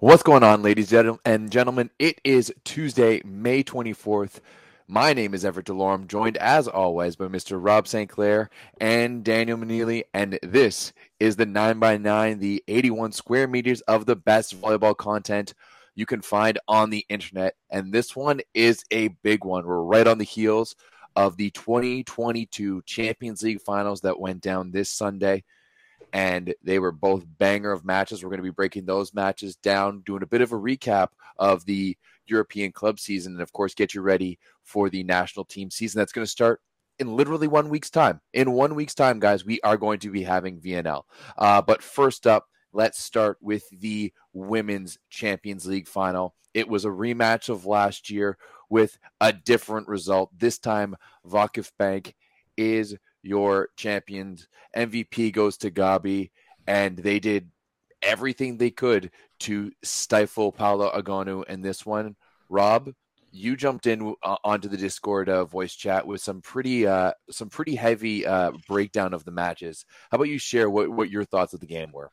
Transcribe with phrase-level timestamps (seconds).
[0.00, 1.88] What's going on, ladies and gentlemen?
[2.00, 4.40] It is Tuesday, May 24th.
[4.88, 7.64] My name is Everett DeLorme, joined as always by Mr.
[7.64, 8.10] Rob St.
[8.10, 8.50] Clair
[8.80, 14.60] and Daniel Manili, and this is the 9x9, the 81 square meters of the best
[14.60, 15.54] volleyball content
[15.94, 17.54] you can find on the internet.
[17.70, 19.64] And this one is a big one.
[19.64, 20.74] We're right on the heels
[21.14, 25.44] of the 2022 Champions League finals that went down this Sunday.
[26.14, 28.22] And they were both banger of matches.
[28.22, 31.66] We're going to be breaking those matches down, doing a bit of a recap of
[31.66, 35.98] the European club season, and of course, get you ready for the national team season
[35.98, 36.62] that's going to start
[36.98, 38.20] in literally one week's time.
[38.32, 41.02] In one week's time, guys, we are going to be having VNL.
[41.36, 46.34] Uh, but first up, let's start with the Women's Champions League final.
[46.54, 48.38] It was a rematch of last year
[48.70, 50.30] with a different result.
[50.38, 52.14] This time, Vakif Bank
[52.56, 54.48] is your champions.
[54.76, 56.30] MVP goes to Gabi,
[56.66, 57.50] and they did
[58.02, 59.10] everything they could
[59.40, 62.16] to stifle Paola Egonu in this one.
[62.48, 62.92] Rob,
[63.32, 67.48] you jumped in uh, onto the Discord uh, voice chat with some pretty uh, some
[67.48, 69.84] pretty heavy uh, breakdown of the matches.
[70.10, 72.10] How about you share what, what your thoughts of the game were?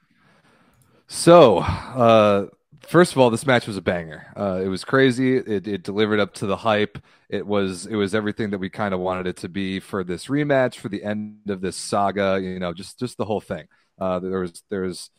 [1.08, 2.46] So, uh,
[2.80, 4.32] first of all, this match was a banger.
[4.36, 5.38] Uh, it was crazy.
[5.38, 6.98] It, it, delivered up to the hype.
[7.30, 10.28] It was it was everything that we kind of wanted it to be for this
[10.28, 12.40] rematch, for the end of this saga.
[12.42, 13.68] You know, just just the whole thing.
[14.00, 15.10] Uh, there was there's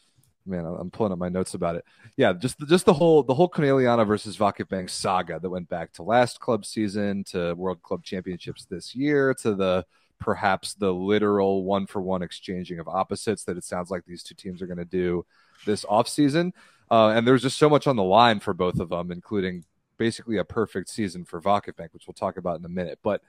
[0.47, 1.85] man, I'm pulling up my notes about it.
[2.17, 6.03] Yeah, just just the whole the whole Conegliano versus Vakif saga that went back to
[6.03, 9.87] last club season, to World Club Championships this year, to the
[10.19, 14.35] perhaps the literal one for one exchanging of opposites that it sounds like these two
[14.35, 15.27] teams are going to do
[15.67, 16.53] this off season.
[16.93, 19.65] Uh, and there's just so much on the line for both of them, including
[19.97, 22.99] basically a perfect season for Vakif which we'll talk about in a minute.
[23.03, 23.23] But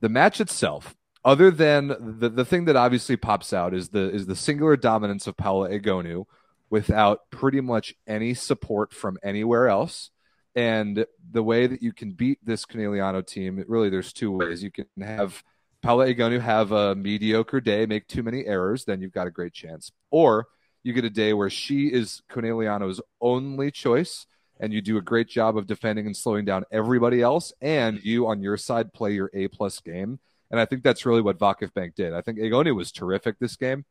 [0.00, 4.26] the match itself, other than the, the thing that obviously pops out is the is
[4.26, 6.26] the singular dominance of Paola Egonu
[6.68, 10.10] without pretty much any support from anywhere else.
[10.54, 14.62] And the way that you can beat this Conegliano team, really, there's two ways.
[14.62, 15.42] You can have
[15.80, 19.54] Paola Egonu have a mediocre day, make too many errors, then you've got a great
[19.54, 19.92] chance.
[20.10, 20.48] Or
[20.82, 24.26] you get a day where she is Conegliano's only choice,
[24.60, 28.26] and you do a great job of defending and slowing down everybody else, and you
[28.26, 30.18] on your side play your A plus game.
[30.50, 32.14] And I think that's really what Vakif Bank did.
[32.14, 33.84] I think Egonu was terrific this game.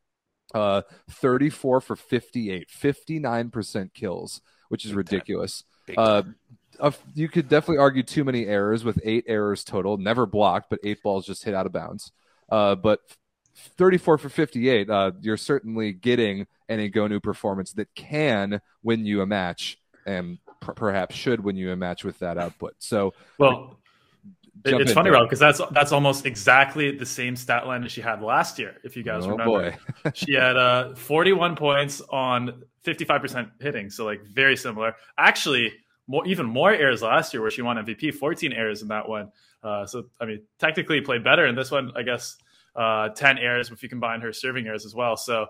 [0.53, 0.81] Uh,
[1.11, 5.63] 34 for 58, 59% kills, which is ridiculous.
[5.95, 6.23] Uh,
[7.13, 11.01] you could definitely argue too many errors with eight errors total, never blocked, but eight
[11.03, 12.11] balls just hit out of bounds.
[12.49, 13.01] Uh, but
[13.77, 19.25] 34 for 58, uh, you're certainly getting an Egonu performance that can win you a
[19.25, 22.75] match and p- perhaps should win you a match with that output.
[22.79, 23.77] So, well,
[24.65, 28.21] it's funny, Rob, because that's that's almost exactly the same stat line that she had
[28.21, 28.75] last year.
[28.83, 29.75] If you guys oh, remember,
[30.13, 34.95] she had uh, 41 points on 55% hitting, so like very similar.
[35.17, 35.73] Actually,
[36.07, 39.31] more even more errors last year, where she won MVP, 14 errors in that one.
[39.63, 41.91] Uh, so I mean, technically played better in this one.
[41.95, 42.37] I guess
[42.77, 45.17] uh, 10 errors if you combine her serving errors as well.
[45.17, 45.47] So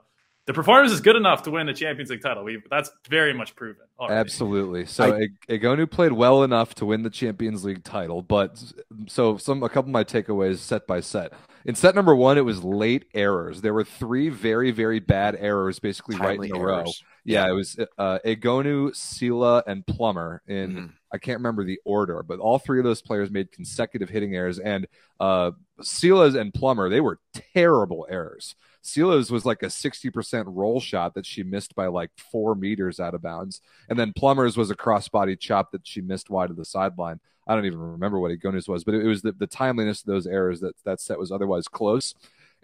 [0.48, 2.44] the performance is good enough to win the Champions League title.
[2.44, 3.84] we that's very much proven.
[4.00, 4.20] Already.
[4.20, 4.86] Absolutely.
[4.86, 8.64] So I, Egonu played well enough to win the Champions League title, but
[9.08, 11.34] so some a couple of my takeaways set by set.
[11.68, 13.60] In set number one, it was late errors.
[13.60, 16.70] There were three very very bad errors, basically Timely right in a errors.
[16.72, 16.92] row.
[17.26, 20.72] Yeah, yeah, it was uh, Egonu, Sylla, and Plummer in.
[20.72, 20.86] Mm-hmm.
[21.12, 24.60] I can't remember the order, but all three of those players made consecutive hitting errors,
[24.60, 24.88] and
[25.20, 25.52] uh,
[25.82, 27.20] Sylla's and Plummer they were
[27.54, 28.56] terrible errors.
[28.88, 33.14] Sylla's was like a 60% roll shot that she missed by like four meters out
[33.14, 33.62] of bounds.
[33.90, 37.20] And then Plummer's was a crossbody chop that she missed wide of the sideline.
[37.48, 40.28] I don't even remember what Egonu's was, but it, was the, the timeliness of those
[40.28, 42.14] errors that that set was otherwise close.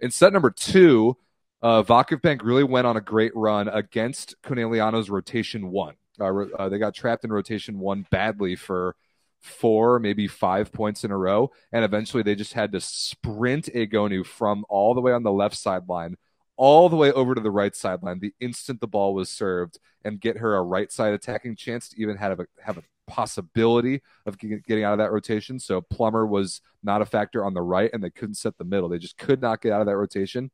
[0.00, 1.16] In set number two,
[1.62, 5.94] uh, Vakif Bank really went on a great run against Conegliano's rotation one.
[6.20, 8.96] Uh, uh, they got trapped in rotation one badly for
[9.44, 11.50] four, maybe five points in a row.
[11.72, 15.56] And eventually they just had to sprint Egonu from all the way on the left
[15.56, 16.16] sideline
[16.56, 20.20] all the way over to the right sideline the instant the ball was served and
[20.20, 24.38] get her a right side attacking chance to even have a, have a possibility of
[24.38, 25.58] getting out of that rotation.
[25.58, 28.88] So Plummer was not a factor on the right and they couldn't set the middle.
[28.88, 30.50] They just could not get out of that rotation.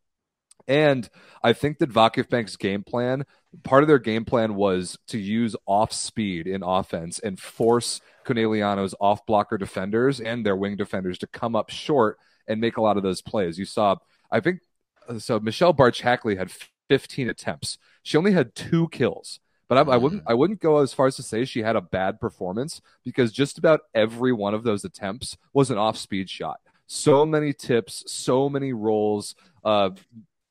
[0.69, 1.09] And
[1.43, 3.25] I think that Vakif Bank's game plan,
[3.63, 8.95] part of their game plan was to use off speed in offense and force Conegliano's
[9.01, 12.97] off blocker defenders and their wing defenders to come up short and make a lot
[12.97, 13.59] of those plays.
[13.59, 13.97] You saw,
[14.31, 14.61] I think,
[15.09, 16.53] uh, so Michelle Bartsch-Hackley had
[16.89, 17.79] 15 attempts.
[18.03, 19.41] She only had two kills.
[19.69, 21.81] But I, I, wouldn't I wouldn't go as far as to say she had a
[21.81, 26.59] bad performance because just about every one of those attempts was an off speed shot.
[26.89, 29.37] So many tips, so many rolls.
[29.65, 29.91] Uh,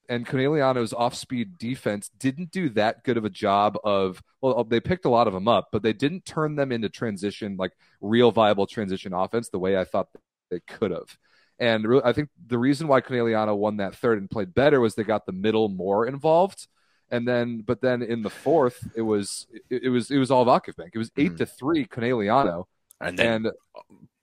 [0.09, 5.05] and Conegliano's off-speed defense didn't do that good of a job of well they picked
[5.05, 7.71] a lot of them up but they didn't turn them into transition like
[8.01, 10.09] real viable transition offense the way I thought
[10.49, 11.17] they could have.
[11.59, 14.95] And re- I think the reason why Conegliano won that third and played better was
[14.95, 16.67] they got the middle more involved.
[17.11, 20.45] And then but then in the fourth it was it, it was it was all
[20.45, 21.35] Vakifbank it was 8 mm-hmm.
[21.37, 22.65] to 3 Conegliano
[23.01, 23.53] and then and,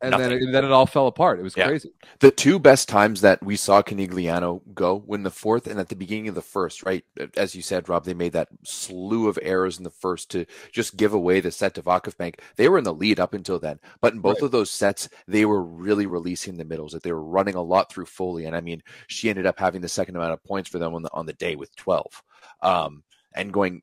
[0.02, 1.38] and then it, then it all fell apart.
[1.38, 1.69] It was yeah.
[1.69, 1.90] crazy.
[2.20, 5.96] The two best times that we saw Conegliano go when the fourth and at the
[5.96, 7.02] beginning of the first, right?
[7.34, 10.96] As you said, Rob, they made that slew of errors in the first to just
[10.96, 12.40] give away the set to Vakifbank.
[12.56, 14.46] They were in the lead up until then, but in both right.
[14.46, 16.92] of those sets, they were really releasing the middles.
[16.92, 19.81] That they were running a lot through Folie, and I mean, she ended up having
[19.81, 22.22] the second amount of points for them on the on the day with twelve,
[22.60, 23.02] um,
[23.34, 23.82] and going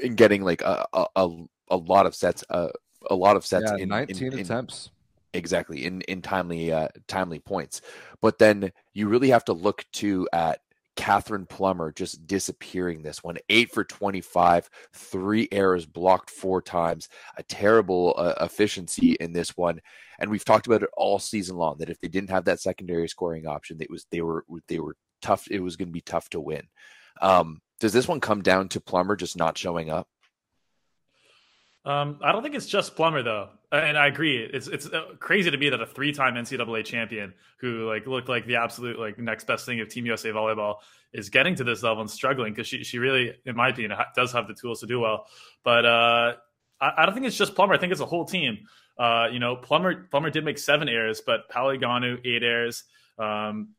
[0.00, 1.28] and getting like a a,
[1.70, 2.44] a lot of sets.
[2.48, 2.68] Uh,
[3.10, 4.86] a lot of sets yeah, in 19 in, attempts.
[4.86, 4.92] In,
[5.34, 7.80] exactly in in timely uh, timely points.
[8.20, 10.60] But then you really have to look to at
[10.96, 13.38] Kathryn Plummer just disappearing this one.
[13.48, 19.80] Eight for 25, three errors blocked four times, a terrible uh, efficiency in this one.
[20.18, 23.08] And we've talked about it all season long that if they didn't have that secondary
[23.08, 25.48] scoring option, it was they were they were tough.
[25.50, 26.68] It was going to be tough to win.
[27.20, 30.06] Um, does this one come down to Plummer just not showing up?
[31.84, 34.38] Um, I don't think it's just Plummer though, and I agree.
[34.38, 38.46] It's it's uh, crazy to me that a three-time NCAA champion who like looked like
[38.46, 40.76] the absolute like next best thing of Team USA volleyball
[41.12, 44.30] is getting to this level and struggling because she she really, in my opinion, does
[44.32, 45.26] have the tools to do well.
[45.64, 46.34] But uh,
[46.80, 47.74] I, I, don't think it's just Plummer.
[47.74, 48.58] I think it's a whole team.
[48.96, 52.84] Uh, you know, Plummer Plummer did make seven errors, but Paola Egonu eight errors.
[53.18, 53.70] Um,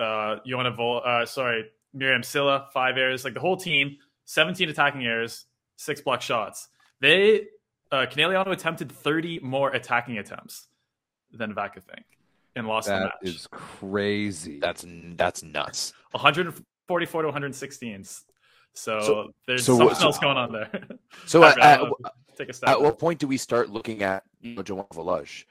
[0.00, 3.22] uh, Joanna Vol, uh, sorry, Miriam Sylla five errors.
[3.22, 5.44] Like the whole team, seventeen attacking errors,
[5.76, 6.70] six block shots
[7.00, 7.46] they
[7.92, 10.68] uh, Conegliano attempted 30 more attacking attempts
[11.32, 12.04] than Vakifbank
[12.54, 13.12] and lost that the match.
[13.22, 14.58] That is crazy.
[14.58, 14.84] That's
[15.14, 15.92] that's nuts.
[16.12, 18.04] 144 to 116.
[18.04, 20.70] So, so there's so, something so, else going on there.
[21.26, 21.80] So at, at,
[22.36, 22.68] take a step.
[22.68, 25.44] At what point do we start looking at you know Joanna Wołosz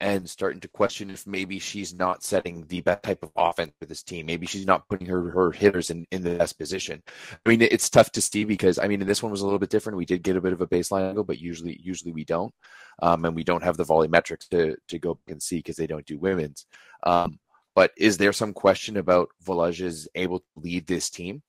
[0.00, 3.86] and starting to question if maybe she's not setting the best type of offense for
[3.86, 4.26] this team.
[4.26, 7.02] Maybe she's not putting her, her hitters in, in the best position.
[7.44, 9.70] I mean, it's tough to see because I mean, this one was a little bit
[9.70, 9.98] different.
[9.98, 12.54] We did get a bit of a baseline angle, but usually, usually we don't.
[13.02, 15.86] Um, and we don't have the volley metrics to, to go and see because they
[15.86, 16.66] don't do women's.
[17.04, 17.38] Um,
[17.74, 21.42] but is there some question about Wołosz is able to lead this team?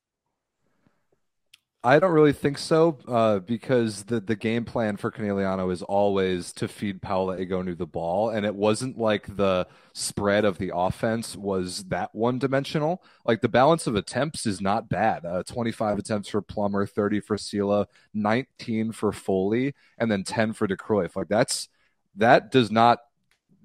[1.82, 6.52] I don't really think so, uh, because the the game plan for Conegliano is always
[6.54, 11.38] to feed Paola Egonu the ball, and it wasn't like the spread of the offense
[11.38, 13.02] was that one dimensional.
[13.24, 15.26] Like the balance of attempts is not bad.
[15.26, 20.52] Uh, Twenty five attempts for Plummer, thirty for Sylla, nineteen for Folie, and then ten
[20.52, 21.16] for De Kruijf.
[21.16, 21.70] Like that's
[22.18, 23.00] that does not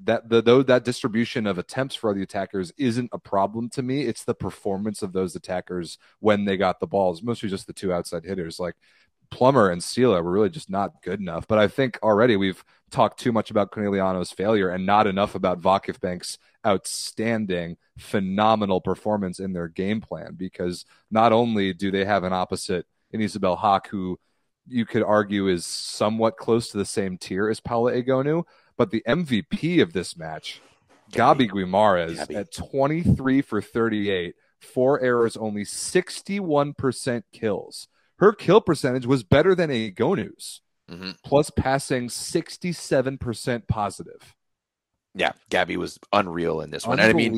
[0.03, 4.03] that the though that distribution of attempts for the attackers isn't a problem to me.
[4.03, 7.93] It's the performance of those attackers when they got the balls, mostly just the two
[7.93, 8.59] outside hitters.
[8.59, 8.75] Like
[9.31, 11.47] Plummer and Sylla were really just not good enough.
[11.47, 15.61] But I think already we've talked too much about Conegliano's failure and not enough about
[15.61, 20.35] Vakifbank's outstanding, phenomenal performance in their game plan.
[20.37, 24.19] Because not only do they have an opposite in Isabel Haak, who
[24.67, 28.45] you could argue is somewhat close to the same tier as Paola Egonu,
[28.77, 30.61] but the MVP of this match,
[31.13, 32.35] Gabi Guimaraes, Gabi.
[32.35, 37.89] at 23 for 38, four errors, only 61% kills.
[38.19, 41.11] Her kill percentage was better than Egonu's, mm-hmm.
[41.25, 44.35] plus passing 67% positive.
[45.17, 46.99] Yeah, Gabby was unreal in this one.
[46.99, 47.35] And I mean,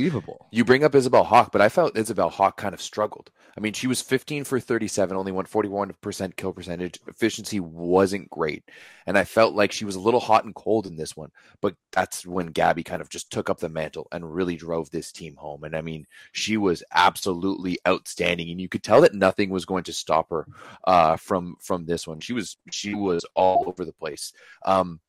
[0.51, 3.31] you bring up Isabelle Haak, but I felt Isabelle Haak kind of struggled.
[3.57, 6.99] I mean, she was 15 for 37, only won 41% kill percentage.
[7.07, 8.65] Efficiency wasn't great.
[9.07, 11.31] And I felt like she was a little hot and cold in this one.
[11.61, 15.11] But that's when Gabby kind of just took up the mantle and really drove this
[15.11, 15.65] team home.
[15.65, 18.51] And I mean, she was absolutely outstanding.
[18.51, 20.47] And you could tell that nothing was going to stop her
[20.87, 22.21] uh, from from this one.
[22.21, 24.33] She was she was all over the place.
[24.67, 25.01] Um,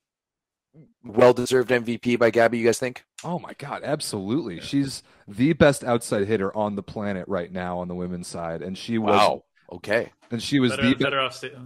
[1.03, 3.05] well deserved MVP by Gabby, you guys think?
[3.23, 4.59] Oh my god, absolutely.
[4.59, 8.61] She's the best outside hitter on the planet right now on the women's side.
[8.61, 9.43] And she was Wow.
[9.71, 10.11] Okay.
[10.31, 11.59] And she was better the Fedorov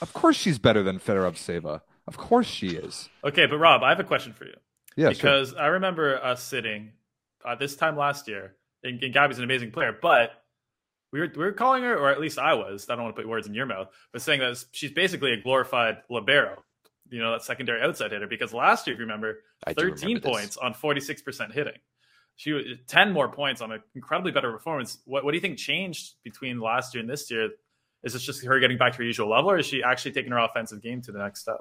[0.00, 1.82] Of course she's better than Fedorovtseva.
[2.06, 3.08] Of course she is.
[3.22, 4.54] Okay, but Rob, I have a question for you.
[4.96, 5.60] Yeah, because sure.
[5.60, 6.92] I remember us sitting
[7.44, 10.30] uh, this time last year, and, and Gabi's an amazing player, but
[11.12, 12.86] we were we were calling her, or at least I was.
[12.88, 15.40] I don't want to put words in your mouth, but saying that she's basically a
[15.40, 16.64] glorified libero
[17.10, 20.28] you know, that secondary outside hitter because last year, if you remember, I 13 remember
[20.28, 21.74] points on 46% hitting.
[22.36, 24.98] She was 10 more points on an incredibly better performance.
[25.04, 27.50] What, what do you think changed between last year and this year?
[28.04, 30.30] Is this just her getting back to her usual level, or is she actually taking
[30.30, 31.58] her offensive game to the next step?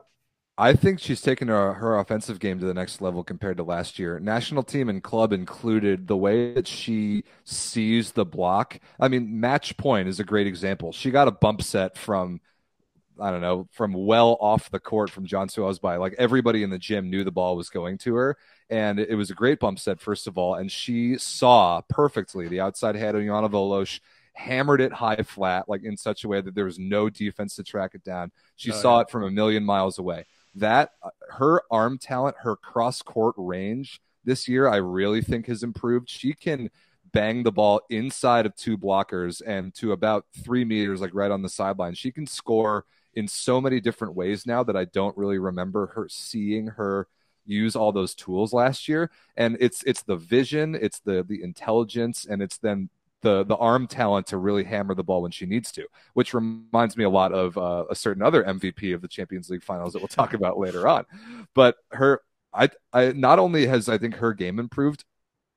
[0.59, 3.99] I think she's taken her, her offensive game to the next level compared to last
[3.99, 4.19] year.
[4.19, 8.79] National team and club included, the way that she sees the block.
[8.99, 10.91] I mean, match point is a great example.
[10.91, 12.41] She got a bump set from,
[13.19, 15.47] I don't know, from well off the court from John
[15.81, 15.97] by.
[15.97, 18.37] Like everybody in the gym knew the ball was going to her.
[18.69, 20.55] And it was a great bump set, first of all.
[20.55, 23.99] And she saw perfectly the outside head of Yana Wołosz
[24.33, 27.63] hammered it high flat, like in such a way that there was no defense to
[27.63, 28.31] track it down.
[28.55, 29.01] She oh, saw yeah.
[29.03, 30.25] it from a million miles away
[30.57, 35.63] that uh, her arm talent, her cross court range this year, I really think has
[35.63, 36.09] improved.
[36.09, 36.69] She can
[37.13, 41.41] bang the ball inside of two blockers and to about three meters, like right on
[41.41, 41.93] the sideline.
[41.93, 42.85] She can score
[43.17, 47.07] in so many different ways now that I don't really remember her seeing her
[47.47, 49.09] use all those tools last year.
[49.35, 52.89] And it's it's the vision, it's the the intelligence, and it's then
[53.21, 56.95] the the arm talent to really hammer the ball when she needs to, which reminds
[56.95, 59.99] me a lot of uh, a certain other MVP of the Champions League finals that
[59.99, 61.05] we'll talk about later on.
[61.55, 62.21] But her,
[62.53, 65.05] I, I not only has I think her game improved,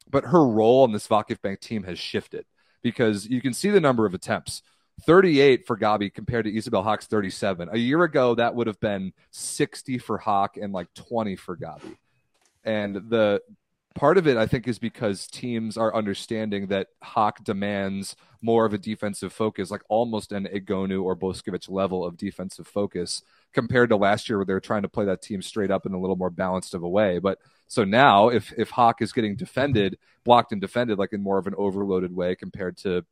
[0.09, 2.47] but her role on this Vakif Bank team has shifted
[2.83, 4.63] because you can see the number of attempts.
[5.05, 7.69] 38 for Gabi compared to Isabel Haak's 37.
[7.73, 11.97] A year ago, that would have been 60 for Haak and like 20 for Gabi.
[12.65, 13.43] And the
[13.95, 18.73] part of it, I think, is because teams are understanding that Haak demands more of
[18.73, 23.97] a defensive focus, like almost an Egonu or Boskovic level of defensive focus compared to
[23.97, 26.17] last year where they were trying to play that team straight up in a little
[26.17, 27.19] more balanced of a way.
[27.19, 31.39] But so now if if Haak is getting defended, blocked and defended like in more
[31.39, 33.05] of an overloaded way compared to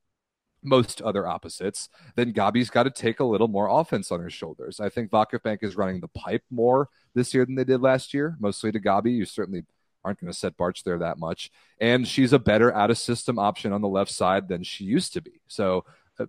[0.63, 4.81] most other opposites, then Gabi's got to take a little more offense on her shoulders.
[4.81, 8.37] I think Vakif is running the pipe more this year than they did last year,
[8.41, 9.15] mostly to Gabi.
[9.15, 9.65] You certainly
[10.05, 11.51] aren't going to set Bartsch there that much.
[11.81, 15.13] And she's a better out of system option on the left side than she used
[15.15, 15.41] to be.
[15.49, 15.85] So,
[16.19, 16.27] uh,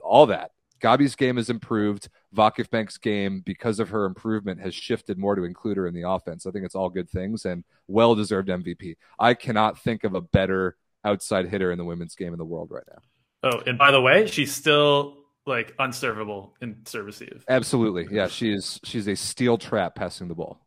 [0.00, 0.52] all that.
[0.80, 2.08] Gabi's game has improved.
[2.34, 6.08] Vakif Bank's game, because of her improvement, has shifted more to include her in the
[6.08, 6.46] offense.
[6.46, 8.96] I think it's all good things and well deserved MVP.
[9.18, 12.70] I cannot think of a better outside hitter in the women's game in the world
[12.70, 13.00] right now.
[13.46, 18.08] Oh, and by the way, she's still like unservable in service Absolutely.
[18.10, 20.60] Yeah, she's she's a steel trap passing the ball.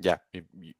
[0.00, 0.16] Yeah,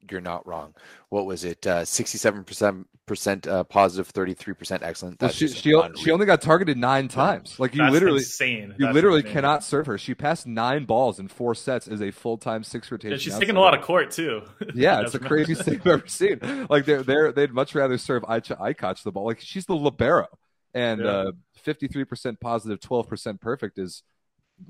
[0.09, 0.73] you're not wrong.
[1.09, 1.65] What was it?
[1.67, 5.19] Uh, sixty-seven percent percent uh, positive, thirty-three percent excellent.
[5.19, 7.59] That's well, she she, she, only got targeted nine times.
[7.59, 8.73] Like you That's literally insane.
[8.77, 9.33] You That's literally insane.
[9.33, 9.99] cannot serve her.
[9.99, 13.11] She passed nine balls in four sets as a full-time six rotation.
[13.11, 14.41] Yeah, she's taking a lot of court too.
[14.73, 16.39] Yeah, it's the craziest thing I've ever seen.
[16.69, 19.25] Like they're they they'd much rather serve Ayça Aykaç the ball.
[19.25, 20.27] Like she's the libero,
[20.73, 24.03] and uh, fifty-three percent positive, positive, twelve percent perfect is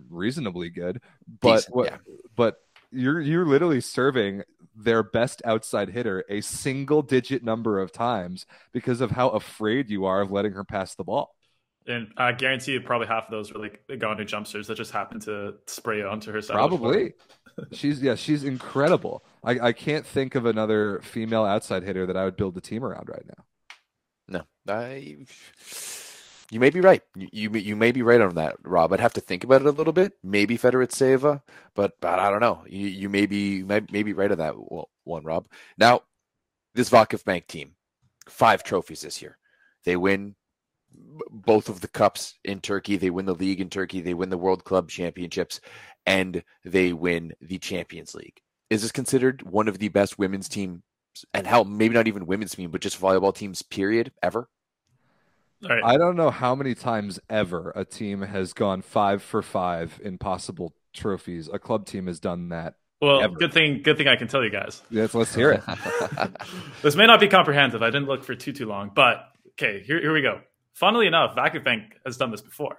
[0.10, 1.02] reasonably good.
[1.42, 1.98] But Decent, what, yeah.
[2.36, 2.56] but
[2.92, 4.44] you're you're literally serving
[4.76, 10.06] their best outside hitter a single digit number of times because of how afraid you
[10.06, 11.36] are of letting her pass the ball.
[11.86, 15.24] And I guarantee you, probably half of those were like Egonu jumpsters that just happened
[15.24, 16.56] to spray onto herself.
[16.56, 17.14] Probably.
[17.72, 19.24] she's yeah, she's incredible.
[19.44, 22.84] I, I can't think of another female outside hitter that I would build a team
[22.84, 23.44] around right now.
[24.28, 25.26] No, I
[26.54, 27.02] you may be right.
[27.16, 28.94] You, you, you may be right on that, Rob.
[28.94, 30.14] I'd have to think about it a little bit.
[30.24, 31.42] Maybe Fedorovtseva,
[31.74, 32.64] but but I don't know.
[32.68, 34.54] You you may be may, be right on that
[35.04, 35.48] one, Rob.
[35.80, 36.02] Now,
[36.76, 37.72] this Vakif Bank team,
[38.28, 39.40] five trophies this year.
[39.84, 40.36] They win
[41.32, 42.98] both of the cups in Turkey.
[42.98, 44.02] They win the league in Turkey.
[44.02, 45.60] They win the World Club Championships,
[46.06, 48.42] and they win the Champions League.
[48.70, 50.82] Is this considered one of the best women's teams,
[51.34, 54.50] and hell, maybe not even women's team, but just volleyball teams, period, ever?
[55.62, 55.84] Right.
[55.84, 60.18] I don't know how many times ever a team has gone five for five in
[60.18, 61.48] possible trophies.
[61.52, 62.76] A club team has done that.
[63.02, 63.36] Well, ever.
[63.36, 64.82] good thing, good thing I can tell you guys.
[64.90, 65.64] Yes, let's hear it.
[66.82, 67.82] this may not be comprehensive.
[67.82, 70.42] I didn't look for too too long, but okay, here here we go.
[70.74, 72.78] Funnily enough, Vakifbank has done this before.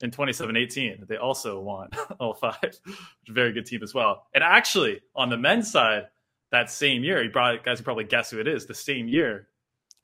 [0.00, 2.80] In 27-18, they also won all five.
[3.28, 4.26] Very good team as well.
[4.34, 6.06] And actually, on the men's side,
[6.52, 8.66] that same year, you probably guys can probably guess who it is.
[8.66, 9.48] The same year,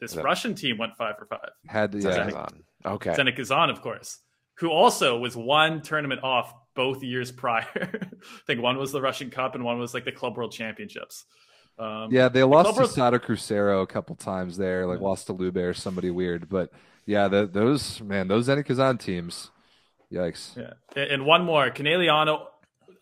[0.01, 1.51] this Russian team went five for five.
[1.67, 2.25] Had the yeah.
[2.25, 2.65] Kazan.
[2.85, 3.11] Okay.
[3.11, 4.19] Zenit Kazan, of course,
[4.55, 7.65] who also was one tournament off both years prior.
[7.77, 11.25] I think one was the Russian Cup and one was like the Club World Championships.
[11.79, 15.07] Um, yeah, they the lost to Sada Cruzeiro a couple times there, like yeah.
[15.07, 16.49] lost to Lube or somebody weird.
[16.49, 16.73] But
[17.07, 19.51] yeah, the, those man, those Zenit Kazan teams,
[20.13, 20.57] yikes.
[20.57, 22.47] Yeah, and one more, Conegliano.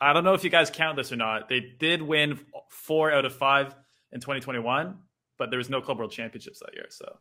[0.01, 1.49] I don't know if you guys count this or not.
[1.49, 2.39] They did win
[2.71, 3.75] four out of five
[4.13, 4.99] in 2021
[5.39, 7.17] but there was no Club World Championships that year, so.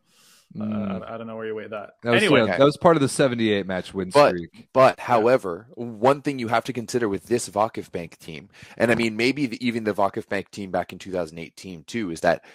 [0.59, 1.03] Uh, mm.
[1.03, 1.95] I, I, don't know where you weigh that.
[2.03, 4.49] that was, anyway, yeah, that was part of the 78 match win streak.
[4.71, 8.91] But, but however, one thing you have to consider with this Vakif Bank team, and
[8.91, 12.45] I mean, maybe the, even the Vakif Bank team back in 2018 too, is that,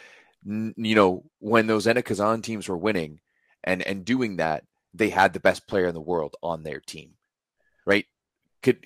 [0.44, 3.20] you know, when those Zenit Kazan teams were winning
[3.64, 7.14] and, and doing that, they had the best player in the world on their team,
[7.84, 8.06] right?
[8.62, 8.78] Could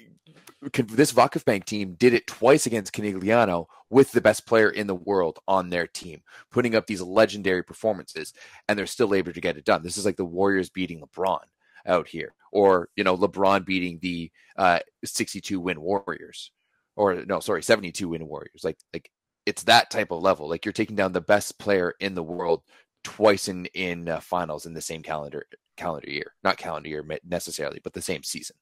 [0.89, 5.39] this Vakifbank team did it twice against Conegliano with the best player in the world
[5.47, 8.33] on their team, putting up these legendary performances,
[8.69, 9.83] and they're still able to get it done.
[9.83, 11.41] This is like the Warriors beating LeBron
[11.87, 16.51] out here, or you know LeBron beating the uh, 62 win Warriors,
[16.97, 18.63] or no, sorry, 72 win Warriors.
[18.65, 19.11] Like like
[19.47, 20.49] it's that type of level.
[20.49, 22.63] Like you're taking down the best player in the world
[23.03, 27.81] twice in in uh, finals in the same calendar calendar year, not calendar year necessarily,
[27.83, 28.57] but the same season.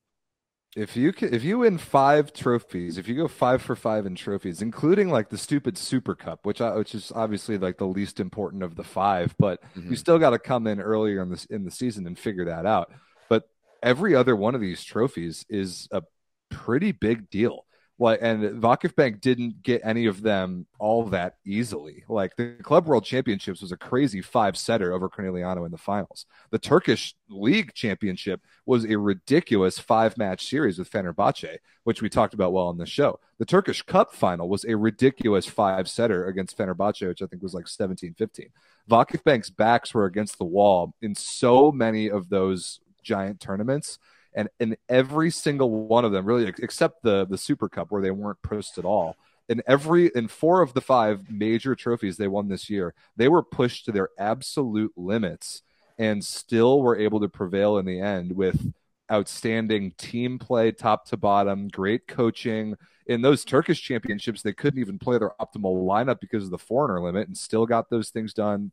[0.75, 4.14] If you can, if you win five trophies, if you go five for five in
[4.14, 8.21] trophies, including like the stupid Super Cup, which I, which is obviously like the least
[8.21, 9.91] important of the five, but mm-hmm.
[9.91, 12.64] you still got to come in earlier in this in the season and figure that
[12.64, 12.91] out.
[13.29, 13.50] But
[13.83, 16.02] every other one of these trophies is a
[16.49, 17.67] pretty big deal.
[18.02, 22.02] Like, and Vakifbank didn't get any of them all that easily.
[22.09, 26.26] Like the Club World Championships was a crazy five setter over Conegliano in the finals.
[26.50, 32.35] The Turkish League Championship was a ridiculous five match series with Fenerbahce, which we talked
[32.35, 33.21] about well on the show.
[33.38, 37.54] The Turkish Cup final was a ridiculous five setter against Fenerbahce, which I think was
[37.54, 38.49] like 17 15.
[38.90, 44.00] Vakifbank's backs were against the wall in so many of those giant tournaments
[44.35, 48.11] and in every single one of them, really, except the the Super Cup where they
[48.11, 49.17] weren't pushed at all.
[49.49, 53.43] In every in four of the five major trophies they won this year, they were
[53.43, 55.62] pushed to their absolute limits
[55.99, 58.73] and still were able to prevail in the end with
[59.11, 62.77] outstanding team play, top to bottom, great coaching.
[63.07, 67.01] In those Turkish championships, they couldn't even play their optimal lineup because of the foreigner
[67.01, 68.73] limit and still got those things done.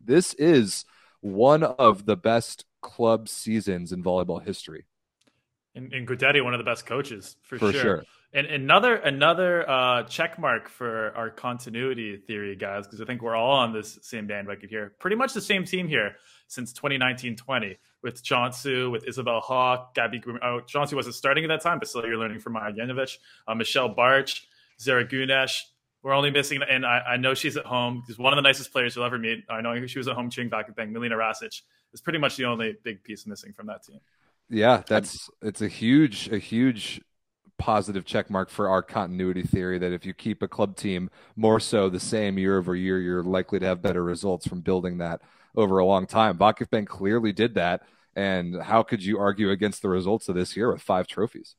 [0.00, 0.84] This is
[1.20, 4.84] one of the best club seasons in volleyball history.
[5.74, 7.80] And, and one of the best coaches for, for sure.
[7.80, 8.04] sure.
[8.32, 13.34] And another another uh, check mark for our continuity theory, guys, because I think we're
[13.34, 14.92] all on this same bandwagon here.
[15.00, 16.14] Pretty much the same team here
[16.46, 21.80] since 2019-20 with Cansu, with Isabelle Haak, Gabby Oh, Cansu wasn't starting at that time,
[21.80, 24.42] but still you're learning from Maja Ognjenovic, uh, Michelle Bartsch,
[24.78, 25.62] Zehra Güneş.
[26.02, 28.72] We're only missing, and I, I, know she's at home because one of the nicest
[28.72, 29.44] players you'll ever meet.
[29.50, 30.92] I know she was at home cheering back at Bang.
[30.92, 31.60] Milena Rasic
[31.92, 34.00] is pretty much the only big piece missing from that team.
[34.50, 37.00] Yeah, that's it's a huge a huge
[37.56, 41.60] positive check mark for our continuity theory that if you keep a club team more
[41.60, 45.20] so the same year over year, you're likely to have better results from building that
[45.54, 46.36] over a long time.
[46.38, 47.82] Vakifbank clearly did that.
[48.16, 51.54] And how could you argue against the results of this year with five trophies?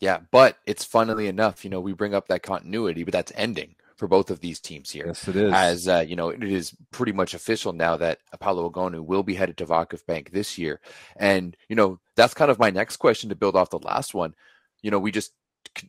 [0.00, 3.74] Yeah, but it's funnily enough, you know, we bring up that continuity, but that's ending
[3.98, 5.08] for both of these teams here.
[5.08, 5.52] Yes, it is.
[5.52, 9.34] As uh, you know, it is pretty much official now that Paola Egonu will be
[9.34, 10.80] headed to Vakifbank this year,
[11.16, 14.34] and you know that's kind of my next question to build off the last one.
[14.82, 15.32] You know, we just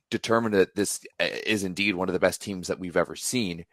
[0.10, 3.66] determined that this uh, is indeed one of the best teams that we've ever seen,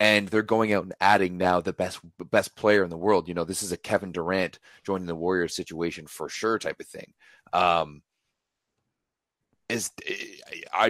[0.00, 2.00] and they're going out and adding now the best
[2.30, 3.28] best player in the world.
[3.28, 6.86] You know, this is a Kevin Durant joining the Warriors situation for sure type of
[6.86, 7.12] thing.
[7.52, 8.02] Um,
[9.72, 9.90] is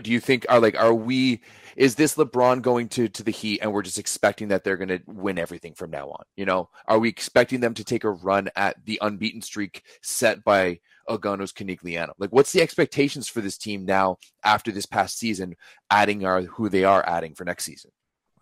[0.03, 1.41] do you think are like are we
[1.77, 4.89] is this LeBron going to to the Heat and we're just expecting that they're going
[4.89, 6.25] to win everything from now on?
[6.37, 10.45] You know, are we expecting them to take a run at the unbeaten streak set
[10.45, 12.13] by Egonu's Conegliano?
[12.19, 15.57] Like, what's the expectations for this team now after this past season,
[15.91, 17.91] adding our who they are adding for next season?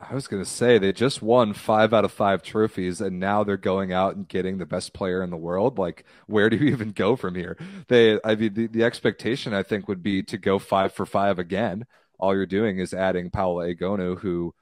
[0.00, 3.44] I was going to say they just won five out of five trophies, and now
[3.44, 5.78] they're going out and getting the best player in the world.
[5.78, 7.58] Like, where do you even go from here?
[7.88, 11.38] They, I mean, the, the expectation I think would be to go five for five
[11.38, 11.84] again.
[12.18, 14.54] All you're doing is adding Paola Egonu, who,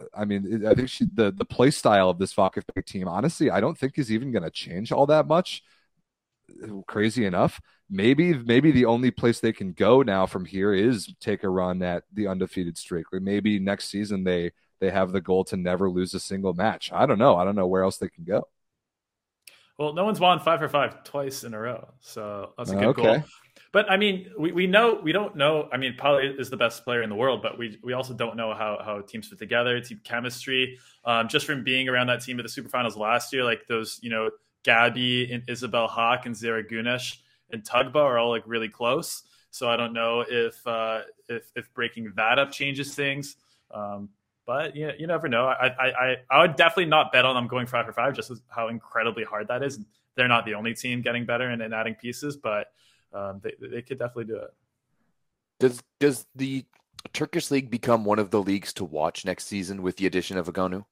[0.00, 3.50] uh, I mean, I think she, the the play style of this Vakifbank team, honestly,
[3.50, 5.62] I don't think is even going to change all that much.
[6.86, 11.44] Crazy enough, maybe maybe the only place they can go now from here is take
[11.44, 13.06] a run at the undefeated streak.
[13.12, 16.90] Or maybe next season they they have the goal to never lose a single match.
[16.92, 17.36] I don't know.
[17.36, 18.48] I don't know where else they can go.
[19.78, 22.84] Well, no one's won five for five twice in a row, so that's a good
[22.86, 23.02] okay.
[23.02, 23.22] goal.
[23.72, 25.68] But I mean, we, we know we don't know.
[25.72, 28.36] I mean, Paul is the best player in the world, but we we also don't
[28.36, 30.78] know how how teams fit together, team chemistry.
[31.04, 34.00] Um, just from being around that team at the Super Finals last year, like those,
[34.02, 34.30] you know,
[34.64, 37.18] Gabby and Isabel Haak and Zehra Güneş
[37.50, 39.22] and Tugba are all like really close.
[39.52, 43.36] So I don't know if uh, if if breaking that up changes things.
[43.70, 44.10] Um,
[44.52, 45.46] but you, you never know.
[45.46, 48.68] I, I, I would definitely not bet on them going five for five, just how
[48.68, 49.78] incredibly hard that is.
[50.14, 52.66] They're not the only team getting better and, and adding pieces, but
[53.14, 54.52] um, they, they could definitely do it.
[55.58, 56.66] Does does the
[57.14, 60.48] Turkish league become one of the leagues to watch next season with the addition of
[60.48, 60.84] Egonu?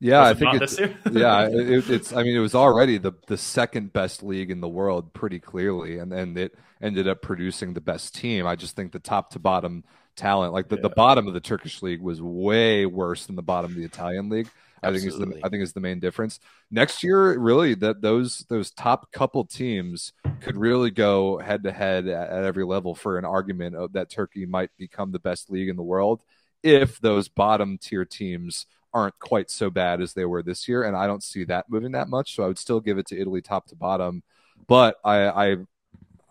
[0.00, 0.80] Yeah, I think it's
[1.12, 2.12] yeah, it, it's.
[2.12, 5.98] I mean, it was already the the second best league in the world, pretty clearly,
[5.98, 8.44] and then it ended up producing the best team.
[8.44, 9.84] I just think the top to bottom
[10.20, 10.82] talent, like the, yeah.
[10.82, 14.28] the bottom of the Turkish league, was way worse than the bottom of the Italian
[14.28, 14.48] league.
[14.82, 16.40] I think is the I think is the main difference.
[16.70, 22.08] Next year, really, that those those top couple teams could really go head to head
[22.08, 25.76] at every level for an argument of that Turkey might become the best league in
[25.76, 26.22] the world
[26.62, 30.82] if those bottom tier teams aren't quite so bad as they were this year.
[30.82, 33.20] And I don't see that moving that much, so I would still give it to
[33.20, 34.22] Italy top to bottom.
[34.66, 35.56] But I I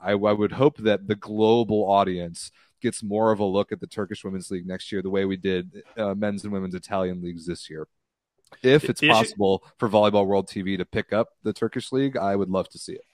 [0.01, 3.87] I, I would hope that the global audience gets more of a look at the
[3.87, 7.45] Turkish Women's League next year, the way we did uh, men's and women's Italian leagues
[7.45, 7.87] this year.
[8.63, 12.49] If it's possible for Volleyball World TV to pick up the Turkish league, I would
[12.49, 13.05] love to see it.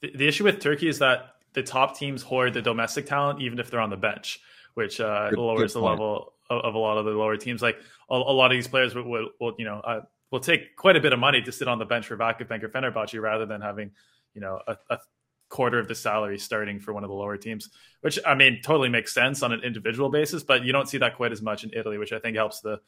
[0.00, 3.58] The, the issue with Turkey is that the top teams hoard the domestic talent, even
[3.58, 4.40] if they're on the bench,
[4.74, 7.62] which uh, good, lowers good the level of, of, a lot of the lower teams.
[7.62, 7.78] Like
[8.10, 10.00] a, a lot of these players will, will, will you know, uh,
[10.30, 12.68] will take quite a bit of money to sit on the bench for Vakifbank or
[12.68, 13.90] Fenerbahce rather than having,
[14.34, 14.98] you know, a, a
[15.48, 18.88] quarter of the salary starting for one of the lower teams, which I mean totally
[18.88, 21.70] makes sense on an individual basis, but you don't see that quite as much in
[21.72, 22.80] Italy, which I think helps the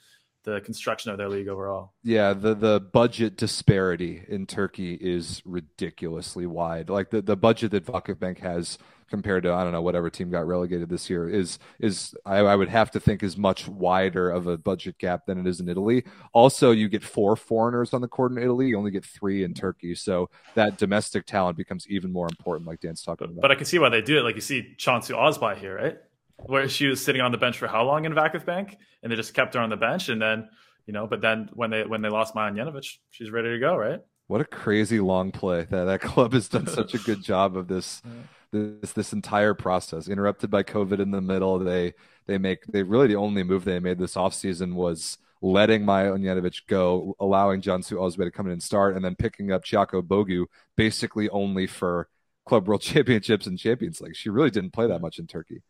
[0.45, 1.93] the construction of their league overall.
[2.03, 6.89] Yeah, the the budget disparity in Turkey is ridiculously wide.
[6.89, 10.47] Like the, the budget that Vakifbank has compared to I don't know whatever team got
[10.47, 14.47] relegated this year is is I, I, would have to think is much wider of
[14.47, 16.05] a budget gap than it is in Italy.
[16.33, 18.69] Also, you get four foreigners on the court in Italy.
[18.69, 22.69] You only get three in Turkey, so that domestic talent becomes even more important.
[22.69, 23.41] Like Dan's talking about.
[23.41, 24.23] But I can see why they do it.
[24.23, 25.99] Like you see Chansu Özbay here, right?
[26.39, 29.35] Where she was sitting on the bench for how long in Vakifbank, and they just
[29.35, 30.49] kept her on the bench, and then
[30.87, 33.77] you know, but then when they when they lost Maja Ognjenovic, she's ready to go,
[33.77, 34.01] right?
[34.29, 37.69] What a crazy long play that that club has done such a good job of
[37.69, 38.03] this.
[38.13, 38.13] Yeah
[38.51, 41.93] this this entire process interrupted by covid in the middle they
[42.27, 46.67] they make they really the only move they made this offseason was letting Maja Ognjenovic
[46.67, 50.47] go, allowing Cansu Özbay to come in and start, and then picking up Chiaka Ogbogu
[50.77, 52.09] basically only for
[52.45, 54.17] Club World Championships and Champions League.
[54.17, 55.63] She really didn't play that much in Turkey.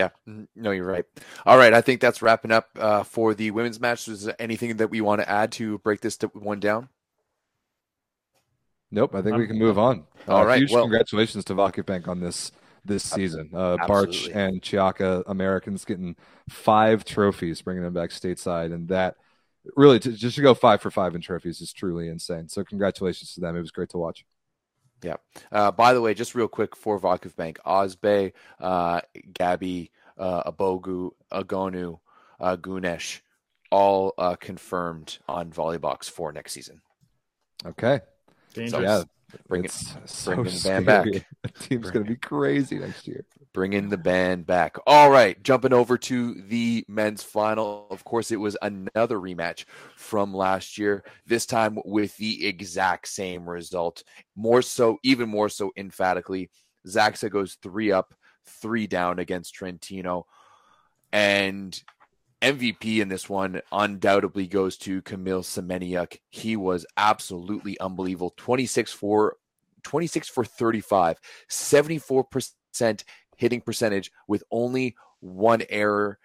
[0.00, 0.08] Yeah.
[0.26, 1.04] Yeah, no, you're right.
[1.44, 4.08] All right, I think that's wrapping up uh, for the women's match.
[4.08, 6.88] Is there anything that we want to add to break this one down?
[8.90, 10.04] Nope, I think we can move on.
[10.26, 12.50] All uh, right, huge well, congratulations to Vakifbank on this
[12.84, 13.50] this season.
[13.52, 16.16] Uh, Bartsch and Chiaka, Americans getting
[16.48, 19.16] five trophies, bringing them back stateside, and that
[19.76, 22.48] really to, just to go five for five in trophies is truly insane.
[22.48, 23.54] So congratulations to them.
[23.54, 24.24] It was great to watch.
[25.02, 25.16] Yeah.
[25.50, 29.00] Uh, by the way, just real quick for Vakifbank, Özbay, uh,
[29.34, 32.00] Gabby, uh, Ogbogu, Egonu,
[32.38, 33.20] uh, Güneş,
[33.70, 36.80] all uh, confirmed on Volleybox for next season.
[37.64, 38.00] Okay.
[38.54, 38.72] Dangerous.
[38.72, 39.02] So, yeah,
[39.48, 39.70] bring it,
[40.04, 41.06] so bring the back.
[41.42, 43.24] The team's going to be crazy next year.
[43.52, 44.76] Bring in the band back.
[44.86, 47.88] All right, jumping over to the men's final.
[47.90, 49.64] Of course, it was another rematch
[49.96, 51.02] from last year.
[51.26, 54.04] This time with the exact same result.
[54.36, 56.50] More so, even more so, emphatically,
[56.86, 58.14] Zaksa goes three up,
[58.46, 60.26] three down against Trentino,
[61.12, 61.82] and
[62.42, 66.18] MVP in this one undoubtedly goes to Kamil Semeniuk.
[66.30, 68.32] He was absolutely unbelievable.
[68.36, 69.36] 26 for
[69.82, 71.18] 26 for 35,
[71.50, 73.04] 74%
[73.40, 76.18] hitting percentage with only one error.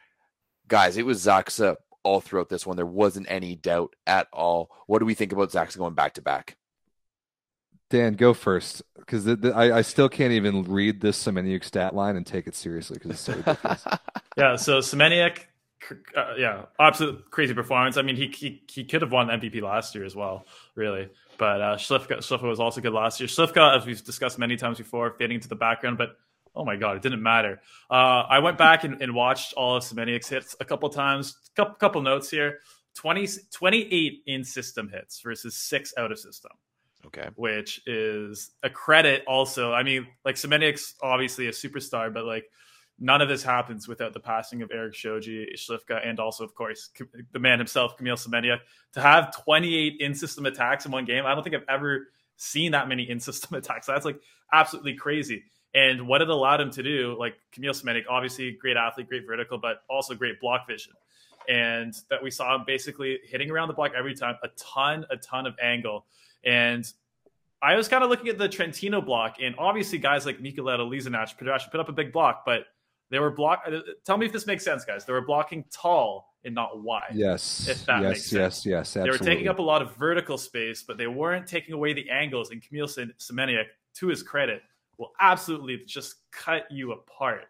[0.68, 2.76] Guys, it was Zaksa all throughout this one.
[2.76, 4.70] There wasn't any doubt at all.
[4.88, 6.58] What do we think about Zaksa going back to back?
[7.90, 12.26] Dan, go first because I, I, still can't even read this Semeniuk stat line and
[12.26, 13.86] take it seriously because it's so ridiculous.
[14.38, 15.38] yeah, so Semeniuk
[16.16, 17.98] uh, yeah, absolute crazy performance.
[17.98, 21.10] I mean, he, he he could have won MVP last year as well, really.
[21.38, 23.28] But uh, Śliwka, Śliwka was also good last year.
[23.28, 26.18] Śliwka, as we've discussed many times before, fading into the background, but
[26.56, 27.62] oh my god, it didn't matter.
[27.90, 31.38] Uh, I went back and, and, watched all of Semeniuk's hits a couple times.
[31.56, 32.60] Couple, couple notes here:
[32.96, 36.52] 20, 28 in system hits versus six out of system.
[37.06, 39.24] Okay, which is a credit.
[39.28, 42.46] Also, I mean, like Semeniuk's obviously a superstar, but like
[43.00, 46.90] none of this happens without the passing of Erik Shoji, Śliwka, and also, of course,
[47.32, 48.60] the man himself, Kamil Semeniuk.
[48.94, 52.88] To have 28 in-system attacks in one game, I don't think I've ever seen that
[52.88, 53.88] many in-system attacks.
[53.88, 54.20] That's like
[54.52, 55.44] absolutely crazy.
[55.76, 59.58] And what it allowed him to do, like Kamil Semeniuk, obviously great athlete, great vertical,
[59.58, 60.94] but also great block vision.
[61.50, 65.18] And that we saw him basically hitting around the block every time, a ton, a
[65.18, 66.06] ton of angle.
[66.46, 66.90] And
[67.62, 71.38] I was kind of looking at the Trentino block, and obviously guys like Michaela Lisinac,
[71.38, 72.68] put up a big block, but
[73.10, 73.64] they were block.
[73.68, 75.06] Uh, tell me if this makes sense, guys.
[75.06, 77.12] They were blocking tall and not wide.
[77.14, 77.68] Yes.
[77.68, 78.66] If that yes, makes sense.
[78.66, 78.66] Yes.
[78.66, 78.98] Yes.
[78.98, 79.04] Absolutely.
[79.04, 82.10] They were taking up a lot of vertical space, but they weren't taking away the
[82.10, 82.52] angles.
[82.52, 84.62] And Kamil Semeniuk, to his credit,
[84.98, 87.48] will absolutely just cut you apart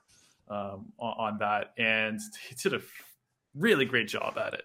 [0.50, 2.82] um, on, on that, and he did a
[3.56, 4.64] really great job at it.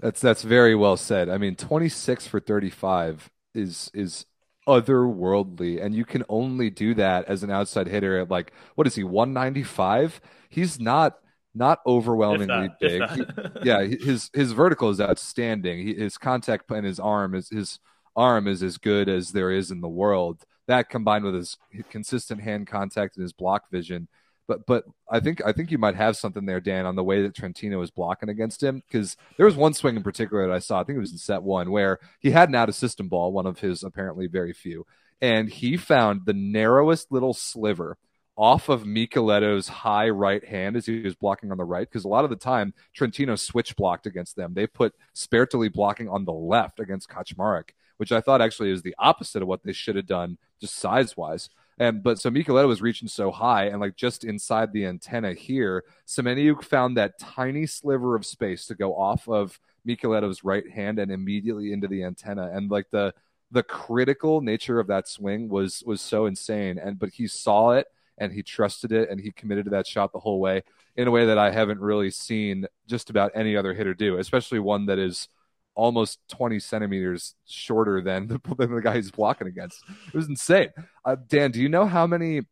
[0.00, 1.28] That's that's very well said.
[1.28, 4.26] I mean, twenty six for thirty five is is
[4.68, 8.96] otherworldly and you can only do that as an outside hitter at like what is
[8.96, 11.18] he 195 he's not
[11.56, 13.02] not overwhelmingly big.
[13.10, 13.24] He,
[13.64, 15.86] yeah, his his vertical is outstanding.
[15.86, 17.80] He, his contact and his arm is his
[18.14, 20.44] arm is as good as there is in the world.
[20.68, 21.56] That combined with his
[21.90, 24.08] consistent hand contact and his block vision,
[24.48, 27.22] but but I think I think you might have something there, Dan, on the way
[27.22, 30.58] that Trentino was blocking against him because there was one swing in particular that I
[30.58, 30.80] saw.
[30.80, 33.32] I think it was in set one where he had an out of system ball,
[33.32, 34.86] one of his apparently very few,
[35.20, 37.96] and he found the narrowest little sliver
[38.36, 42.08] off of Michieletto's high right hand as he was blocking on the right, because a
[42.08, 44.52] lot of the time Trentino switch blocked against them.
[44.52, 48.94] They put Sbertoli blocking on the left against Kaczmarek, which I thought actually is the
[48.98, 51.48] opposite of what they should have done, just size wise.
[51.78, 55.84] And but so Michieletto was reaching so high, and like just inside the antenna here,
[56.06, 61.12] Semeniuk found that tiny sliver of space to go off of Michieletto's right hand and
[61.12, 62.50] immediately into the antenna.
[62.52, 63.14] And like the
[63.50, 66.78] the critical nature of that swing was was so insane.
[66.78, 67.86] And but he saw it
[68.18, 70.62] and he trusted it and he committed to that shot the whole way
[70.96, 74.58] in a way that I haven't really seen just about any other hitter do, especially
[74.58, 75.28] one that is
[75.76, 79.84] almost 20 centimeters shorter than the, than the guy he's blocking against.
[80.08, 80.70] It was insane.
[81.04, 82.42] Uh, Dan, do you know how many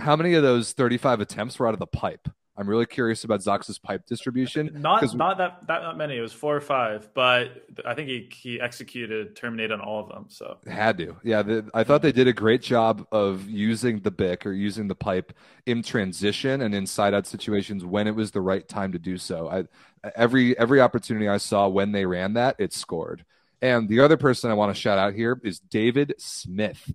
[0.00, 2.28] how many of those 35 attempts were out of the pipe?
[2.54, 4.70] I'm really curious about Zaksa's pipe distribution.
[4.74, 6.18] Not not that that many.
[6.18, 10.10] It was four or five, but I think he he executed terminate on all of
[10.10, 10.26] them.
[10.28, 11.40] So had to, yeah.
[11.42, 14.94] The, I thought they did a great job of using the bic or using the
[14.94, 15.32] pipe
[15.64, 19.16] in transition and in side out situations when it was the right time to do
[19.16, 19.48] so.
[19.48, 23.24] I every every opportunity I saw when they ran that, it scored.
[23.62, 26.92] And the other person I want to shout out here is David Smith.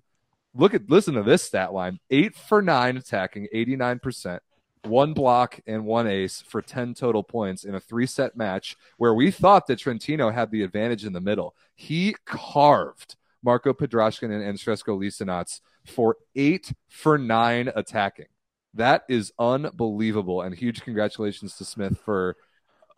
[0.54, 4.40] Look at listen to this stat line: eight for nine attacking, eighty nine percent
[4.88, 9.14] one block and one ace for 10 total points in a three set match where
[9.14, 11.54] we thought that Trentino had the advantage in the middle.
[11.74, 18.26] He carved Marco Podraščanin and, and Srećko for eight for nine attacking.
[18.74, 20.42] That is unbelievable.
[20.42, 22.36] And huge congratulations to Smith for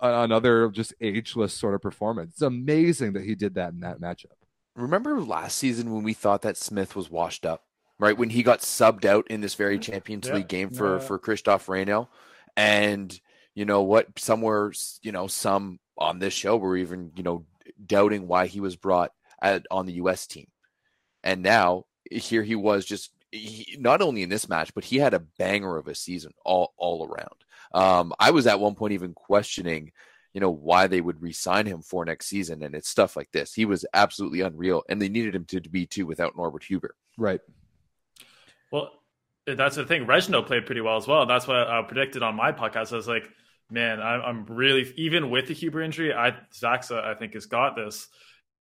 [0.03, 2.33] uh, another just ageless sort of performance.
[2.33, 4.37] It's amazing that he did that in that matchup.
[4.77, 7.65] Remember last season when we thought that Smith was washed up?
[8.01, 8.17] Right?
[8.17, 9.79] When he got subbed out in this very.
[9.79, 10.35] Champions yeah.
[10.35, 11.01] League game for yeah.
[11.01, 12.09] for Krzysztof Rejno,
[12.57, 13.19] and
[13.55, 14.19] you know what?
[14.19, 17.45] Somewhere, you know, some on this show were even you know
[17.85, 20.27] doubting why he was brought at, on the U.S.
[20.27, 20.47] team,
[21.23, 25.15] and now here he was just he, not only in this match, but he had
[25.15, 27.29] a banger of a season all all around.
[27.73, 29.93] Um, I was at one point even questioning,
[30.35, 33.55] you know, why they would re-sign him for next season, and it's stuff like this.
[33.55, 36.95] He was absolutely unreal, and they needed him to be too without Norbert Huber.
[37.17, 37.41] Right.
[38.71, 38.91] Well,
[39.47, 40.07] that's the thing.
[40.07, 41.27] Rejno played pretty well as well.
[41.27, 42.93] That's what I predicted on my podcast.
[42.93, 43.29] I was like,
[43.71, 48.09] man, I'm really even with the Huber injury, I Zaksa I think has got this.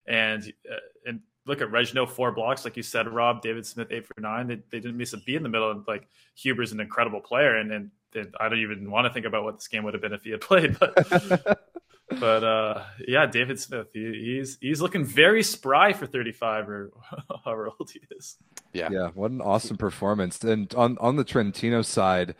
[0.05, 4.05] And uh, and look at Rejno four blocks, like you said, Rob David Smith eight
[4.07, 4.47] for nine.
[4.47, 5.71] They, they didn't miss a beat in the middle.
[5.71, 9.25] And like Huber's an incredible player, and and, and I don't even want to think
[9.25, 10.77] about what this game would have been if he had played.
[10.79, 11.59] But
[12.09, 16.91] but uh, yeah, David Smith, he, he's he's looking very spry for 35 or
[17.45, 18.37] however old he is.
[18.73, 20.41] Yeah, yeah, what an awesome performance!
[20.43, 22.35] And on on the Trentino side,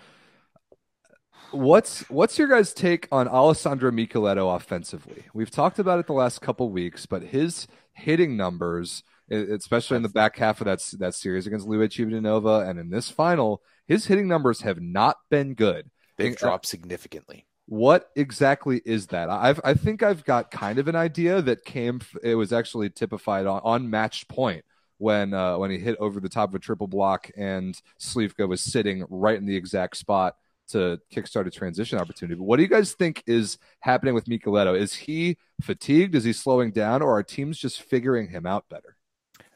[1.52, 5.26] what's what's your guys' take on Alessandro Michieletto offensively?
[5.34, 10.10] We've talked about it the last couple weeks, but his hitting numbers, especially in the
[10.10, 14.28] back half of that that series against Luigi Nova and in this final, his hitting
[14.28, 15.90] numbers have not been good.
[16.18, 17.46] They've and, dropped significantly.
[17.68, 19.30] What exactly is that?
[19.30, 22.00] I've I think I've got kind of an idea that came.
[22.24, 24.64] It was actually typified on, on match point
[25.00, 28.62] when uh, when he hit over the top of a triple block and Śliwka was
[28.62, 30.38] sitting right in the exact spot
[30.70, 32.38] to kickstart a transition opportunity.
[32.38, 34.78] But what do you guys think is happening with Michieletto?
[34.78, 36.16] Is he fatigued?
[36.16, 38.96] Is he slowing down, or are teams just figuring him out better?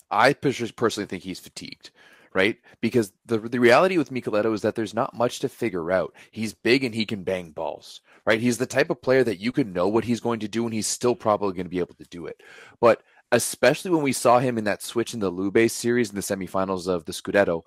[0.10, 1.92] I personally think he's fatigued
[2.34, 2.58] right?
[2.80, 6.14] Because the the reality with Michieletto is that there's not much to figure out.
[6.32, 8.40] He's big and he can bang balls, right?
[8.40, 10.74] He's the type of player that you can know what he's going to do and
[10.74, 12.42] he's still probably going to be able to do it.
[12.80, 16.22] But especially when we saw him in that switch in the Lube series in the
[16.22, 17.64] semifinals of the Scudetto,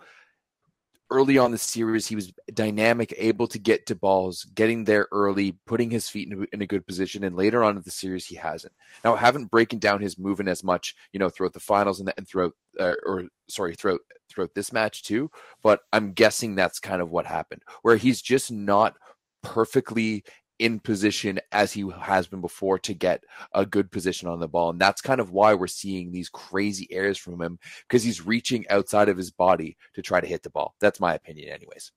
[1.11, 5.53] early on the series, he was dynamic, able to get to balls, getting there early,
[5.67, 7.25] putting his feet in, in a good position.
[7.25, 8.73] And later on in the series, he hasn't.
[9.05, 12.13] Now, I haven't breaking down his movement as much, you know, throughout the finals and,
[12.17, 15.31] and throughout, uh, or sorry, throughout throughout this match too.
[15.63, 18.97] But I'm guessing that's kind of what happened, where he's just not
[19.43, 20.25] perfectly
[20.59, 24.71] in position as he has been before to get a good position on the ball.
[24.71, 28.65] And that's kind of why we're seeing these crazy errors from him because he's reaching
[28.71, 30.75] outside of his body to try to hit the ball.
[30.81, 31.93] That's my opinion, anyways.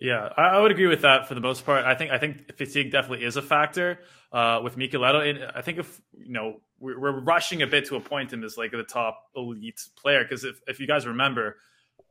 [0.00, 1.84] Yeah, I, would agree with that for the most part.
[1.84, 4.00] I think I think fatigue definitely is a factor
[4.32, 5.28] uh, with Michieletto.
[5.28, 8.56] And I think if you know we're, we're rushing a bit to appoint him as
[8.56, 11.56] like the top elite player because if if you guys remember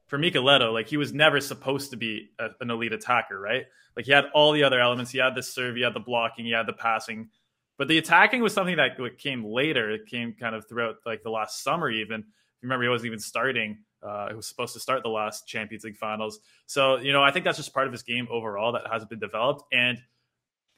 [0.09, 3.65] for Michieletto, like he was never supposed to be a, an elite attacker, right?
[3.95, 5.11] Like he had all the other elements.
[5.11, 7.29] He had the serve, he had the blocking, he had the passing,
[7.77, 9.89] but the attacking was something that came later.
[9.89, 12.25] It came kind of throughout like the last summer, even.
[12.61, 13.77] Remember, he wasn't even starting.
[14.03, 16.39] Uh, he was supposed to start the last Champions League finals.
[16.65, 19.19] So, you know, I think that's just part of his game overall that hasn't been
[19.19, 19.63] developed.
[19.71, 19.97] And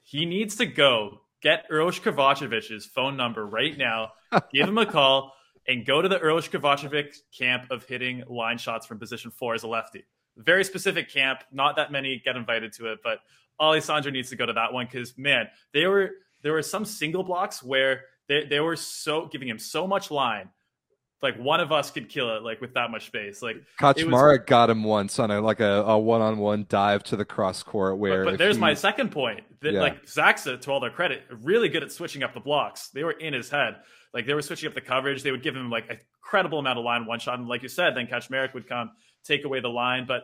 [0.04, 4.12] he needs to go get Uroš Kovacevic's phone number right now,
[4.54, 5.34] give him a call,
[5.68, 9.64] and go to the Uroš Kovacevic camp of hitting line shots from position four as
[9.64, 10.06] a lefty.
[10.38, 11.44] Very specific camp.
[11.52, 13.20] Not that many get invited to it, but
[13.60, 17.24] Alessandro needs to go to that one because man, they were there were some single
[17.24, 20.50] blocks where they, they were so giving him so much line
[21.22, 23.42] like one of us could kill it like with that much space.
[23.42, 24.48] Like Kaczmarek was...
[24.48, 28.24] got him once on a like a, a one-on-one dive to the cross court where.
[28.24, 28.62] But, but there's he...
[28.62, 29.42] my second point.
[29.62, 29.82] That, yeah.
[29.82, 32.90] Like Zaksa, to all their credit, really good at switching up the blocks.
[32.90, 33.76] They were in his head.
[34.14, 35.24] Like they were switching up the coverage.
[35.24, 37.70] They would give him like a credible amount of line one shot, and like you
[37.70, 38.92] said, then Kaczmarek would come
[39.24, 40.06] take away the line.
[40.08, 40.24] But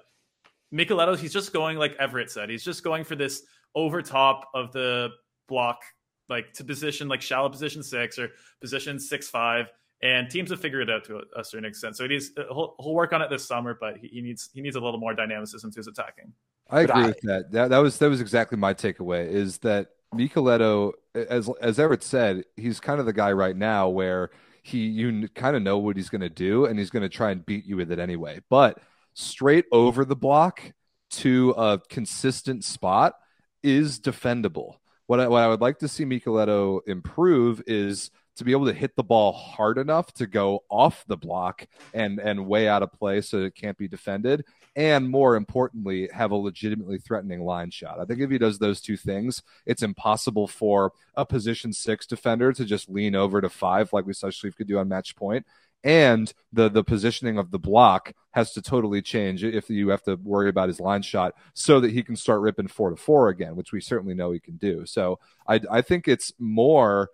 [0.73, 2.49] Michieletto, he's just going like Everett said.
[2.49, 3.43] He's just going for this
[3.75, 5.09] over top of the
[5.47, 5.81] block,
[6.27, 9.67] like to position like shallow position six or position six five
[10.01, 11.97] and teams have figured it out to a, a certain extent.
[11.97, 14.61] So he's uh, he'll, he'll, work on it this summer, but he, he, needs he
[14.61, 16.33] needs a little more dynamicism to his attacking.
[16.69, 17.51] I agree I, with that.
[17.51, 17.69] that.
[17.69, 19.27] That was that was exactly my takeaway.
[19.27, 24.29] Is that Michieletto, as as Everett said, he's kind of the guy right now where
[24.63, 27.31] he you kind of know what he's going to do, and he's going to try
[27.31, 28.41] and beat you with it anyway.
[28.49, 28.79] But
[29.13, 30.73] straight over the block
[31.09, 33.15] to a consistent spot
[33.63, 34.75] is defendable.
[35.07, 38.73] What I, what I would like to see Michieletto improve is to be able to
[38.73, 42.91] hit the ball hard enough to go off the block and and way out of
[42.93, 44.45] play so it can't be defended
[44.75, 47.99] and more importantly have a legitimately threatening line shot.
[47.99, 52.53] I think if he does those two things it's impossible for a position six defender
[52.53, 55.45] to just lean over to five like we saw Schlief could do on match point.
[55.83, 60.15] And the the positioning of the block has to totally change if you have to
[60.15, 63.55] worry about his line shot so that he can start ripping four to four again
[63.55, 64.85] which we certainly know he can do.
[64.85, 67.09] So i i think it's more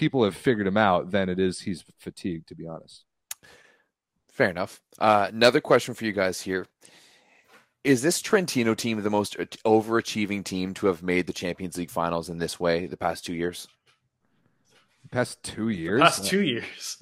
[0.00, 3.04] people have figured him out than it is he's fatigued, to be honest.
[4.32, 4.80] Fair enough.
[4.98, 6.66] Uh, another question for you guys here.
[7.84, 9.36] Is this Trentino team the most
[9.66, 13.34] overachieving team to have made the Champions League finals in this way the past two
[13.34, 13.68] years?
[15.10, 15.98] Past two years?
[15.98, 16.96] The past two years.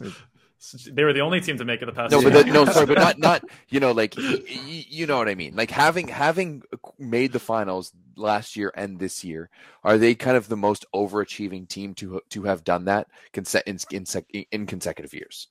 [0.90, 2.12] They were the only team to make it the past.
[2.12, 5.28] No, but the, no, sorry, but not not you know like y- you know what
[5.28, 5.54] I mean.
[5.54, 6.62] Like having having
[6.98, 9.50] made the finals last year and this year,
[9.84, 13.06] are they kind of the most overachieving team to to have done that
[13.66, 14.06] in in,
[14.50, 15.48] in consecutive years?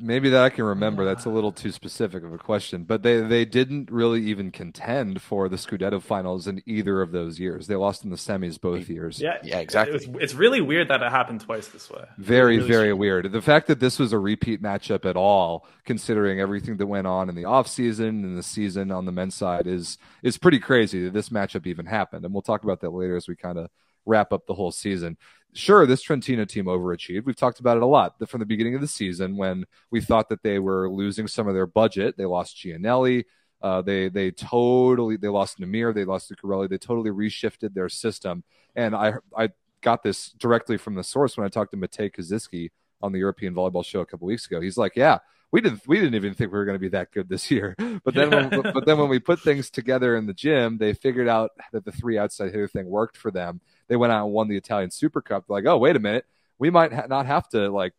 [0.00, 1.04] Maybe that I can remember.
[1.04, 5.22] That's a little too specific of a question, but they they didn't really even contend
[5.22, 7.66] for the Scudetto finals in either of those years.
[7.66, 9.20] They lost in the semis both years.
[9.20, 9.96] Yeah, yeah, exactly.
[9.96, 12.04] It was, it's really weird that it happened twice this way.
[12.18, 12.98] Very, really very strange.
[12.98, 13.32] weird.
[13.32, 17.28] The fact that this was a repeat matchup at all, considering everything that went on
[17.28, 21.04] in the off season and the season on the men's side, is is pretty crazy
[21.04, 22.24] that this matchup even happened.
[22.24, 23.70] And we'll talk about that later as we kind of
[24.06, 25.16] wrap up the whole season
[25.52, 27.24] sure, this Trentino team overachieved.
[27.24, 30.28] We've talked about it a lot from the beginning of the season when we thought
[30.28, 32.16] that they were losing some of their budget.
[32.16, 33.24] They lost Giannelli.
[33.62, 35.94] Uh, they they totally they lost Nimir.
[35.94, 36.68] They lost Lucarelli.
[36.68, 38.42] They totally reshifted their system.
[38.74, 39.50] And I I
[39.82, 42.70] got this directly from the source when I talked to Matey Kaziyski
[43.02, 44.60] on the European Volleyball Show a couple weeks ago.
[44.60, 45.18] He's like, yeah.
[45.52, 45.86] We didn't.
[45.86, 47.76] We didn't even think we were going to be that good this year.
[48.02, 51.28] But then, when, but then when we put things together in the gym, they figured
[51.28, 54.48] out that the three outside hitter thing worked for them, they went out and won
[54.48, 55.44] the Italian Super Cup.
[55.46, 56.24] They're like, oh, wait a minute,
[56.58, 57.92] we might ha- not have to like.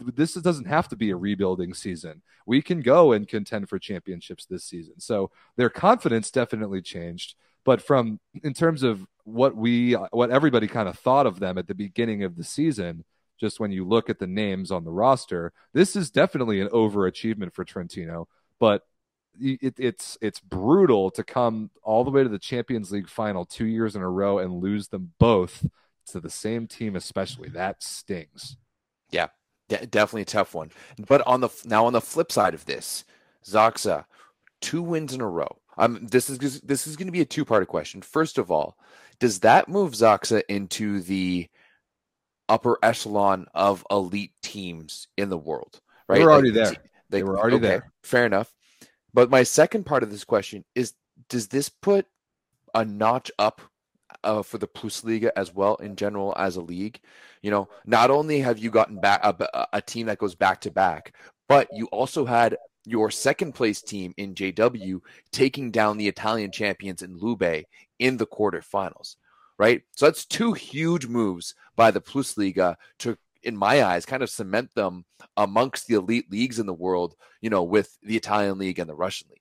[0.00, 2.22] This doesn't have to be a rebuilding season.
[2.46, 5.00] We can go and contend for championships this season.
[5.00, 7.34] So their confidence definitely changed.
[7.64, 11.66] But from in terms of what we, what everybody kind of thought of them at
[11.66, 13.04] the beginning of the season,
[13.38, 17.52] just when you look at the names on the roster, this is definitely an overachievement
[17.52, 18.28] for Trentino.
[18.58, 18.82] But
[19.40, 23.66] it, it's it's brutal to come all the way to the Champions League final two
[23.66, 25.66] years in a row and lose them both
[26.06, 28.56] to the same team, especially that stings.
[29.10, 29.28] Yeah,
[29.68, 30.70] definitely a tough one.
[31.06, 33.04] But on the now on the flip side of this,
[33.44, 34.04] Zaksa,
[34.60, 35.58] two wins in a row.
[35.76, 38.02] Um, this is this is going to be a two part question.
[38.02, 38.76] First of all,
[39.20, 41.48] does that move Zaksa into the
[42.48, 45.80] upper echelon of elite teams in the world?
[46.08, 46.82] Right, they were already like, there.
[47.10, 47.92] They, they, were already okay, there.
[48.02, 48.54] Fair enough.
[49.14, 50.94] But my second part of this question is
[51.28, 52.06] does this put
[52.74, 53.60] a notch up
[54.24, 57.00] uh, for the Plusliga as well in general as a league?
[57.42, 60.70] You know, not only have you gotten back a, a team that goes back to
[60.70, 61.14] back,
[61.48, 65.00] but you also had your second place team in JW
[65.30, 67.64] taking down the Italian champions in Lube
[67.98, 69.16] in the quarterfinals,
[69.58, 69.82] right?
[69.96, 74.74] So that's two huge moves by the Plusliga to in my eyes, kind of cement
[74.74, 75.04] them
[75.36, 78.94] amongst the elite leagues in the world, you know, with the Italian league and the
[78.94, 79.38] Russian league.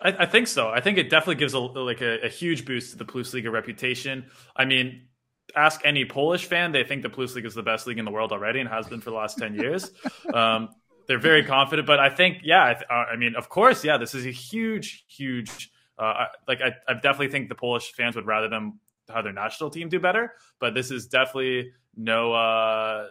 [0.00, 0.68] I, I think so.
[0.68, 3.50] I think it definitely gives a like a, a huge boost to the Plus Liga
[3.50, 4.26] reputation.
[4.54, 5.08] I mean,
[5.56, 8.10] ask any Polish fan, they think the Plus League is the best league in the
[8.10, 9.90] world already and has been for the last 10 years.
[10.32, 10.68] Um,
[11.06, 14.14] they're very confident, but I think, yeah, I, th- I, mean, of course, yeah, this
[14.14, 18.48] is a huge, huge, uh, like, I, I, definitely think the Polish fans would rather
[18.48, 18.78] them
[19.08, 23.06] have their national team do better, but this is definitely no, uh,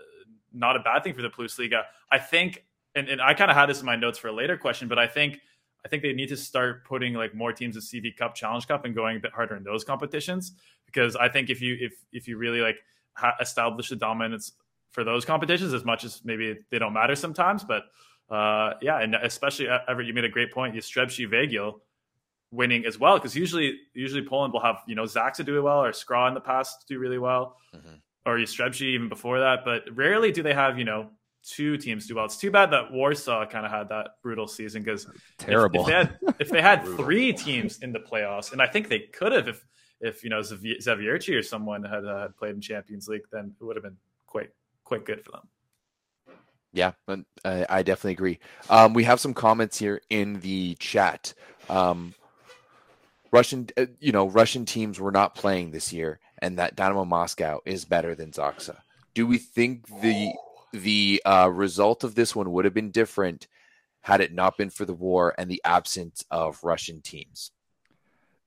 [0.53, 1.83] not a bad thing for the Plus Liga.
[2.11, 2.63] I think,
[2.95, 4.97] and, and I kind of had this in my notes for a later question, but
[4.97, 5.39] I think
[5.85, 8.83] I think they need to start putting like more teams in CV Cup, Challenge Cup,
[8.83, 10.51] and going a bit harder in those competitions.
[10.85, 12.77] Because I think if you if if you really like
[13.13, 14.53] ha- establish the dominance
[14.91, 17.83] for those competitions, as much as maybe they don't matter sometimes, but
[18.29, 20.75] uh, yeah, and especially uh, Everett, you made a great point.
[20.75, 21.79] Jastrzębski Węgiel
[22.51, 25.83] winning as well, because usually usually Poland will have you know Zaksa do it well
[25.83, 27.95] or Skra in the past do really well, mm-hmm.
[28.25, 31.09] or Jastrzębski even before that, but rarely do they have you know
[31.43, 32.25] two teams do well.
[32.25, 35.81] It's too bad that Warsaw kind of had that brutal season because terrible.
[35.81, 38.89] If, if, they had, if they had three teams in the playoffs, and I think
[38.89, 39.65] they could have if
[39.99, 43.75] if you know Zawiercie or someone had uh, played in Champions League, then it would
[43.75, 44.49] have been quite
[44.83, 45.47] quite good for them.
[46.73, 46.91] Yeah,
[47.43, 48.39] I, I definitely agree.
[48.69, 51.33] Um, we have some comments here in the chat.
[51.69, 52.13] Um,
[53.31, 57.59] Russian, uh, you know, Russian teams were not playing this year, and that Dynamo Moscow
[57.65, 58.77] is better than Zaksa.
[59.13, 60.33] Do we think the
[60.73, 63.47] the uh, result of this one would have been different
[64.07, 67.51] had it not been for the war and the absence of Russian teams.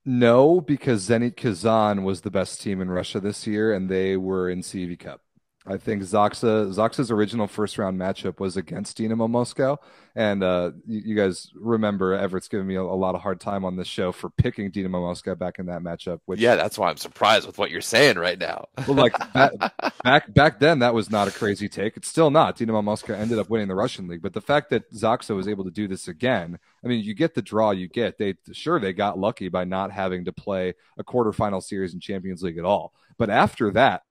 [0.03, 4.49] No, because Zenit Kazan was the best team in Russia this year, and they were
[4.49, 5.21] in CV Cup.
[5.65, 9.77] I think Zaksa Zaksa's original first round matchup was against Dynamo Moscow,
[10.15, 13.63] and uh, you, you, guys remember Everett's giving me a, a, lot of hard time
[13.63, 16.19] on this show for picking Dynamo Moscow back in that matchup.
[16.25, 18.65] Which yeah, that's why I'm surprised with what you're saying right now.
[18.87, 19.13] well, like
[20.03, 21.95] back back then, that was not a crazy take.
[21.95, 22.57] It's still not.
[22.57, 25.65] Dynamo Moscow ended up winning the Russian league, but the fact that Zaksa was able
[25.65, 28.17] to do this again, I mean, you get the draw you get.
[28.17, 32.41] They sure they got lucky by not having to play a quarterfinal series in Champions
[32.41, 34.01] League at all, but after that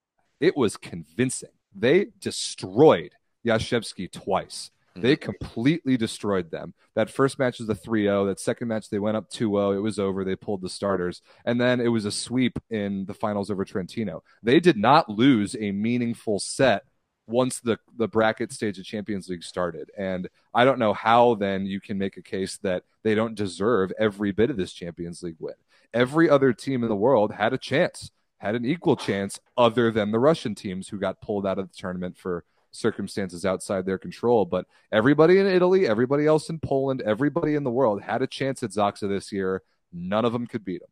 [0.41, 1.51] it was convincing.
[1.75, 3.13] They destroyed
[3.47, 4.71] Jastrzębski twice.
[4.91, 5.03] Mm-hmm.
[5.03, 6.75] They completely destroyed them.
[6.95, 8.27] That first match was a 3 0.
[8.27, 9.73] That second match, they went up 2 0.
[9.73, 10.25] It was over.
[10.25, 11.23] They pulled the starters.
[11.45, 14.23] And then it was a sweep in the finals over Trentino.
[14.43, 16.85] They did not lose a meaningful set
[17.27, 19.91] once the, the bracket stage of Champions League started.
[19.97, 23.93] And I don't know how then you can make a case that they don't deserve
[23.99, 25.55] every bit of this Champions League win.
[25.95, 28.11] Every other team in the world had a chance
[28.41, 31.77] had an equal chance other than the Russian teams who got pulled out of the
[31.77, 34.47] tournament for circumstances outside their control.
[34.47, 38.63] But everybody in Italy, everybody else in Poland, everybody in the world had a chance
[38.63, 39.63] at Zaksa this year.
[39.93, 40.91] None of them could beat them.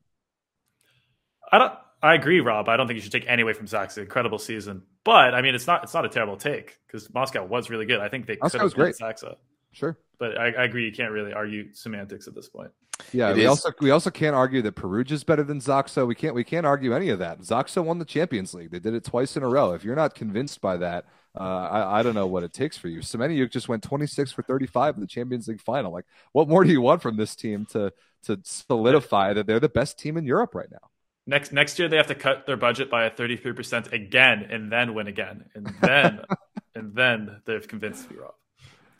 [1.50, 1.72] I don't.
[2.00, 2.68] I agree, Rob.
[2.68, 3.98] I don't think you should take any away from Zaksa.
[3.98, 5.82] Incredible season, but I mean, it's not.
[5.84, 8.00] It's not a terrible take because Moscow was really good.
[8.00, 8.96] I think they Moscow could have great.
[8.96, 9.36] Zaksa.
[9.72, 10.84] Sure, but I, I agree.
[10.84, 12.70] You can't really argue semantics at this point.
[13.12, 13.48] Yeah, it we is.
[13.48, 16.06] also we also can't argue that Perugia is better than Zaksa.
[16.06, 17.40] We can't we can't argue any of that.
[17.40, 18.70] Zaksa won the Champions League.
[18.70, 19.72] They did it twice in a row.
[19.72, 21.06] If you're not convinced by that,
[21.38, 23.00] uh, I, I don't know what it takes for you.
[23.00, 25.92] Semeniuk just went 26 for 35 in the Champions League final.
[25.92, 27.92] Like, what more do you want from this team to
[28.24, 30.90] to solidify that they're the best team in Europe right now?
[31.26, 34.72] Next next year they have to cut their budget by a 33 percent again, and
[34.72, 36.20] then win again, and then
[36.74, 38.34] and then they've convinced me, Rob.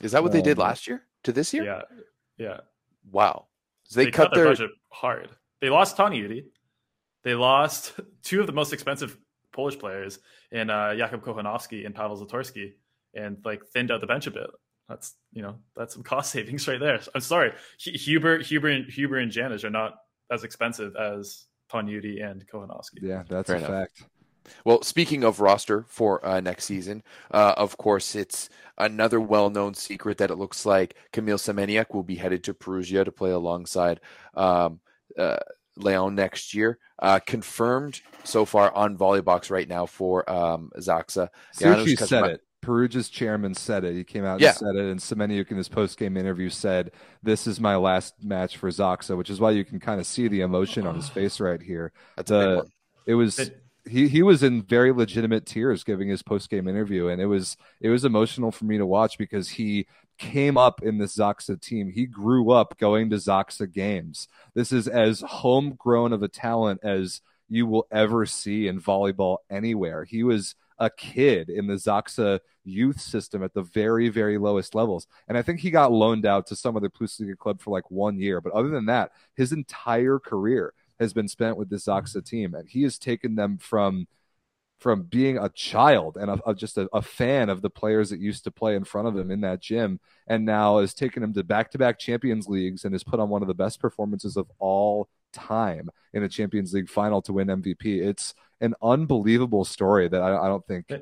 [0.01, 1.65] Is that what um, they did um, last year to this year?
[1.65, 1.83] Yeah,
[2.39, 2.61] yeah.
[3.11, 3.48] Wow.
[3.89, 4.45] So they, they, cut, cut their...
[4.45, 4.53] their...
[4.53, 5.30] budget hard.
[5.61, 6.45] They lost Toniutti.
[7.24, 9.18] They lost two of the most expensive
[9.53, 10.18] Polish players
[10.53, 12.72] in uh, Jakub Kochanowski and Paweł Zatorski,
[13.14, 14.49] and like thinned out the bench a bit.
[14.89, 17.01] That's you know that's some cost savings right there.
[17.14, 19.97] I'm sorry, Huber, Huber, and Huber and Janusz are not
[20.30, 23.03] as expensive as Toniutti and Kochanowski.
[23.03, 23.70] Yeah, that's Fair a enough.
[23.70, 24.05] fact.
[24.65, 30.19] Well, speaking of roster for uh, next season, uh, of course, it's another well-known secret
[30.19, 34.01] that it looks like Kamil Semeniuk will be headed to Perugia to play alongside
[34.35, 34.81] um,
[35.17, 35.39] uh,
[35.77, 36.79] Leon next year.
[37.01, 41.29] Uh, confirmed so far on Volleybox right now for um, Zaksa.
[41.55, 42.43] Suchi said it.
[42.61, 43.95] Perugia's chairman said it.
[43.95, 44.49] He came out yeah.
[44.49, 46.91] and said it, and Semeniuk in his post-game interview said,
[47.23, 50.29] "This is my last match for Zaksa," which is why you can kind of see
[50.29, 51.93] the emotion on his face right here.
[52.17, 52.73] That's the, a big one.
[53.07, 53.39] It was.
[53.39, 57.26] It, he he was in very legitimate tears giving his post game interview, and it
[57.26, 59.86] was it was emotional for me to watch because he
[60.18, 61.91] came up in this Zaksa team.
[61.91, 64.28] He grew up going to Zaksa games.
[64.55, 70.05] This is as homegrown of a talent as you will ever see in volleyball anywhere.
[70.05, 75.07] He was a kid in the Zaksa youth system at the very, very lowest levels.
[75.26, 78.18] And I think he got loaned out to some other Plusliga club for like one
[78.18, 78.41] year.
[78.41, 82.21] But other than that, his entire career has been spent with this Zaksa mm-hmm.
[82.21, 84.07] team, and he has taken them from
[84.79, 88.21] from being a child and a, a, just a, a, fan of the players that
[88.21, 91.35] used to play in front of him in that gym, and now has taken him
[91.35, 95.09] to back-to-back Champions Leagues and has put on one of the best performances of all
[95.33, 98.07] time in a Champions League final to win MVP.
[98.07, 100.93] It's an unbelievable story that I, I don't think.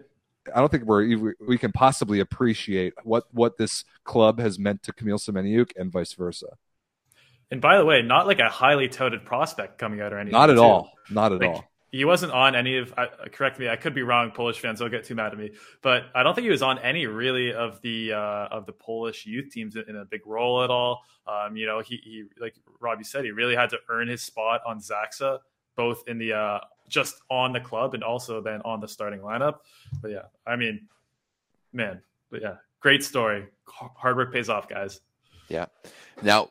[0.54, 4.92] I don't think we're we can possibly appreciate what what this club has meant to
[4.92, 6.56] Kamil Semeniuk and vice versa.
[7.50, 10.32] And by the way, not like a highly touted prospect coming out or anything.
[10.32, 10.62] Not at too.
[10.62, 10.92] all.
[11.10, 11.64] Not at like, all.
[11.92, 12.92] He wasn't on any of.
[12.96, 13.68] Uh, correct me.
[13.68, 14.32] I could be wrong.
[14.32, 16.78] Polish fans don't get too mad at me, but I don't think he was on
[16.80, 20.70] any really of the uh, of the Polish youth teams in a big role at
[20.70, 21.02] all.
[21.26, 24.62] Um, you know, he, he like Robbie said, he really had to earn his spot
[24.66, 25.38] on Zaksa,
[25.76, 29.58] both in the uh, just on the club and also then on the starting lineup.
[30.02, 30.88] But yeah, I mean,
[31.72, 33.46] man, but yeah, great story.
[33.66, 35.00] Hard work pays off, guys.
[35.48, 35.66] Yeah.
[36.22, 36.50] Now,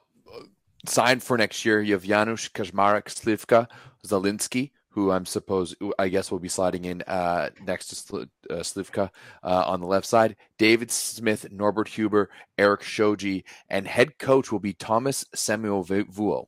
[0.87, 3.67] signed for next year, you have Janusz Kaczmarek, Śliwka,
[4.05, 9.09] Żaliński, who I'm supposed, I guess, will be sliding in uh, next to uh, Śliwka
[9.43, 10.35] uh, on the left side.
[10.57, 16.47] David Smith, Norbert Huber, Erik Shoji, and head coach will be Tuomas Sammelvuo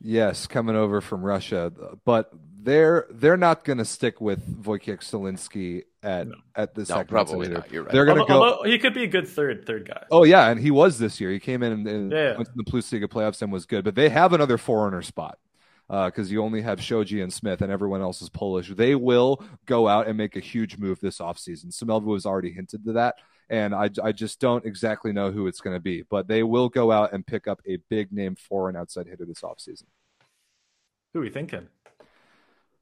[0.00, 1.72] Yes, coming over from Russia,
[2.04, 6.34] but they're they're not going to stick with Wojciech Żaliński at no.
[6.54, 7.70] at the no, second probably not.
[7.72, 7.92] You're right.
[7.92, 8.62] They're going to go.
[8.64, 10.04] he could be a good third third guy.
[10.10, 11.30] Oh yeah, and he was this year.
[11.30, 12.36] He came in and, yeah.
[12.36, 13.84] went to the Plus Liga playoffs and was good.
[13.84, 15.38] But they have another foreigner spot
[15.88, 18.68] because uh, you only have Shoji and Smith, and everyone else is Polish.
[18.68, 21.66] They will go out and make a huge move this offseason.
[21.66, 23.16] Sammelvuo has already hinted to that
[23.50, 26.02] and I, I just don't exactly know who it's going to be.
[26.02, 29.40] But they will go out and pick up a big name foreign outside hitter this
[29.40, 29.84] offseason.
[31.12, 31.68] Who are we thinking?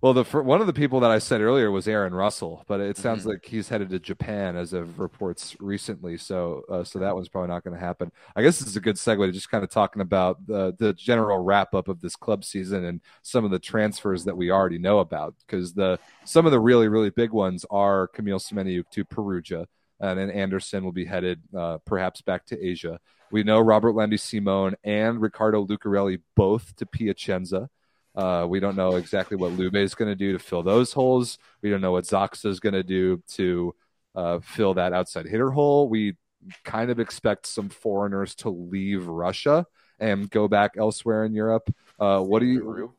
[0.02, 2.98] Well, the one of the people that I said earlier was Aaron Russell, but it
[2.98, 3.30] sounds mm-hmm.
[3.30, 6.18] like he's headed to Japan as of reports recently.
[6.18, 8.12] So, uh, so that one's probably not going to happen.
[8.36, 10.92] I guess this is a good segue to just kind of talking about the the
[10.92, 14.78] general wrap up of this club season and some of the transfers that we already
[14.78, 15.34] know about.
[15.38, 19.66] Because the some of the really really big ones are Kamil Semeniuk to Perugia,
[20.00, 23.00] and then Anderson will be headed uh, perhaps back to Asia.
[23.30, 27.68] We know Robertlandy Simon and Ricardo Lucarelli both to Piacenza.
[28.14, 31.38] Uh, we don't know exactly what Lube is going to do to fill those holes.
[31.60, 33.74] We don't know what Zaksa is going to do to
[34.14, 35.88] uh, fill that outside hitter hole.
[35.88, 36.16] We
[36.64, 39.66] kind of expect some foreigners to leave Russia
[39.98, 41.74] and go back elsewhere in Europe.
[41.98, 42.94] Uh, what do you?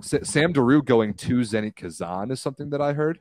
[0.00, 3.18] Sam Deroo going to Zenit Kazan is something that I heard.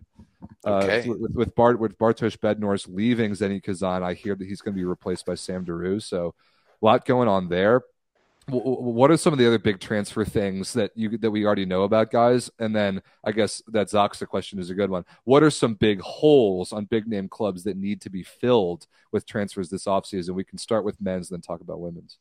[0.63, 4.73] Uh, with, with Bart with Bartosz Bednorz leaving Zenit Kazan, I hear that he's going
[4.73, 6.01] to be replaced by Sam Deroo.
[6.01, 6.35] So
[6.81, 7.81] a lot going on there.
[8.49, 11.83] What are some of the other big transfer things that you that we already know
[11.83, 12.49] about guys?
[12.59, 15.03] And then i guess that zaksa question is a good one.
[15.25, 19.25] What are some big holes on big name clubs that need to be filled with
[19.25, 20.29] transfers this offseason?
[20.29, 22.19] We can start with men's then talk about women's.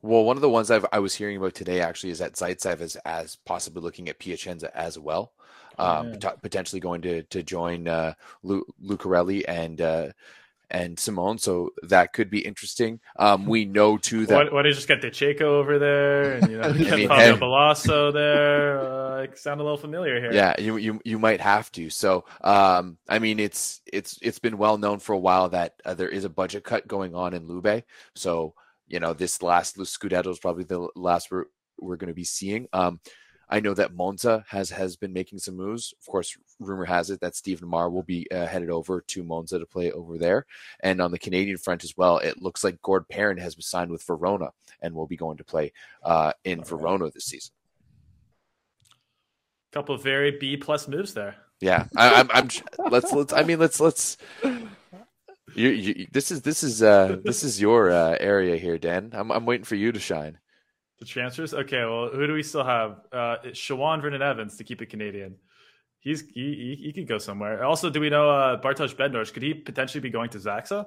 [0.00, 2.80] Well one of the ones I've, i was hearing about today actually is that zaitsev
[2.80, 5.32] is as possibly looking at piacenza as well
[5.80, 6.30] um, yeah.
[6.42, 10.08] potentially going to to join uh, Lu- Lucarelli and uh,
[10.70, 11.38] and Simone.
[11.38, 13.00] So that could be interesting.
[13.18, 16.50] Um, we know too that what, what did just get the Chaco over there, and
[16.50, 17.40] you know, get I mean, Fabio hey.
[17.40, 18.78] Balasso there.
[18.80, 20.32] Uh, sound a little familiar here.
[20.32, 21.90] Yeah, you you you might have to.
[21.90, 25.94] So um, I mean, it's it's it's been well known for a while that uh,
[25.94, 27.84] there is a budget cut going on in Lube.
[28.14, 28.54] So
[28.86, 31.44] you know, this last Scudetto is probably the last we're
[31.78, 32.68] we're going to be seeing.
[32.72, 33.00] Um,
[33.50, 35.92] I know that Monza has has been making some moves.
[36.00, 39.58] Of course, rumor has it that Stephen Marr will be uh, headed over to Monza
[39.58, 40.46] to play over there.
[40.80, 43.90] And on the Canadian front as well, it looks like Gord Perrin has been signed
[43.90, 45.72] with Verona and will be going to play
[46.04, 47.52] uh, in Verona this season.
[49.72, 51.34] Couple of very B plus moves there.
[51.60, 52.48] Yeah, I, am I'm,
[52.78, 52.90] I'm.
[52.90, 53.32] Let's let's.
[53.32, 54.16] I mean, let's let's.
[55.54, 59.10] You, you, this is this is uh this is your uh, area here, Dan.
[59.12, 60.38] I'm I'm waiting for you to shine.
[61.00, 61.54] The transfers?
[61.54, 63.00] Okay, well, who do we still have?
[63.10, 65.36] Uh, it's Sharone Vernon Evans to keep it Canadian.
[65.98, 67.64] He's he, he, he could go somewhere.
[67.64, 69.32] Also, do we know uh, Bartosz Bednorz?
[69.32, 70.86] Could he potentially be going to Zaksa?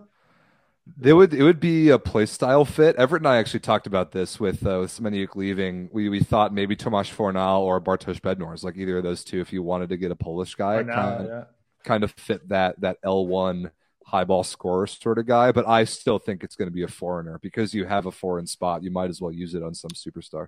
[1.01, 2.95] It would it would be a play style fit.
[2.97, 5.89] Everett and I actually talked about this with uh, with Semeniuk leaving.
[5.93, 9.53] We we thought maybe Tomasz Fornal or Bartosz Bednorz, like either of those two, if
[9.53, 11.43] you wanted to get a Polish guy, now, kind, of, yeah.
[11.84, 13.72] kind of fit that that L one
[14.06, 16.88] high ball scorer sort of guy, but I still think it's going to be a
[16.88, 18.84] foreigner because you have a foreign spot.
[18.84, 20.47] You might as well use it on some superstar.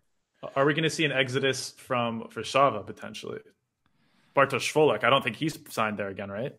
[0.55, 3.39] Are we going to see an exodus from Warszawa potentially?
[4.35, 6.55] Bartosz Kwolek, I don't think he's signed there again, right?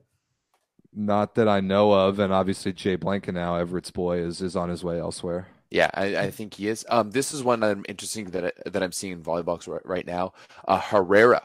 [0.95, 4.83] Not that I know of, and obviously Jay now, Everett's boy, is is on his
[4.83, 5.49] way elsewhere.
[5.71, 6.87] Yeah, I, I think he is.
[6.89, 9.85] Um, this is one that I'm interesting that I, that I'm seeing in volleyballs right,
[9.85, 10.33] right now.
[10.67, 11.43] Uh, Herrera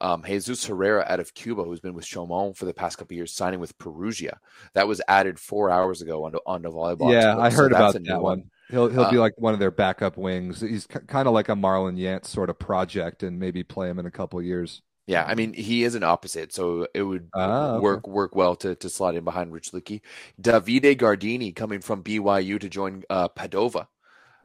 [0.00, 3.32] um, Jesus Herrera out of Cuba, who's been with Chaumont for the past couple years,
[3.32, 4.38] signing with Perugia.
[4.74, 7.12] That was added four hours ago onto, onto volleyball.
[7.12, 8.22] Yeah, I heard so about that one.
[8.22, 8.50] one.
[8.70, 10.60] He'll he'll uh, be like one of their backup wings.
[10.60, 14.06] He's kind of like a Marlon Yant sort of project, and maybe play him in
[14.06, 14.82] a couple years.
[15.06, 17.82] Yeah, I mean he is an opposite, so it would ah, okay.
[17.82, 20.02] work work well to to slot in behind Rychlicki.
[20.40, 23.86] Davide Gardini coming from BYU to join uh, Padova.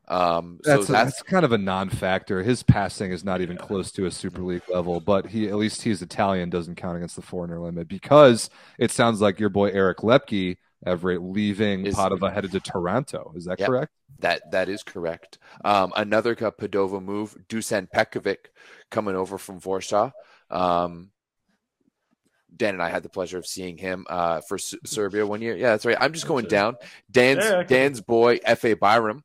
[0.07, 2.43] Um, so that's, a, that's, kind of a non-factor.
[2.43, 5.81] His passing is not even close to a Super League level, but he at least
[5.81, 9.99] he's Italian, doesn't count against the foreigner limit because it sounds like your boy Eric
[9.99, 13.33] Loeppky, Everett, leaving is, Padova headed to Toronto.
[13.35, 13.91] Is that yep, correct?
[14.19, 15.39] That that is correct.
[15.63, 18.37] Um, another Padova move, Dušan Petković
[18.91, 20.11] coming over from Warsaw.
[20.49, 21.11] Um,
[22.55, 25.55] Dan and I had the pleasure of seeing him uh, for S- Serbia one year.
[25.55, 25.97] Yeah, that's right.
[25.99, 26.75] I'm just going down.
[27.09, 29.21] Dan's Dan's boy, Efe Bayram,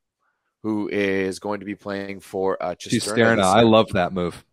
[0.63, 3.43] who is going to be playing for uh, Cisterna.
[3.43, 4.45] I love that move.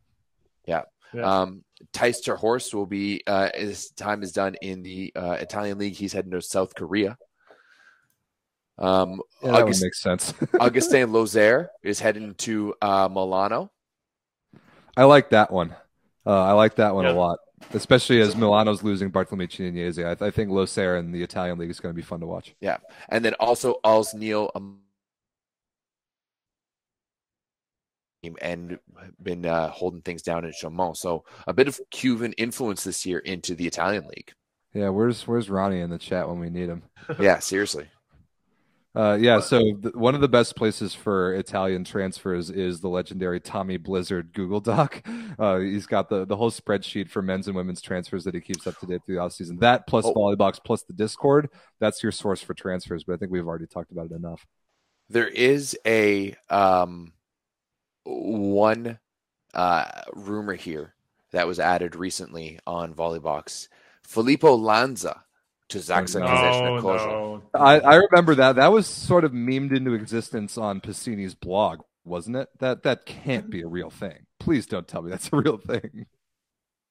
[0.65, 0.83] Yeah.
[1.13, 1.41] yeah.
[1.41, 5.77] Um, Thijs ter Horst will be uh, his time is done in the uh, Italian
[5.77, 5.95] league.
[5.95, 7.17] He's heading to South Korea.
[8.77, 10.33] Um, yeah, that August- makes sense.
[10.59, 13.71] Augustin Loser is heading to uh, Milano.
[14.97, 15.75] I like that one.
[16.25, 17.11] Uh, I like that one yeah.
[17.11, 17.39] a lot,
[17.73, 19.99] especially as Milano's losing Barthélémy Chinenyeze.
[19.99, 22.25] I, th- I think Loser in the Italian league is going to be fun to
[22.25, 22.55] watch.
[22.61, 22.77] Yeah,
[23.09, 24.79] and then also Als Neil um,
[28.41, 28.79] and
[29.21, 30.97] been uh, holding things down in Chaumont.
[30.97, 34.31] So a bit of Cuban influence this year into the Italian league.
[34.73, 36.83] Yeah, where's where's Ronnie in the chat when we need him?
[37.19, 37.87] yeah, seriously.
[38.95, 43.41] Uh, yeah, so th- one of the best places for Italian transfers is the legendary
[43.41, 45.05] Tommy Blizzard Google Doc.
[45.37, 48.65] Uh, he's got the, the whole spreadsheet for men's and women's transfers that he keeps
[48.65, 49.59] up to date through the offseason.
[49.59, 50.13] That plus oh.
[50.13, 51.49] Volleybox plus the Discord,
[51.81, 53.03] that's your source for transfers.
[53.03, 54.45] But I think we've already talked about it enough.
[55.09, 57.11] There is a um,
[58.05, 58.99] one
[59.53, 60.93] uh, rumor here
[61.31, 63.67] that was added recently on Volleybox.
[64.03, 65.23] Filippo Lanza
[65.69, 67.43] to Zaksa no, no.
[67.53, 68.57] I, I remember that.
[68.57, 72.49] That was sort of memed into existence on Pacini's blog, wasn't it?
[72.59, 74.27] That that can't be a real thing.
[74.39, 76.05] Please don't tell me that's a real thing.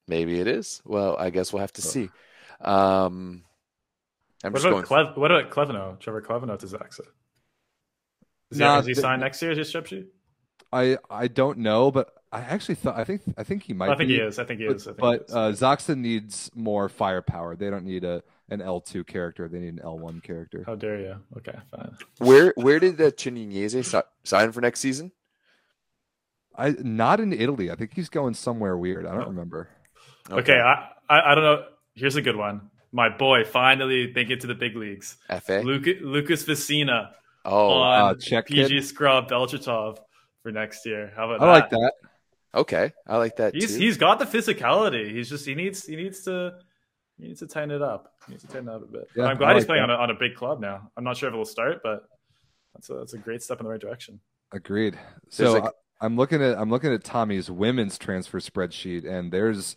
[0.08, 0.82] Maybe it is.
[0.84, 2.10] Well, I guess we'll have to see.
[2.60, 3.44] Um,
[4.42, 5.14] I'm what, about going...
[5.14, 6.00] what about Clevenot?
[6.00, 7.00] Trevor Clevenot to Zaksa?
[8.50, 9.54] Is nah, he, he sign next year?
[9.54, 10.08] His strip sheet?
[10.74, 13.90] I I don't know, but I actually thought I think I think he might.
[13.90, 14.38] I think be, he is.
[14.38, 14.84] I think he is.
[14.84, 17.54] But, but uh, Zaksa needs more firepower.
[17.54, 19.48] They don't need a an L two character.
[19.48, 20.64] They need an L one character.
[20.66, 21.16] How dare you?
[21.36, 21.96] Okay, fine.
[22.18, 25.12] Where where did the Chinenyeze sign for next season?
[26.56, 27.70] I not in Italy.
[27.70, 29.06] I think he's going somewhere weird.
[29.06, 29.68] I don't remember.
[30.28, 31.64] Okay, okay I, I, I don't know.
[31.94, 32.70] Here's a good one.
[32.90, 35.16] My boy finally making to the big leagues.
[35.42, 37.14] Fa Luca, Lucas Vicina.
[37.44, 38.84] Oh, on uh, check PG it.
[38.84, 39.98] Skra Bełchatów
[40.44, 41.12] for next year.
[41.16, 41.52] How about I that?
[41.52, 41.92] like that.
[42.54, 43.54] Okay, I like that.
[43.54, 43.80] He's too.
[43.80, 45.10] he's got the physicality.
[45.10, 46.54] He's just he needs he needs to
[47.18, 48.12] he needs to tighten it up.
[48.26, 49.08] He needs to tighten it up a bit.
[49.16, 50.92] Yeah, I'm glad like he's playing on a, on a big club now.
[50.96, 52.04] I'm not sure if it'll start, but
[52.74, 54.20] that's a, that's a great step in the right direction.
[54.52, 54.96] Agreed.
[55.30, 59.74] So like, I'm looking at I'm looking at Tommy's women's transfer spreadsheet, and there's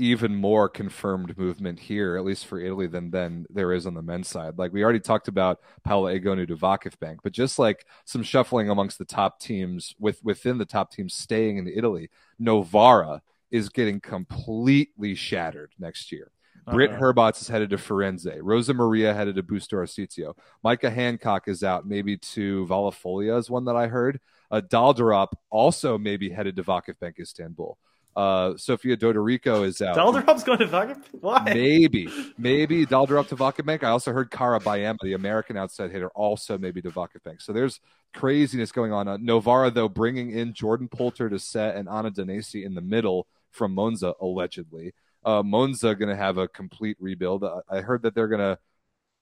[0.00, 4.02] even more confirmed movement here, at least for Italy, than than there is on the
[4.02, 4.56] men's side.
[4.56, 8.98] Like we already talked about Paola Egonu to Vakifbank, but just like some shuffling amongst
[8.98, 13.20] the top teams with within the top teams staying in Italy, Novara
[13.50, 16.32] is getting completely shattered next year.
[16.66, 16.74] Uh-huh.
[16.74, 18.38] Britt Herbots is headed to Firenze.
[18.40, 20.34] Rosa Maria headed to Busto Arsizio.
[20.62, 24.20] Micah Hancock is out, maybe to Vallefoglia is one that I heard.
[24.50, 27.76] Uh, Dalderop also maybe headed to Vakifbank Istanbul.
[28.20, 29.96] Uh, Sofia D'Odorico is out.
[29.96, 31.04] Dalderop's going to Vakifbank?
[31.20, 31.42] Why?
[31.44, 32.08] Maybe.
[32.36, 33.82] Maybe Dalderop to Vakifbank.
[33.82, 37.40] I also heard Kara Bajema, the American outside hitter, also maybe to Vakifbank.
[37.40, 37.80] So there's
[38.12, 39.08] craziness going on.
[39.08, 43.26] Uh, Novara, though, bringing in Jordan Poulter to set and Anna Danesi in the middle
[43.50, 44.92] from Monza, allegedly
[45.24, 47.44] uh, Monza going to have a complete rebuild.
[47.68, 48.58] I heard that they're going to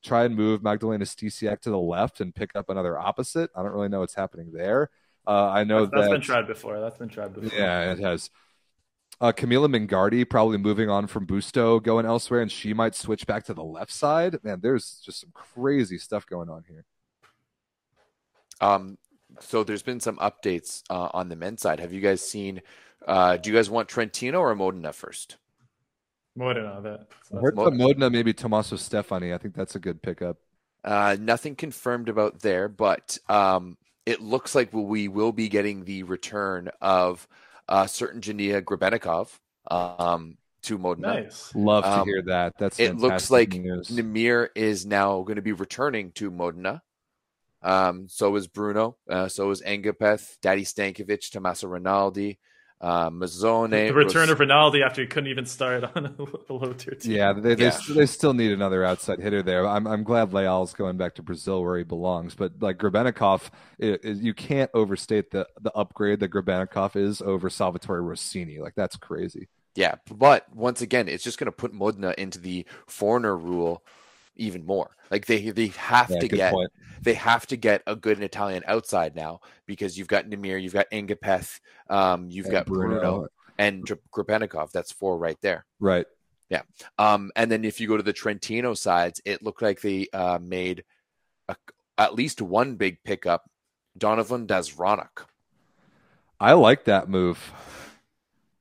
[0.03, 3.51] try and move Magdalena Stysiak to the left and pick up another opposite.
[3.55, 4.91] I don't really know what's happening there.
[5.27, 6.81] Uh, I know that's, that's that, been tried before.
[6.81, 7.59] That's been tried before.
[7.59, 8.31] Yeah, it has.
[9.21, 13.45] Uh, Camilla Mingardi probably moving on from Busto, going elsewhere, and she might switch back
[13.47, 14.39] to the left side.
[14.45, 16.85] Man, there's just some crazy stuff going on here.
[18.61, 18.97] Um,
[19.41, 21.81] so there's been some updates uh, on the men's side.
[21.81, 22.63] Have you guys seen?
[23.07, 25.37] Uh, do you guys want Trentino or Modena first?
[26.37, 26.81] Modena.
[26.81, 27.07] That
[27.37, 27.85] I heard Modena.
[27.85, 29.35] Modena, maybe Tommaso Stefani.
[29.35, 30.37] I think that's a good pickup.
[30.85, 36.05] Uh, nothing confirmed about there, but um, it looks like we will be getting the
[36.05, 37.27] return of
[37.69, 39.31] uh, certain Jenia Grebennikov
[39.71, 41.23] um, to Modena.
[41.23, 41.53] Nice.
[41.55, 42.55] Love to um, hear that.
[42.59, 42.97] That's it.
[42.97, 43.89] Looks like news.
[43.89, 46.83] Nimir is now going to be returning to Modena.
[47.63, 48.97] Um, so is Bruno.
[49.09, 52.39] Uh, so is Ngapeth, Daddy Stankovic, Tommaso Rinaldi,
[52.81, 53.71] uh, Mazzone.
[53.71, 56.07] The return of Rinaldi after he couldn't even start on
[56.49, 57.13] a low tier team.
[57.13, 57.79] Yeah, they, they, yeah.
[57.91, 59.67] they, still need another outside hitter there.
[59.67, 62.35] I'm, I'm glad Leal's going back to Brazil where he belongs.
[62.35, 67.51] But like Grebennikov, it, it, you can't overstate the, the upgrade that Grebennikov is over
[67.51, 68.59] Salvatore Rossini.
[68.59, 69.49] Like, that's crazy.
[69.75, 73.85] Yeah, but once again, it's just going to put Modena into the foreigner rule
[74.39, 74.97] even more.
[75.11, 76.71] Like they they have yeah, to get point.
[77.03, 80.91] they have to get a good Italian outside now because you've got Nimir, you've got
[80.91, 81.61] Ngapeth,
[81.91, 83.29] um, you've and got Bruno, Bruno
[83.59, 84.71] and Grebennikov.
[84.71, 85.67] That's four right there.
[85.81, 86.07] Right.
[86.49, 86.63] Yeah.
[86.99, 90.39] Um, and then if you go to the Trentino sides, it looked like they uh,
[90.41, 90.85] made
[91.49, 91.57] a,
[91.99, 93.51] at least one big pickup,
[93.97, 95.27] Donovan Džavoronok.
[96.41, 97.53] I like that move.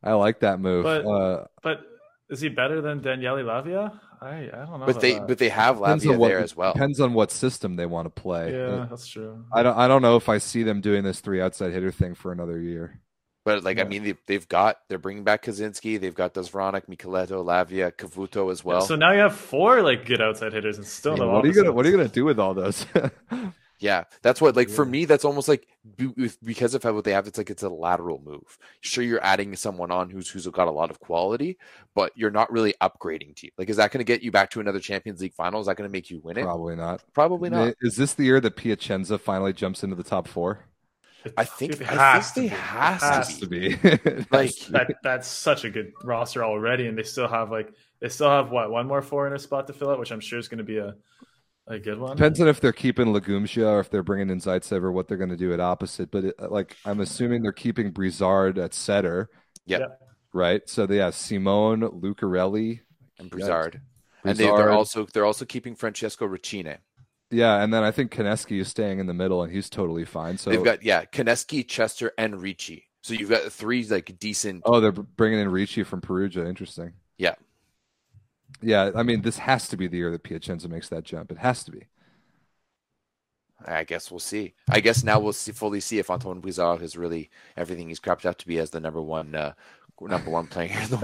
[0.04, 0.84] I like that move.
[0.84, 1.82] But, uh, but
[2.30, 4.00] is he better than Daniele Lavia?
[4.22, 4.86] I, I don't know.
[4.86, 5.28] But they that.
[5.28, 6.74] but they have Lavia what, there as well.
[6.74, 8.54] Depends on what system they want to play.
[8.54, 9.46] Yeah, uh, that's true.
[9.54, 12.16] I don't I don't know if I see them doing this three outside hitter thing
[12.16, 13.00] for another year.
[13.48, 13.86] But like, yeah.
[13.86, 18.52] I mean, they, they've got they're bringing back Kaziyski, they've got Džavoronok, Michieletto, Lavia, Cavuto
[18.52, 18.82] as well.
[18.82, 21.30] So now you have four like good outside hitters and still no.
[21.30, 22.86] What are you gonna What are you gonna do with all those?
[23.80, 25.06] yeah, that's what like for me.
[25.06, 25.68] That's almost like
[26.44, 27.28] because of what they have.
[27.28, 28.58] It's like it's a lateral move.
[28.82, 31.58] Sure, you're adding someone on who's who's got a lot of quality,
[31.94, 33.50] but you're not really upgrading to.
[33.58, 35.62] Like, is that going to get you back to another Champions League final?
[35.62, 36.44] Is that going to make you win it?
[36.44, 37.04] Probably not.
[37.14, 37.76] Probably not.
[37.82, 40.66] Is this the year that Piacenza finally jumps into the top four?
[41.36, 43.72] I think I think they has, has to be.
[44.32, 48.30] like that, that's such a good roster already, and they still have like they still
[48.30, 50.64] have what one more foreigner spot to fill out, which I'm sure is going to
[50.64, 50.96] be a
[51.68, 52.16] a good one.
[52.16, 55.18] Depends on if they're keeping Lagumdzija or if they're bringing in Zaitsev or what they're
[55.18, 56.12] going to do at opposite.
[56.12, 59.30] But it, like I'm assuming they're keeping Brizard at setter.
[59.66, 59.82] Yep.
[59.82, 60.02] yep.
[60.34, 60.62] Right.
[60.70, 62.82] So they have Simone, Lucarelli,
[63.20, 63.82] and Brizard.
[64.24, 66.78] And they, are also they're also keeping Francesco Recine.
[67.30, 70.38] Yeah, and then I think Konecny is staying in the middle, and he's totally fine.
[70.38, 72.86] So they've got yeah, Konecny, Chester, and Ricci.
[73.02, 74.64] So you've got three like decent.
[74.66, 76.46] Oh, they're bringing in Ricci from Perugia.
[76.46, 76.94] Interesting.
[78.62, 78.92] Yeah, yeah.
[78.96, 81.32] I mean, this has to be the year that Piacenza makes that jump.
[81.32, 81.88] It has to be.
[83.66, 84.54] I guess we'll see.
[84.70, 88.26] I guess now we'll see fully see if Antoine Brizard is really everything he's cropped
[88.26, 89.54] up to be as the number one uh,
[90.00, 90.98] number one player in the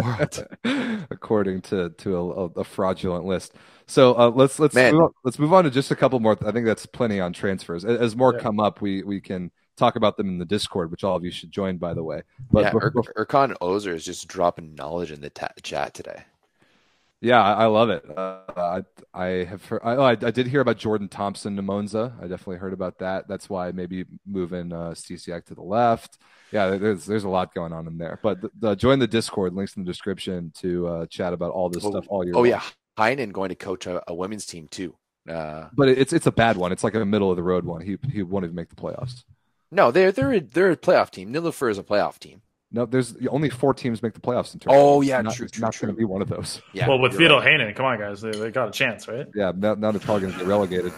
[0.64, 3.54] world, according to to a, a fraudulent list.
[3.88, 6.38] So uh, let's let's move on, let's move on to just a couple more.
[6.46, 7.86] I think that's plenty on transfers.
[7.86, 8.42] As more yeah.
[8.42, 11.32] come up, we we can talk about them in the Discord, which all of you
[11.32, 12.22] should join, by the way.
[12.52, 16.24] But yeah, before, Erkan Ozer is just dropping knowledge in the ta- chat today.
[17.24, 18.04] Yeah, I, I love it.
[18.06, 21.62] Uh, I I have heard, I, oh, I, I, did hear about Jordan Thompson to
[21.62, 22.14] Monza.
[22.20, 23.30] I definitely heard about that.
[23.30, 26.18] That's why maybe moving uh, Stysiak to the left.
[26.52, 28.20] Yeah, there's there's a lot going on in there.
[28.22, 29.54] But the, the, join the Discord.
[29.54, 32.34] Links in the description to uh, chat about all this oh, stuff all year.
[32.36, 32.48] Oh long.
[32.48, 32.62] yeah,
[33.00, 34.94] Heynen going to coach a, a women's team too.
[35.28, 36.74] Uh, but it's it's a bad one.
[36.74, 37.80] It's like a middle of the road one.
[37.80, 39.24] He he won't even make the playoffs.
[39.72, 41.32] No, they're they're a, they're a playoff team.
[41.32, 42.42] Nilüfer is a playoff team.
[42.74, 44.76] No, there's only four teams make the playoffs in Turkey.
[44.76, 46.60] Oh yeah, not, true, true, not going to be one of those.
[46.74, 46.88] Yeah.
[46.88, 47.48] Well, with Vito right.
[47.48, 49.28] Hainen, come on guys, they, they got a chance, right?
[49.36, 49.52] Yeah.
[49.56, 50.92] Now, now they're probably going to get relegated.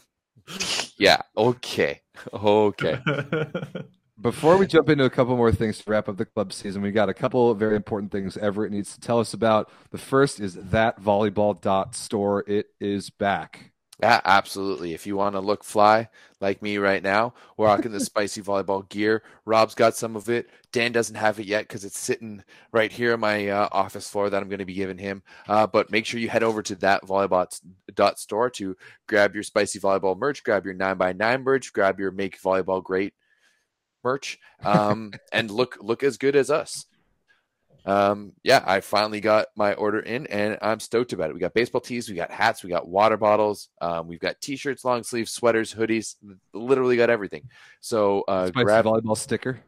[0.96, 1.18] yeah.
[1.36, 2.00] Okay.
[2.32, 2.98] Okay.
[4.20, 6.90] Before we jump into a couple more things to wrap up the club season, we
[6.90, 9.70] got a couple of very important things Everett needs to tell us about.
[9.90, 12.44] The first is that volleyball dot store.
[12.46, 13.73] It is back.
[14.00, 14.92] Yeah, absolutely.
[14.92, 16.08] If you want to look fly
[16.40, 19.22] like me right now, we're rocking the spicy volleyball gear.
[19.44, 20.50] Rob's got some of it.
[20.72, 22.42] Dan doesn't have it yet because it's sitting
[22.72, 25.22] right here on my uh, office floor that I'm going to be giving him.
[25.48, 27.46] Uh, but make sure you head over to that volleyball
[27.94, 28.76] dot store to
[29.06, 32.82] grab your spicy volleyball merch, grab your nine by nine merch, grab your make volleyball
[32.82, 33.14] great
[34.02, 36.86] merch, um, and look look as good as us
[37.84, 41.34] um, yeah, I finally got my order in and I'm stoked about it.
[41.34, 44.84] We got baseball tees, we got hats, we got water bottles, um, we've got t-shirts,
[44.84, 46.16] long sleeves, sweaters, hoodies,
[46.52, 47.48] literally got everything.
[47.80, 49.60] So uh, spicy grab volleyball sticker.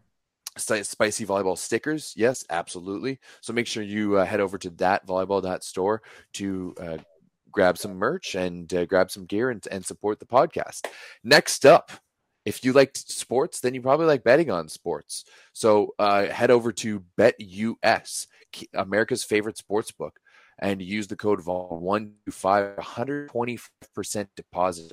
[0.59, 3.21] Spicy volleyball stickers, yes, absolutely.
[3.43, 6.01] So make sure you uh, head over to that volleyball store
[6.35, 6.97] to uh,
[7.51, 10.87] grab some merch and uh, grab some gear and, and support the podcast.
[11.23, 11.91] Next up,
[12.47, 15.25] if you like sports, then you probably like betting on sports.
[15.53, 18.29] So uh, head over to BetUS,
[18.73, 20.21] America's favorite sports book,
[20.61, 24.93] and use the code VOL125, 120% deposit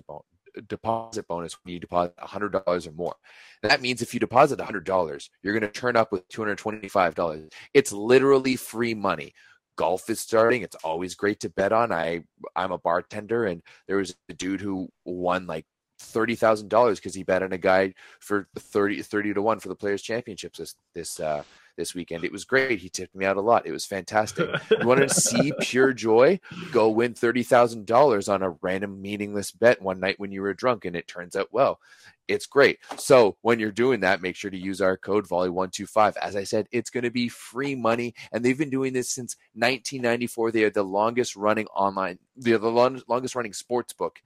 [0.68, 3.16] deposit bonus when you deposit $100 or more.
[3.64, 7.52] That means if you deposit $100, you're going to turn up with $225.
[7.74, 9.34] It's literally free money.
[9.76, 10.62] Golf is starting.
[10.62, 11.92] It's always great to bet on.
[11.92, 12.24] I
[12.56, 15.66] I'm a bartender and there was a dude who won like
[16.00, 19.70] thirty thousand dollars because he bet on a guy for 30, 30 to one for
[19.70, 21.44] the Players Championships this this uh,
[21.78, 22.24] this weekend.
[22.24, 22.80] It was great.
[22.80, 23.66] He tipped me out a lot.
[23.66, 24.50] It was fantastic.
[24.70, 26.40] you want to see pure joy?
[26.72, 30.54] Go win thirty thousand dollars on a random meaningless bet one night when you were
[30.54, 31.80] drunk, and it turns out well.
[32.28, 32.80] It's great.
[32.98, 36.16] So when you're doing that, make sure to use our code Volley125.
[36.22, 39.36] As I said, it's going to be free money, and they've been doing this since
[39.56, 40.52] 1994.
[40.52, 44.22] They are the longest running online, the longest running sports book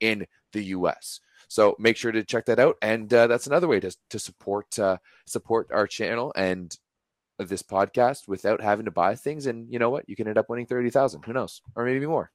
[0.00, 1.20] in the U.S.
[1.48, 4.78] So make sure to check that out, and uh, that's another way to to support
[4.78, 6.76] uh, support our channel and
[7.38, 9.46] this podcast without having to buy things.
[9.46, 10.08] And you know what?
[10.08, 11.24] You can end up winning 30,000.
[11.24, 11.60] Who knows?
[11.74, 12.30] Or maybe more.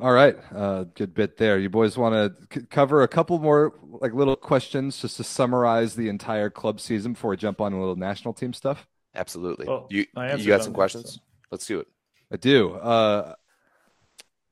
[0.00, 1.58] All right, uh, good bit there.
[1.58, 5.94] You boys want to c- cover a couple more like little questions just to summarize
[5.94, 8.86] the entire club season before we jump on a little national team stuff?
[9.14, 9.66] Absolutely.
[9.66, 10.06] Well, you
[10.38, 11.14] you got some questions?
[11.14, 11.20] So.
[11.50, 11.88] Let's do it.
[12.32, 12.72] I do.
[12.72, 13.34] Uh,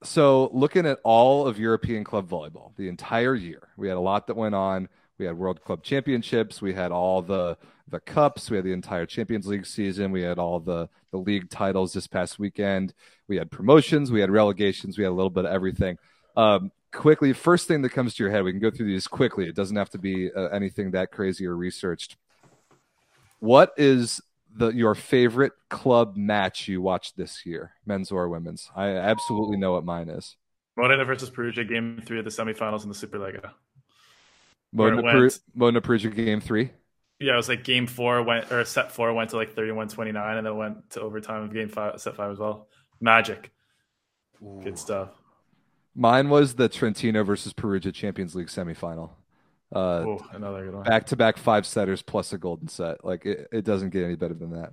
[0.02, 4.26] so looking at all of European club volleyball, the entire year, we had a lot
[4.28, 4.88] that went on.
[5.18, 6.62] We had World Club Championships.
[6.62, 7.56] We had all the
[7.88, 8.50] the cups.
[8.50, 10.12] We had the entire Champions League season.
[10.12, 12.94] We had all the the league titles this past weekend.
[13.26, 14.12] We had promotions.
[14.12, 14.96] We had relegations.
[14.96, 15.98] We had a little bit of everything.
[16.36, 19.48] Um, quickly, first thing that comes to your head, we can go through these quickly.
[19.48, 22.16] It doesn't have to be uh, anything that crazy or researched.
[23.40, 24.20] What is
[24.58, 28.70] the your favorite club match you watched this year, men's or women's?
[28.74, 30.36] I absolutely know what mine is.
[30.76, 33.50] Modena versus Perugia, game three of the semifinals in the Superlega.
[34.72, 36.70] Modena, Peru- Modena Perugia game three.
[37.18, 40.46] Yeah, it was like game four went or set four went to like 31-29 and
[40.46, 42.68] then went to overtime of game five set five as well.
[43.00, 43.50] Magic.
[44.42, 44.60] Ooh.
[44.62, 45.10] Good stuff.
[45.96, 49.10] Mine was the Trentino versus Perugia Champions League semifinal.
[49.74, 50.84] Uh, Ooh, another good one.
[50.84, 53.04] Back to back five setters plus a golden set.
[53.04, 54.72] Like it, it doesn't get any better than that.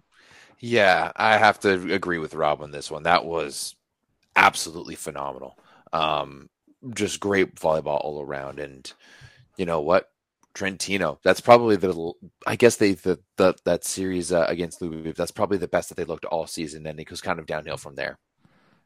[0.59, 3.03] Yeah, I have to agree with Rob on this one.
[3.03, 3.75] That was
[4.35, 5.57] absolutely phenomenal.
[5.91, 6.49] Um,
[6.93, 8.59] just great volleyball all around.
[8.59, 8.91] And
[9.57, 10.09] you know what?
[10.53, 11.19] Trentino.
[11.23, 12.13] That's probably the.
[12.47, 15.15] I guess they the, the that series uh, against Lviv.
[15.15, 17.77] That's probably the best that they looked all season, and it was kind of downhill
[17.77, 18.17] from there.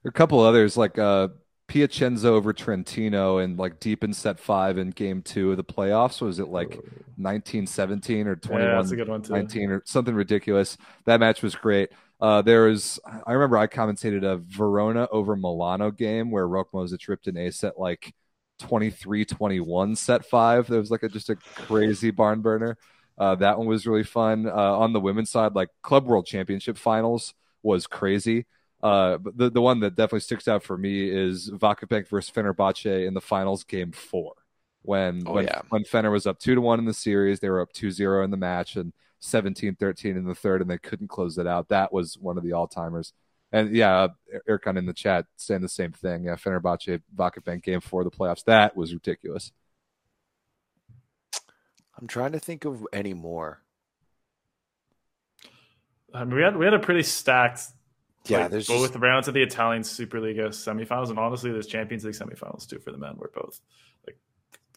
[0.03, 1.27] A couple others like uh,
[1.69, 6.19] Piacenza over Trentino and like deep in set five in game two of the playoffs.
[6.19, 6.71] Was it like
[7.15, 10.77] 1917 or 21 yeah, 19 or something ridiculous?
[11.05, 11.91] That match was great.
[12.19, 17.27] Uh, there was, I remember I commentated a Verona over Milano game where Rokmo ripped
[17.27, 18.13] an ace at like
[18.57, 20.67] 23 21 set five.
[20.67, 22.77] There was like a, just a crazy barn burner.
[23.17, 24.47] Uh, that one was really fun.
[24.47, 28.47] Uh, on the women's side, like Club World Championship finals was crazy.
[28.81, 33.05] Uh, but the, the one that definitely sticks out for me is Vakifbank versus Fenerbahce
[33.05, 34.33] in the finals game four.
[34.81, 35.61] When oh, when, yeah.
[35.69, 38.31] when Fener was up two to one in the series, they were up 2-0 in
[38.31, 41.67] the match and 17-13 in the third, and they couldn't close it out.
[41.67, 43.13] That was one of the all timers.
[43.51, 44.07] And yeah,
[44.47, 46.25] Erkan in the chat saying the same thing.
[46.25, 48.43] Yeah, Fenerbahce Vakifbank game four of the playoffs.
[48.45, 49.51] That was ridiculous.
[51.99, 53.61] I'm trying to think of any more.
[56.13, 57.61] I mean, we had we had a pretty stacked
[58.29, 59.01] yeah, there's both just...
[59.01, 62.97] rounds of the Italian Superliga semifinals, and honestly, there's Champions League semifinals too for the
[62.97, 63.15] men.
[63.17, 63.59] Were both
[64.05, 64.17] like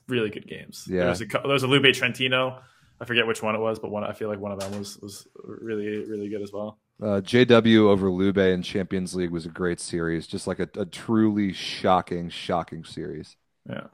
[0.08, 0.86] really good games.
[0.88, 2.60] Yeah, there's a there's a Lube Trentino.
[3.00, 4.98] I forget which one it was, but one I feel like one of them was
[4.98, 6.78] was really really good as well.
[7.02, 10.84] Uh, JW over Lube in Champions League was a great series, just like a, a
[10.84, 13.36] truly shocking, shocking series.
[13.68, 13.88] Yeah.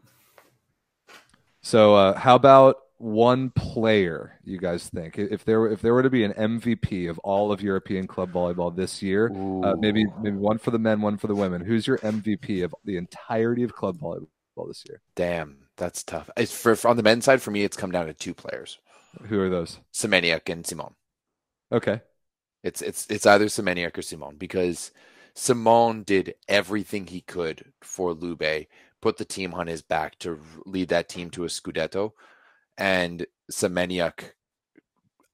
[1.62, 6.03] So, uh, how about one player you guys think if there were if there were
[6.03, 9.30] to be an MVP of all of European club volleyball this year,
[9.64, 11.64] uh, maybe maybe one for the men, one for the women.
[11.64, 15.01] Who's your MVP of the entirety of club volleyball this year?
[15.14, 16.28] Damn, that's tough.
[16.36, 17.62] It's for, for on the men's side for me.
[17.62, 18.78] It's come down to two players.
[19.26, 19.78] Who are those?
[19.92, 20.94] Semeniuk and Simon.
[21.70, 22.01] Okay.
[22.64, 24.90] It's it's it's either Semeniuk or Simon because
[25.34, 28.66] Simon did everything he could for Lube,
[29.01, 32.12] put the team on his back to lead that team to a Scudetto
[32.78, 34.32] and Semeniuk,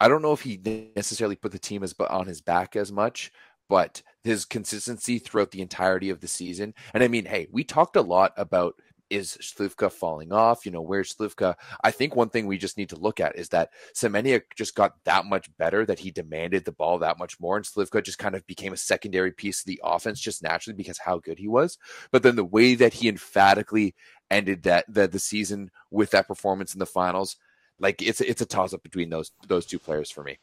[0.00, 2.90] I don't know if he necessarily put the team as but on his back as
[2.90, 3.30] much,
[3.68, 6.74] but his consistency throughout the entirety of the season.
[6.92, 8.74] And I mean, hey, we talked a lot about
[9.10, 10.64] is Śliwka falling off?
[10.64, 11.54] You know, where's Śliwka?
[11.82, 14.94] I think one thing we just need to look at is that Semeniuk just got
[15.04, 17.56] that much better that he demanded the ball that much more.
[17.56, 20.98] And Śliwka just kind of became a secondary piece of the offense just naturally because
[20.98, 21.78] how good he was.
[22.10, 23.94] But then the way that he emphatically
[24.34, 27.36] ended that the, the season with that performance in the finals,
[27.78, 30.38] like it's it's a toss up between those those two players for me.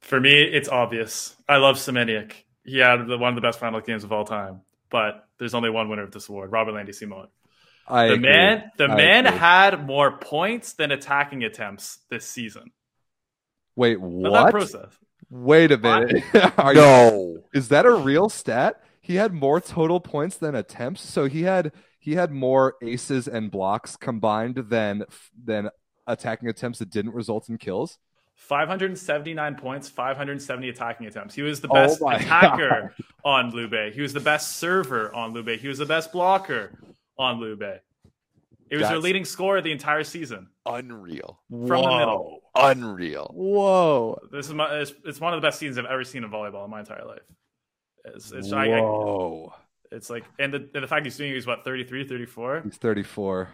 [0.00, 1.34] For me, it's obvious.
[1.48, 2.32] I love Semeniuk.
[2.64, 4.60] He had the, one of the best final games of all time
[4.90, 7.26] but there's only one winner of this award, Robertlandy Simon.
[7.88, 8.30] I the agree.
[8.30, 9.38] man, the I man agree.
[9.38, 12.72] had more points than attacking attempts this season.
[13.76, 14.50] Wait, what?
[14.50, 14.96] process.
[15.30, 16.24] Wait a minute.
[16.58, 18.82] no, you, is that a real stat?
[19.00, 21.72] He had more total points than attempts, so he had
[22.06, 25.02] he had more aces and blocks combined than
[25.44, 25.68] than
[26.06, 27.98] attacking attempts that didn't result in kills.
[28.36, 31.34] 579 points, 570 attacking attempts.
[31.34, 33.04] He was the oh best oh attacker God.
[33.24, 33.92] on Lube.
[33.92, 35.58] He was the best server on Lube.
[35.58, 36.78] He was the best blocker
[37.18, 37.62] on Lube.
[37.62, 37.80] It
[38.70, 40.46] was That's their leading scorer the entire season.
[40.64, 41.40] Unreal.
[41.50, 41.82] From Whoa.
[41.82, 42.40] the middle.
[42.54, 43.32] Unreal.
[43.34, 44.20] Whoa.
[44.30, 46.64] This is my, it's, it's, one of the best scenes I've ever seen in volleyball
[46.64, 47.22] in my entire life.
[48.04, 49.52] It's, it's Whoa.
[49.52, 52.62] I, it's like, and the, and the fact he's doing it, he's what, 33, 34?
[52.64, 53.48] He's 34.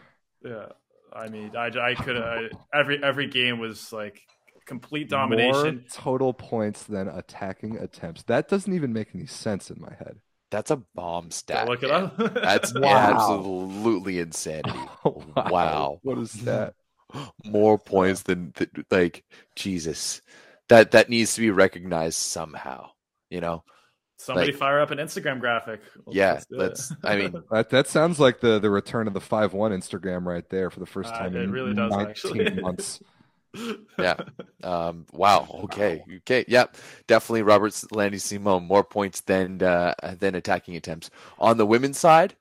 [0.45, 0.67] Yeah.
[1.13, 4.23] I mean, I, I could, every, every game was like
[4.67, 5.53] complete domination.
[5.53, 8.23] More total points than attacking attempts.
[8.25, 10.19] That doesn't even make any sense in my head.
[10.51, 11.67] That's a bomb stat.
[11.67, 12.17] look it up.
[12.35, 12.95] That's wow.
[12.95, 14.79] absolutely insanity.
[15.05, 15.49] Oh, wow.
[15.51, 15.99] wow.
[16.03, 16.75] What is that?
[17.45, 18.53] More points than
[18.91, 19.25] like
[19.57, 20.21] Jesus.
[20.69, 22.91] That that needs to be recognized somehow.
[23.31, 23.65] You know.
[24.23, 25.81] Somebody like, fire up an Instagram graphic.
[26.07, 26.93] Let's, yeah, let's.
[27.03, 30.49] I mean, that, that sounds like the the return of the five one Instagram right
[30.49, 32.51] there for the first uh, time uh, in really does, 19 actually.
[32.63, 33.01] months.
[33.99, 34.17] yeah.
[34.63, 35.61] Um, wow.
[35.65, 36.03] Okay.
[36.19, 36.45] Okay.
[36.49, 36.77] Yep.
[37.07, 42.37] Definitely Robert landy simon more points than uh, than attacking attempts on the women's side.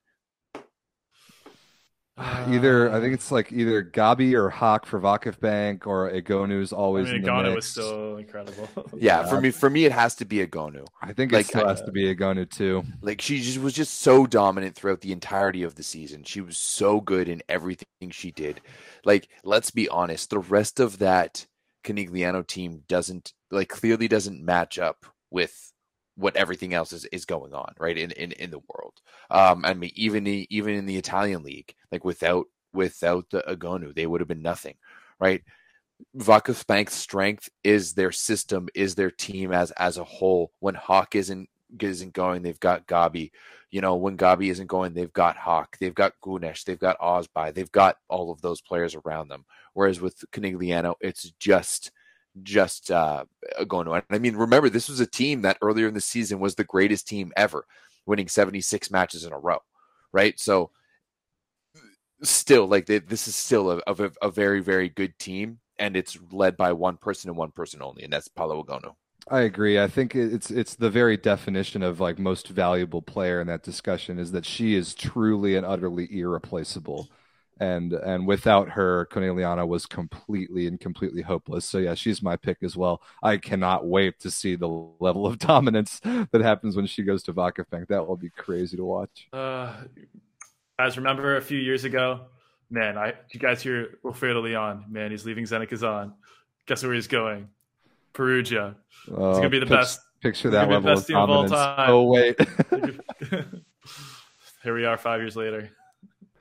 [2.17, 7.09] Either I think it's like either Gabi or Haak for Vakif Bank Or Egonu always.
[7.09, 8.67] I mean, Egonu was still incredible.
[8.97, 10.85] yeah, for me, for me, it has to be Egonu.
[11.01, 12.83] I think like, it still has to be Egonu too.
[13.01, 16.23] Like she just was just so dominant throughout the entirety of the season.
[16.23, 18.61] She was so good in everything she did.
[19.05, 21.47] Like, let's be honest, the rest of that
[21.83, 25.71] Conegliano team doesn't like clearly doesn't match up with
[26.15, 28.93] what everything else is, is going on right in, in in the world
[29.29, 33.93] um i mean even the, even in the italian league like without without the Egonu,
[33.93, 34.75] they would have been nothing
[35.19, 35.41] right
[36.17, 40.51] Vakif Bank's strength is their system, is their team as as a whole.
[40.59, 43.31] When Haak isn't isn't going, they've got Gabi.
[43.69, 47.53] You know, when Gabi isn't going, they've got Haak, they've got Güneş, they've got Özbay,
[47.53, 49.45] they've got all of those players around them.
[49.73, 51.91] Whereas with Conegliano, it's just
[52.43, 53.25] just uh,
[53.67, 54.03] going on.
[54.09, 57.07] I mean, remember, this was a team that earlier in the season was the greatest
[57.07, 57.65] team ever,
[58.05, 59.59] winning 76 matches in a row,
[60.13, 60.39] right?
[60.39, 60.71] So,
[62.23, 66.17] still, like, they, this is still a, a, a, very, very good team, and it's
[66.31, 68.93] led by one person and one person only, and that's Paola Egonu.
[69.29, 69.79] I agree.
[69.79, 74.17] I think it's it's the very definition of like most valuable player in that discussion
[74.17, 77.07] is that she is truly and utterly irreplaceable
[77.61, 81.63] and and without her, Conegliano was completely and completely hopeless.
[81.63, 83.03] So yeah, she's my pick as well.
[83.21, 87.33] I cannot wait to see the level of dominance that happens when she goes to
[87.33, 87.87] Vakif Bank.
[87.89, 89.27] That will be crazy to watch.
[89.31, 89.73] Uh,
[90.81, 92.21] guys, remember a few years ago,
[92.71, 96.13] man, I you guys hear Wilfredo Leon, man, he's leaving Zenit Kazan.
[96.65, 97.49] Guess where he's going?
[98.13, 98.75] Perugia.
[99.07, 99.99] it's gonna be the best.
[100.21, 101.51] Picture that level of dominance.
[101.51, 102.35] Of oh wait.
[104.63, 105.69] Here we are, five years later.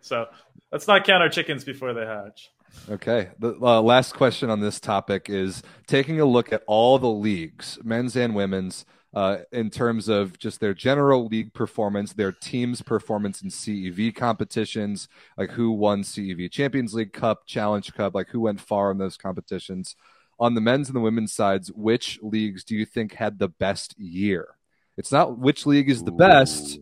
[0.01, 0.27] So
[0.73, 2.51] let's not count our chickens before they hatch.
[2.89, 3.31] Okay.
[3.39, 7.79] The uh, last question on this topic is taking a look at all the leagues,
[7.83, 13.43] men's and women's, uh, in terms of just their general league performance, their team's performance
[13.43, 18.61] in CEV competitions, like who won CEV Champions League Cup, Challenge Cup, like who went
[18.61, 19.97] far in those competitions.
[20.39, 23.99] On the men's and the women's sides, which leagues do you think had the best
[23.99, 24.57] year?
[24.97, 26.79] It's not which league is the best,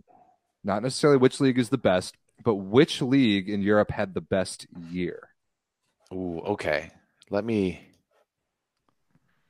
[0.63, 4.67] not necessarily which league is the best, but which league in Europe had the best
[4.91, 5.31] year?
[6.13, 6.91] Ooh, okay.
[7.31, 7.81] Let me.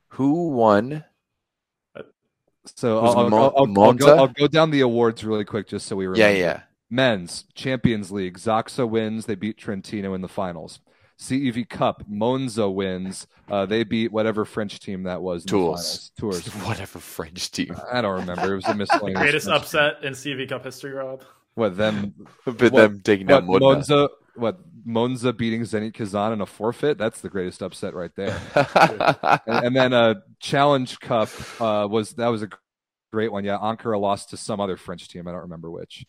[0.09, 1.03] Who won?
[2.65, 5.95] So I'll, I'll, I'll, I'll, go, I'll go down the awards really quick just so
[5.95, 6.33] we remember.
[6.33, 6.61] Yeah, yeah.
[6.89, 8.37] Men's Champions League.
[8.37, 9.25] Zaksa wins.
[9.25, 10.79] They beat Trentino in the finals.
[11.19, 13.27] CEV Cup, Monza wins.
[13.49, 15.43] Uh, they beat whatever French team that was.
[15.43, 16.11] Tours.
[16.17, 16.45] Tours.
[16.65, 17.75] whatever French team.
[17.91, 18.53] I don't remember.
[18.53, 19.19] It was a miscellaneous.
[19.19, 20.07] Greatest French upset team.
[20.07, 21.23] in CEV Cup history, Rob.
[21.55, 22.13] What them?
[22.45, 24.09] But them taking out Monza.
[24.39, 26.97] What Monza beating Zenit Kazan in a forfeit?
[26.97, 28.39] That's the greatest upset right there.
[29.45, 31.29] and, and, then uh, Challenge Cup
[31.61, 32.49] uh, was that was a
[33.11, 33.43] great one.
[33.43, 35.27] Yeah, Ankara lost to some other French team.
[35.27, 36.05] I don't remember which.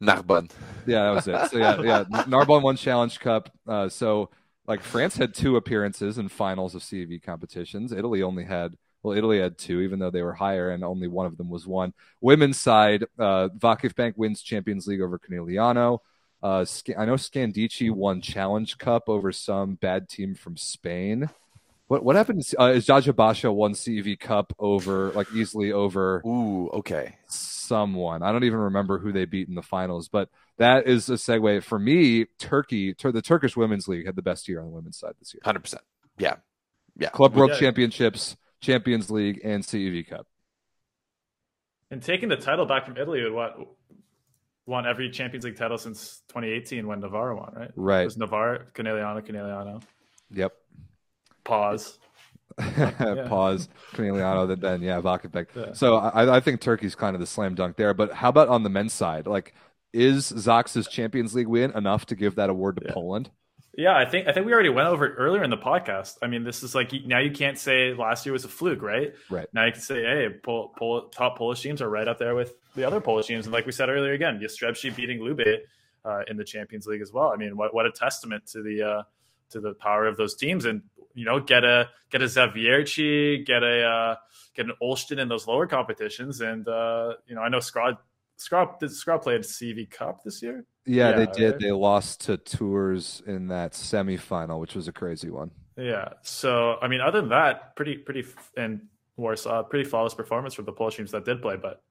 [0.00, 0.50] Narbonne.
[0.86, 1.50] Yeah, that was it.
[1.50, 3.50] So yeah, yeah, Narbonne won Challenge Cup.
[3.66, 4.30] Uh, so
[4.66, 7.92] like France had two appearances in finals of CEV competitions.
[7.92, 11.26] Italy only had well, Italy had two, even though they were higher, and only one
[11.26, 11.94] of them was won.
[12.20, 16.00] Women's side, uh, Vakif Bank wins Champions League over Conegliano.
[16.42, 16.64] Uh,
[16.96, 21.30] I know Scandicci won Challenge Cup over some bad team from Spain.
[21.88, 22.44] What what happened?
[22.58, 26.22] Uh, is Eczacıbaşı won CEV Cup over like easily over?
[26.24, 27.16] Ooh, okay.
[27.26, 30.28] Someone I don't even remember who they beat in the finals, but
[30.58, 32.26] that is a segue for me.
[32.38, 35.40] Turkey, the Turkish Women's League had the best year on the women's side this year.
[35.44, 35.82] Hundred percent.
[36.18, 36.36] Yeah,
[36.96, 37.10] yeah.
[37.10, 37.58] Club World yeah.
[37.58, 40.26] Championships Champions League, and CEV Cup.
[41.90, 43.58] And taking the title back from Italy would what
[44.70, 47.70] won every Champions League title since 2018 when Novara won, right?
[47.74, 48.02] Right.
[48.02, 49.82] It was Novara, Conegliano, Conegliano.
[50.30, 50.52] Yep.
[51.44, 51.98] Pause.
[52.58, 53.68] Pause.
[53.92, 55.72] Conegliano, then yeah, Vakif Yeah.
[55.72, 57.92] So I, I think Turkey's kind of the slam dunk there.
[57.92, 59.26] But how about on the men's side?
[59.26, 59.54] Like,
[59.92, 62.92] is Zaksa's Champions League win enough to give that award to yeah.
[62.92, 63.30] Poland?
[63.76, 66.18] Yeah, I think I think we already went over it earlier in the podcast.
[66.22, 69.14] I mean, this is like now you can't say last year was a fluke, right?
[69.30, 69.48] Right.
[69.52, 72.54] Now you can say, hey, Pol- Pol- top Polish teams are right up there with
[72.74, 75.40] the other Polish teams, and like we said earlier, again, Jastrzębski beating Lube
[76.04, 77.30] uh, in the Champions League as well.
[77.32, 79.02] I mean, what what a testament to the uh,
[79.50, 80.64] to the power of those teams.
[80.64, 80.82] And
[81.14, 84.16] you know, get a get a Zawiercie, get a uh,
[84.54, 86.40] get an Olsztyn in those lower competitions.
[86.40, 87.98] And uh, you know, I know Skra
[88.38, 90.64] Skra did Skra play at CV Cup this year.
[90.86, 91.52] Yeah, yeah they did.
[91.52, 91.60] Right?
[91.60, 95.50] They lost to Tours in that semifinal, which was a crazy one.
[95.76, 96.10] Yeah.
[96.22, 98.24] So I mean, other than that, pretty pretty
[98.56, 98.82] and
[99.16, 101.82] Warsaw, pretty flawless performance from the Polish teams that did play, but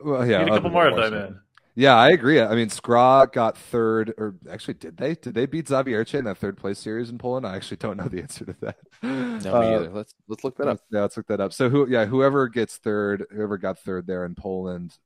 [0.00, 1.40] well, yeah, need a couple more of them in.
[1.78, 2.40] Yeah, I agree.
[2.40, 5.14] I mean, Skra got third, or actually, did they?
[5.14, 7.46] Did they beat Zawiercie in that third place series in Poland?
[7.46, 8.76] I actually don't know the answer to that.
[9.02, 9.90] No, uh, me either.
[9.90, 10.80] Let's let's look that up.
[10.90, 11.52] Yeah, let's look that up.
[11.52, 11.86] So who?
[11.86, 14.96] Yeah, whoever gets third, whoever got third there in Poland.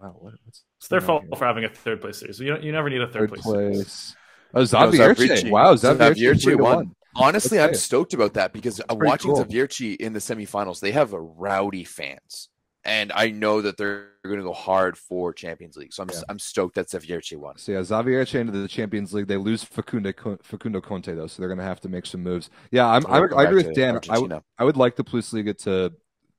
[0.00, 1.36] Wow, what, what's it's their fault here?
[1.36, 2.40] for having a third place series.
[2.40, 3.44] You you never need a third, third place.
[3.44, 4.16] place.
[4.54, 5.44] Oh, Zawiercie.
[5.44, 6.94] No, wow, Zawiercie, Zawiercie won.
[7.14, 9.44] Honestly, I'm stoked about that because watching cool.
[9.44, 12.48] Zawiercie in the semifinals, they have a rowdy fans
[12.86, 15.92] and I know that they're going to go hard for Champions League.
[15.92, 16.20] So I'm yeah.
[16.28, 17.58] I'm stoked that Zawiercie won.
[17.58, 19.26] So yeah, Zawiercie into the Champions League.
[19.26, 20.12] They lose Facundo
[20.42, 22.48] Facundo Conte though, so they're going to have to make some moves.
[22.70, 23.96] Yeah, I'm, I'm I agree with Dan.
[24.08, 25.92] I, w- I would like the Plus Liga to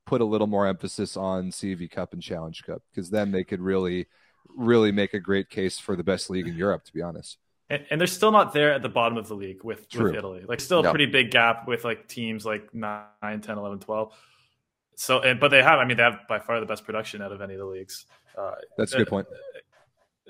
[0.05, 3.59] put a little more emphasis on CV Cup and Challenge Cup because then they could
[3.59, 4.07] really
[4.55, 6.85] really make a great case for the best league in Europe.
[6.85, 7.37] To be honest.
[7.69, 10.45] And, and, they're still not there at the bottom of the league with, with Italy.
[10.47, 10.89] Like still a no.
[10.89, 14.13] pretty big gap with like teams like 9, 10, 11, 12.
[14.99, 15.77] So, and, but they have.
[15.77, 18.07] I mean, they have by far the best production out of any of the leagues.
[18.35, 19.27] Uh, That's a good point.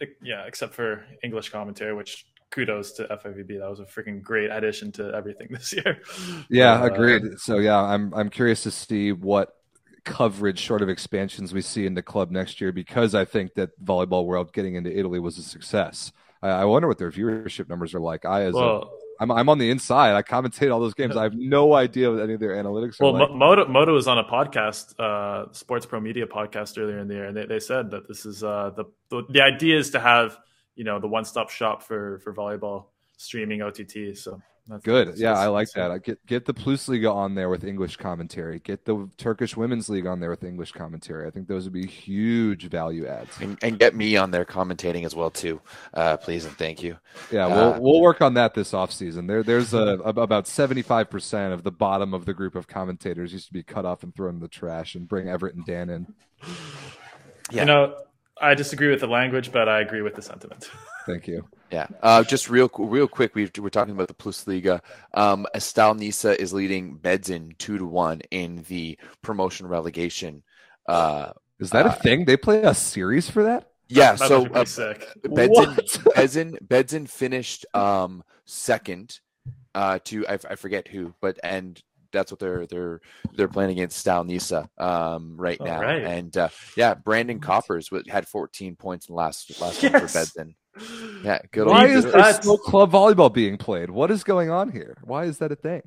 [0.02, 3.60] Uh, yeah, except for English commentary, which kudos to FIVB.
[3.60, 6.02] That was a freaking great addition to everything this year.
[6.50, 7.40] Yeah, uh, agreed.
[7.40, 9.56] So yeah, I'm I'm curious to see what
[10.04, 13.70] coverage sort of expansions we see in the club next year because I think that
[13.84, 16.12] Volleyball World getting into Italy was a success.
[16.42, 18.26] I, I wonder what their viewership numbers are like.
[18.26, 18.86] I as well, a
[19.20, 20.16] I'm I'm on the inside.
[20.16, 21.16] I commentate all those games.
[21.16, 23.32] I have no idea what any of their analytics well, like.
[23.32, 27.26] Moto Moto was on a podcast, uh, Sports Pro Media podcast earlier in the year,
[27.26, 30.38] and they, they said that this is uh, the, the the idea is to have
[30.76, 32.86] you know the one stop shop for for volleyball
[33.18, 34.16] streaming OTT.
[34.16, 35.08] So that's, Good.
[35.10, 35.92] That's, yeah, that's, I like that.
[35.92, 38.60] I get get the Plus Liga on there with English commentary.
[38.60, 41.28] Get the Turkish Women's League on there with English commentary.
[41.28, 43.32] I think those would be huge value adds.
[43.40, 45.62] And, and get me on there commentating as well too,
[45.94, 46.98] uh, please and thank you.
[47.32, 49.28] Yeah, we'll uh, we'll work on that this off season.
[49.28, 53.34] There there's a, about seventy five percent of the bottom of the group of commentators
[53.34, 55.90] used to be cut off and thrown in the trash, and bring Everett and Dan
[55.90, 56.14] in.
[57.52, 57.62] Yeah.
[57.62, 57.96] You know,
[58.42, 60.70] I disagree with the language, but I agree with the sentiment.
[61.06, 61.48] Thank you.
[61.72, 61.88] Yeah.
[62.02, 64.82] Uh, just real real quick, we are talking about the Plus Liga.
[65.14, 70.44] Um, Stal Nysa is leading Bedzin two to one in the promotion relegation.
[70.88, 72.26] Uh, is that a uh, thing?
[72.26, 73.72] They play a series for that?
[73.88, 74.14] Yeah.
[74.14, 74.64] That, so uh,
[75.24, 75.76] Bedzin,
[76.16, 79.20] Bedzin Bedzin finished um, second
[79.76, 81.82] uh, to I, I forget who, but and
[82.18, 83.02] that's what they're they're
[83.34, 85.80] they're playing against Stal Nysa um, right now.
[85.80, 86.04] Right.
[86.04, 89.94] And uh, yeah, Brandon Koppers had 14 points in the last last yes.
[89.94, 90.56] one for Bedzin.
[91.24, 91.68] Yeah, good.
[91.68, 93.90] Why is there still club volleyball being played?
[93.90, 94.98] What is going on here?
[95.04, 95.82] Why is that a thing?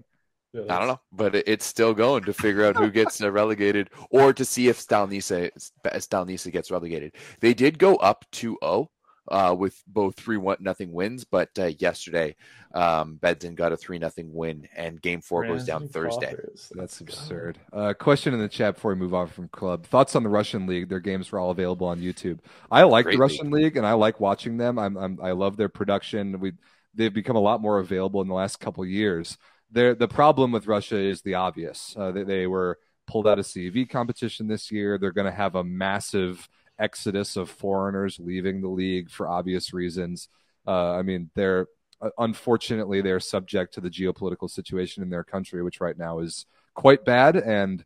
[0.53, 4.45] I don't know, but it's still going to figure out who gets relegated or to
[4.45, 5.51] see if Stal Nysa,
[5.85, 7.15] Stalnisa gets relegated.
[7.39, 8.89] They did go up 2-0
[9.31, 11.25] uh, with both three one nothing wins.
[11.25, 12.37] But uh, yesterday,
[12.75, 16.35] um, Bedzin got a three nothing win, and Game Four goes down Thursday.
[16.73, 17.59] That's absurd.
[17.73, 19.87] Uh, question in the chat before we move on from club.
[19.87, 20.89] Thoughts on the Russian league?
[20.89, 22.41] Their games were all available on YouTube.
[22.71, 23.65] I like Great the Russian league.
[23.65, 23.77] league.
[23.77, 24.79] and I like watching them.
[24.79, 26.41] I'm, I'm I love their production.
[26.41, 26.53] We
[26.95, 29.39] they've become a lot more available in the last couple years.
[29.71, 31.95] They're, the problem with Russia is the obvious.
[31.97, 34.99] Uh, they, they were pulled out of CEV competition this year.
[34.99, 36.49] They're going to have a massive
[36.81, 40.29] exodus of foreigners leaving the league for obvious reasons.
[40.67, 41.67] Uh, I mean, they're
[42.01, 46.47] uh, unfortunately they're subject to the geopolitical situation in their country, which right now is
[46.75, 47.37] quite bad.
[47.37, 47.85] And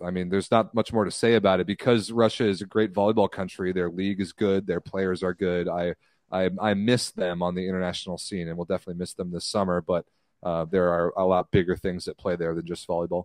[0.00, 2.92] I mean, there's not much more to say about it because Russia is a great
[2.92, 3.72] volleyball country.
[3.72, 4.66] Their league is good.
[4.66, 5.68] Their players are good.
[5.68, 5.94] I
[6.30, 9.80] I, I miss them on the international scene, and we'll definitely miss them this summer.
[9.80, 10.04] But
[10.42, 13.24] uh, there are a lot bigger things that play there than just volleyball.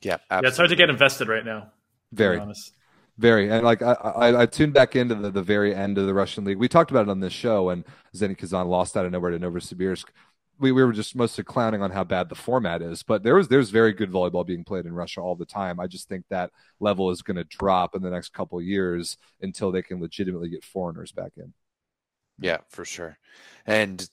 [0.00, 0.44] Yeah, absolutely.
[0.44, 1.70] yeah, it's hard to get invested right now.
[2.12, 2.72] Very honest.
[3.18, 6.14] Very and like I, I, I, tuned back into the, the very end of the
[6.14, 6.56] Russian league.
[6.56, 7.84] We talked about it on this show, and
[8.14, 10.06] Zenit Kazan lost out of nowhere to Novosibirsk.
[10.58, 13.48] We, we were just mostly clowning on how bad the format is, but there was
[13.48, 15.78] there's very good volleyball being played in Russia all the time.
[15.78, 19.70] I just think that level is going to drop in the next couple years until
[19.70, 21.52] they can legitimately get foreigners back in.
[22.38, 23.18] Yeah, for sure.
[23.66, 24.08] And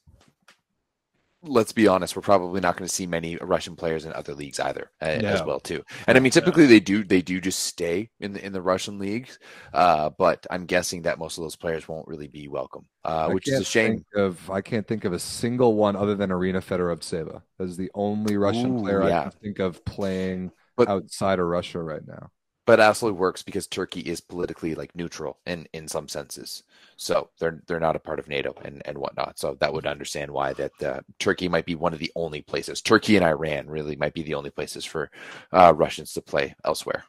[1.44, 4.60] let's be honest, we're probably not going to see many Russian players in other leagues
[4.60, 5.84] either, uh, as well too.
[6.08, 9.00] And I mean, typically they do they do just stay in the in the Russian
[9.00, 9.40] leagues,
[9.74, 13.48] uh, but I'm guessing that most of those players won't really be welcome, uh, which
[13.48, 14.06] is a shame.
[14.16, 16.30] Of I can't think of a single one other than.
[16.30, 19.20] That is the only Russian Ooh, player yeah.
[19.20, 22.32] I can think of playing but, outside of Russia right now.
[22.70, 26.62] But absolutely works because Turkey is politically like neutral in in some senses.
[26.98, 29.40] So they're they're not a part of NATO and and whatnot.
[29.40, 32.80] So that would understand why that uh, Turkey might be one of the only places.
[32.80, 35.10] Turkey and Iran really might be the only places for
[35.52, 37.06] uh, Russians to play elsewhere.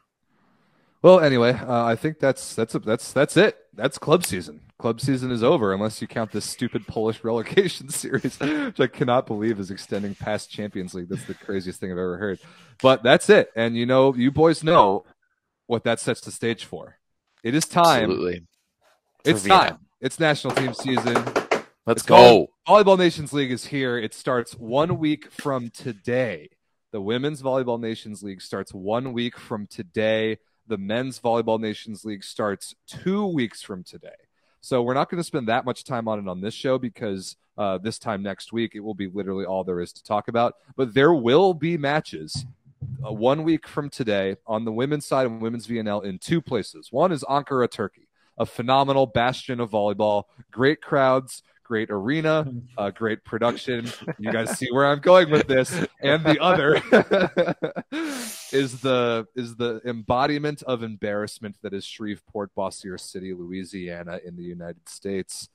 [1.02, 3.58] Well, anyway, uh, I think that's that's a, that's that's it.
[3.74, 4.62] That's club season.
[4.78, 9.26] Club season is over unless you count this stupid Polish relegation series, which I cannot
[9.26, 11.10] believe is extending past Champions League.
[11.10, 12.38] That's the craziest thing I've ever heard.
[12.80, 13.52] But that's it.
[13.54, 15.04] And you know, you boys know
[15.70, 16.98] what that sets the stage for.
[17.44, 18.10] It is time.
[18.10, 18.46] Absolutely.
[19.24, 19.78] It's time.
[20.00, 21.16] It's national team season.
[21.86, 22.48] Let's go.
[22.66, 23.96] Volleyball Nations League is here.
[23.96, 26.50] It starts one week from today.
[26.90, 30.38] The Women's Volleyball Nations League starts one week from today.
[30.66, 34.08] The Men's Volleyball Nations League starts two weeks from today.
[34.60, 37.36] So we're not going to spend that much time on it on this show because
[37.56, 40.54] uh, this time next week it will be literally all there is to talk about.
[40.76, 42.44] But there will be matches
[43.06, 46.88] uh, one week from today on the women's side of women's VNL in two places.
[46.90, 48.08] One is Ankara, Turkey,
[48.38, 53.88] a phenomenal bastion of volleyball, great crowds, great arena, uh, great production.
[54.18, 55.72] You guys see where I'm going with this.
[56.02, 56.74] And the other
[58.52, 64.42] is the is the embodiment of embarrassment that is Shreveport, Bossier City, Louisiana, in the
[64.42, 65.48] United States.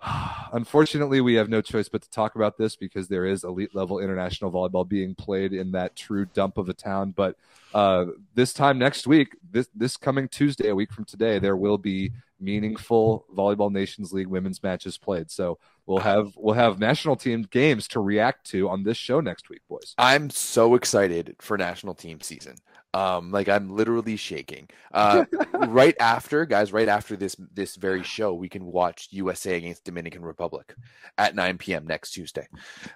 [0.52, 3.98] Unfortunately, we have no choice but to talk about this because there is elite level
[3.98, 7.12] international volleyball being played in that true dump of a town.
[7.12, 7.36] But
[7.74, 11.78] uh, this time next week, this this coming Tuesday, a week from today, there will
[11.78, 15.30] be meaningful volleyball nations league women's matches played.
[15.30, 19.48] So we'll have we'll have national team games to react to on this show next
[19.48, 19.94] week boys.
[19.98, 22.56] I'm so excited for national team season
[22.94, 25.24] um like i'm literally shaking uh
[25.68, 30.22] right after guys right after this this very show we can watch usa against dominican
[30.22, 30.74] republic
[31.18, 32.46] at 9 p.m next tuesday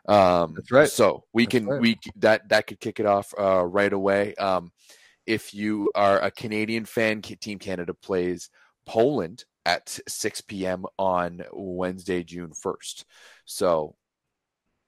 [0.09, 1.81] um that's right so we that's can right.
[1.81, 4.73] we that that could kick it off uh right away um
[5.27, 8.49] if you are a canadian fan team canada plays
[8.87, 10.85] Poland at 6 p.m.
[10.99, 13.05] on Wednesday, June 1st.
[13.45, 13.95] So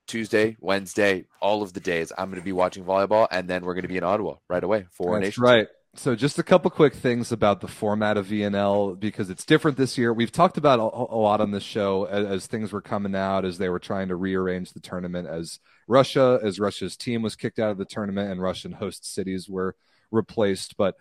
[0.06, 3.74] Tuesday, Wednesday, all of the days I'm going to be watching volleyball, and then we're
[3.74, 5.68] going to be in Ottawa right away for That's right.
[5.97, 9.97] So just a couple quick things about the format of VNL because it's different this
[9.97, 10.12] year.
[10.12, 13.44] We've talked about a, a lot on this show as, as, things were coming out,
[13.44, 17.60] as they were trying to rearrange the tournament, as Russia, as Russia's team was kicked
[17.60, 19.76] out of the tournament, and Russian host cities were
[20.10, 20.76] replaced.
[20.76, 20.97] But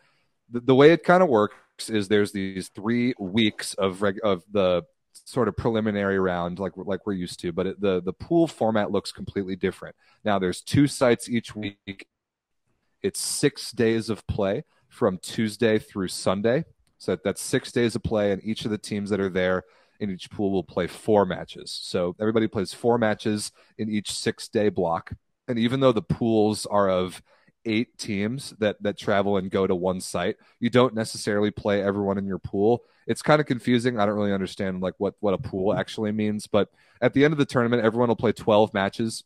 [0.51, 4.43] the, the way it kind of works is there's these three weeks of reg- of
[4.51, 4.83] the
[5.25, 8.91] sort of preliminary round like like we're used to but it, the the pool format
[8.91, 12.07] looks completely different now there's two sites each week
[13.01, 16.63] it's six days of play from tuesday through sunday
[16.97, 19.63] so that's six days of play and each of the teams that are there
[19.99, 24.47] in each pool will play four matches so everybody plays four matches in each six
[24.47, 25.13] day block
[25.47, 27.21] and even though the pools are of
[27.65, 30.37] eight teams that that travel and go to one site.
[30.59, 32.83] You don't necessarily play everyone in your pool.
[33.07, 33.99] It's kind of confusing.
[33.99, 36.69] I don't really understand like what what a pool actually means, but
[37.01, 39.23] at the end of the tournament, everyone will play 12 matches.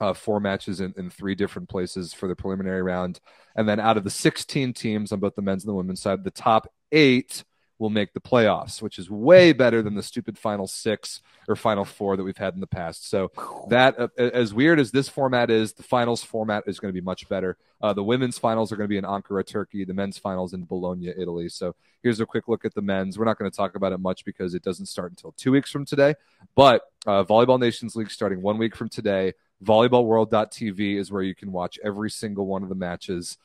[0.00, 3.18] Uh, four matches in, in three different places for the preliminary round.
[3.56, 6.22] And then out of the 16 teams on both the men's and the women's side,
[6.22, 7.42] the top eight
[7.78, 11.84] will make the playoffs, which is way better than the stupid final six or final
[11.84, 13.08] four that we've had in the past.
[13.08, 13.30] So
[13.68, 17.04] that, uh, as weird as this format is, the finals format is going to be
[17.04, 17.56] much better.
[17.80, 19.84] Uh, the women's finals are going to be in Ankara, Turkey.
[19.84, 21.48] The men's finals in Bologna, Italy.
[21.48, 23.18] So here's a quick look at the men's.
[23.18, 25.70] We're not going to talk about it much because it doesn't start until two weeks
[25.70, 26.16] from today.
[26.56, 29.34] But uh, Volleyball Nations League starting one week from today.
[29.64, 33.38] Volleyballworld.tv is where you can watch every single one of the matches.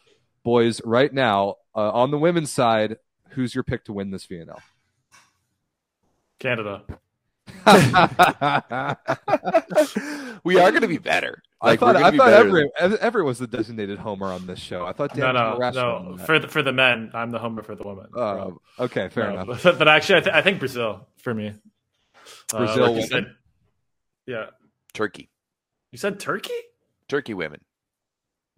[0.44, 2.98] Boys, right now, uh, on the women's side,
[3.34, 4.60] who's your pick to win this VNL?
[6.40, 6.84] Canada.
[10.44, 11.42] we are going to be better.
[11.62, 12.98] Like, I thought, I thought every, than...
[13.00, 14.86] everyone was the designated homer on this show.
[14.86, 16.18] I thought Dan no, no, no.
[16.18, 18.08] For the, for the men, I'm the homer for the women.
[18.16, 19.64] Uh, okay, fair no, enough.
[19.64, 21.54] But, but actually, I, th- I, think Brazil for me.
[22.54, 23.34] Uh, Brazil, uh, like said,
[24.26, 24.48] yeah.
[24.94, 25.30] Turkey.
[25.92, 26.54] You said Turkey.
[27.08, 27.62] Turkey women.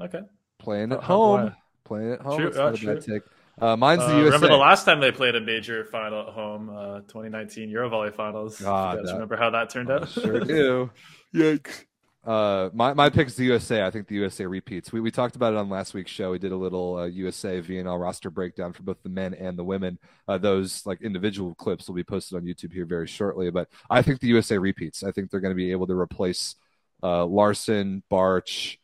[0.02, 0.22] Okay.
[0.57, 1.53] Playing at home.
[1.84, 2.39] Playing at home.
[2.39, 3.22] True, it's not uh, a take.
[3.60, 4.26] Uh, mine's the uh, USA.
[4.26, 8.60] Remember the last time they played a major final at home, uh, 2019 Eurovolley Finals.
[8.60, 10.10] God, you guys that, remember how that turned out?
[10.10, 10.91] Sure do.
[11.34, 11.86] Yikes.
[12.26, 13.86] Uh, my my pick's the USA.
[13.86, 14.91] I think the USA repeats.
[14.91, 16.32] We we talked about it on last week's show.
[16.32, 19.64] We did a little uh, USA VNL roster breakdown for both the men and the
[19.64, 19.99] women.
[20.27, 23.52] Uh, those like individual clips will be posted on YouTube here very shortly.
[23.52, 25.03] But I think the USA repeats.
[25.03, 26.56] I think they're going to be able to replace
[27.03, 28.77] uh, Larson, Bartsch,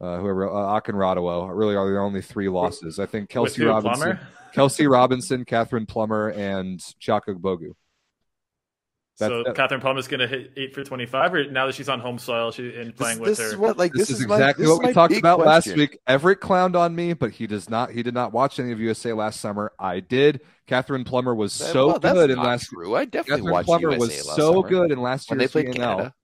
[0.00, 2.98] uh, whoever uh, Akinradewo really are the only three losses.
[2.98, 4.18] I think Kelsey Robinson,
[4.52, 7.70] Kelsey Robinson, Kathryn Plummer, and Chiaka Ogbogu.
[9.14, 11.88] so that, Kathryn Plummer is going to hit eight for twenty-five, or now that she's
[11.88, 13.52] on home soil, she's in playing this, with this her.
[13.52, 15.72] Is what, like this, this is, is exactly my, what we talked about question.
[15.72, 15.98] last week.
[16.06, 17.90] Everett clowned on me, but he does not.
[17.90, 19.72] He did not watch any of USA last summer.
[19.78, 20.42] I did.
[20.68, 22.66] Kathryn Plummer was so well, good in last.
[22.66, 22.96] True.
[22.96, 24.68] I definitely Catherine watched Plummer USA was last so summer.
[24.68, 25.74] good in last when they played VNL.
[25.74, 26.14] Canada.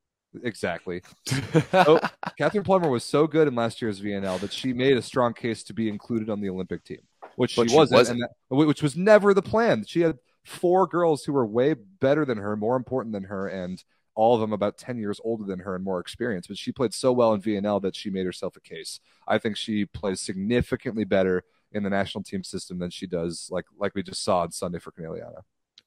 [0.43, 1.03] Exactly.
[1.27, 2.01] so,
[2.39, 5.63] Kathryn Plummer was so good in last year's VNL that she made a strong case
[5.65, 7.01] to be included on the Olympic team,
[7.37, 8.21] which she she wasn't, wasn't.
[8.21, 9.85] and that, which was never the plan.
[9.87, 13.83] She had four girls who were way better than her, more important than her, and
[14.15, 16.47] all of them about 10 years older than her and more experience.
[16.47, 19.01] But she played so well in VNL that she made herself a case.
[19.27, 23.65] I think she plays significantly better in the national team system than she does, like
[23.79, 25.43] like we just saw on Sunday for Conegliano.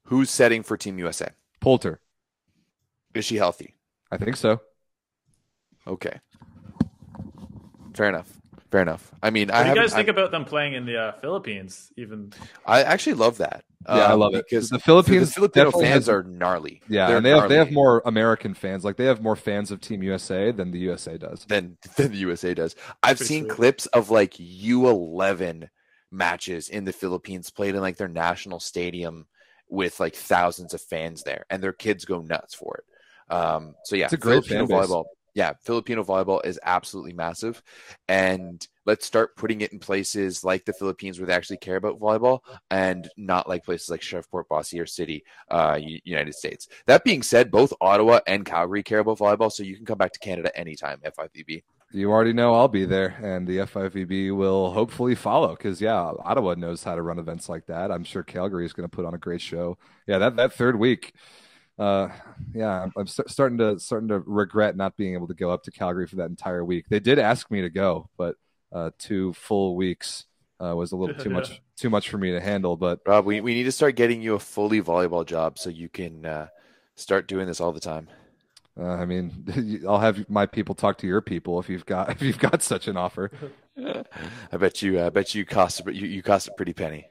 [0.06, 1.30] Who's setting for Team USA?
[1.60, 2.00] Poulter.
[3.14, 3.75] Is she healthy?
[4.12, 4.62] I think so.
[5.88, 6.20] Okay.
[7.94, 8.32] Fair enough.
[8.72, 9.12] Fair enough.
[9.22, 11.12] I mean, what I do you guys I, think about them playing in the uh,
[11.22, 11.94] Philippines?
[11.98, 12.34] Even
[12.66, 13.64] I actually love that.
[13.88, 15.30] Yeah, I um, love it because the Philippines.
[15.30, 16.82] the Filipino fans has- are gnarly.
[16.90, 18.84] yeah, They're and they have they have more American fans.
[18.84, 21.46] Like they have more fans of Team USA than the USA does.
[21.46, 22.76] than than the USA does.
[23.04, 23.52] I've Pretty seen sweet.
[23.52, 25.70] clips of like U11
[26.12, 29.28] matches in the Philippines played in like their national stadium
[29.70, 32.95] with like thousands of fans there, and their kids go nuts for it.
[33.30, 35.06] Um, so yeah, It's a great Filipino volleyball.
[35.34, 37.62] Yeah, Filipino volleyball is absolutely massive,
[38.08, 42.00] and let's start putting it in places like the Philippines where they actually care about
[42.00, 42.40] volleyball,
[42.72, 46.70] and not like places like Shreveport, Bossier City, uh, United States.
[46.86, 50.14] That being said, both Ottawa and Calgary care about volleyball, so you can come back
[50.14, 51.02] to Canada anytime.
[51.02, 51.64] FIVB.
[51.92, 55.56] You already know I'll be there, and the FIVB will hopefully follow.
[55.56, 57.92] Because yeah, Ottawa knows how to run events like that.
[57.92, 59.78] I'm sure Calgary is going to put on a great show.
[60.08, 61.14] Yeah, that that third week,
[61.78, 62.10] uh,
[62.54, 65.64] yeah, I'm, I'm st- starting to starting to regret not being able to go up
[65.64, 66.86] to Calgary for that entire week.
[66.90, 68.36] They did ask me to go, but
[68.72, 70.26] uh, two full weeks
[70.64, 72.78] uh, was a little too much too much for me to handle.
[72.78, 75.90] But Rob, we, we need to start getting you a fully volleyball job so you
[75.90, 76.48] can uh,
[76.96, 78.08] start doing this all the time.
[78.80, 82.22] uh, I mean, I'll have my people talk to your people if you've got if
[82.22, 83.32] you've got such an offer.
[84.52, 85.02] I bet you.
[85.02, 85.82] I bet you cost.
[85.86, 87.08] You, you cost a pretty penny.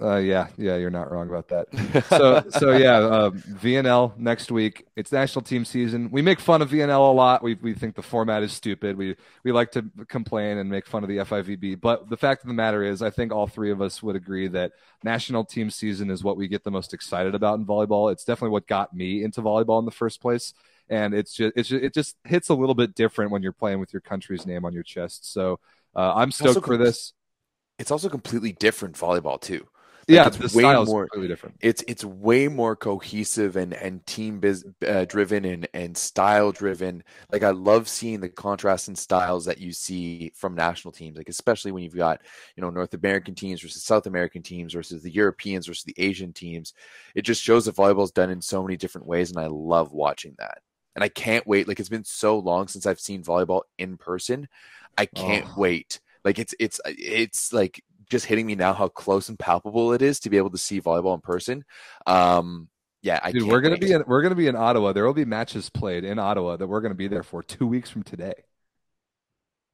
[0.00, 2.04] Uh, yeah, yeah, you're not wrong about that.
[2.08, 4.86] so so yeah, uh, VNL next week.
[4.96, 6.10] It's national team season.
[6.10, 7.42] We make fun of VNL a lot.
[7.42, 8.96] We we think the format is stupid.
[8.96, 11.80] We we like to complain and make fun of the FIVB.
[11.80, 14.48] But the fact of the matter is, I think all three of us would agree
[14.48, 14.72] that
[15.02, 18.12] national team season is what we get the most excited about in volleyball.
[18.12, 20.52] It's definitely what got me into volleyball in the first place.
[20.88, 23.80] And it's just it's just, it just hits a little bit different when you're playing
[23.80, 25.32] with your country's name on your chest.
[25.32, 25.58] So
[25.94, 27.12] uh, I'm also stoked for this.
[27.78, 29.66] It's also completely different volleyball too.
[30.08, 31.56] Yeah, it's the way more- completely different.
[31.60, 37.02] It's it's way more cohesive and and team biz, uh, driven and and style driven.
[37.32, 41.16] Like I love seeing the contrast in styles that you see from national teams.
[41.16, 42.20] Like especially when you've got
[42.56, 46.32] you know North American teams versus South American teams versus the Europeans versus the Asian
[46.32, 46.72] teams.
[47.16, 49.92] It just shows that volleyball is done in so many different ways, and I love
[49.92, 50.58] watching that.
[50.94, 51.66] And I can't wait.
[51.66, 54.48] Like it's been so long since I've seen volleyball in person.
[54.96, 55.54] I can't Oh.
[55.60, 55.98] wait.
[56.24, 60.20] Like it's it's it's like just hitting me now how close and palpable it is
[60.20, 61.64] to be able to see volleyball in person.
[62.06, 62.68] Um,
[63.02, 63.80] yeah, I Dude, we're gonna wait.
[63.82, 64.92] be in, we're gonna be in Ottawa.
[64.92, 67.90] There will be matches played in Ottawa that we're gonna be there for two weeks
[67.90, 68.34] from today.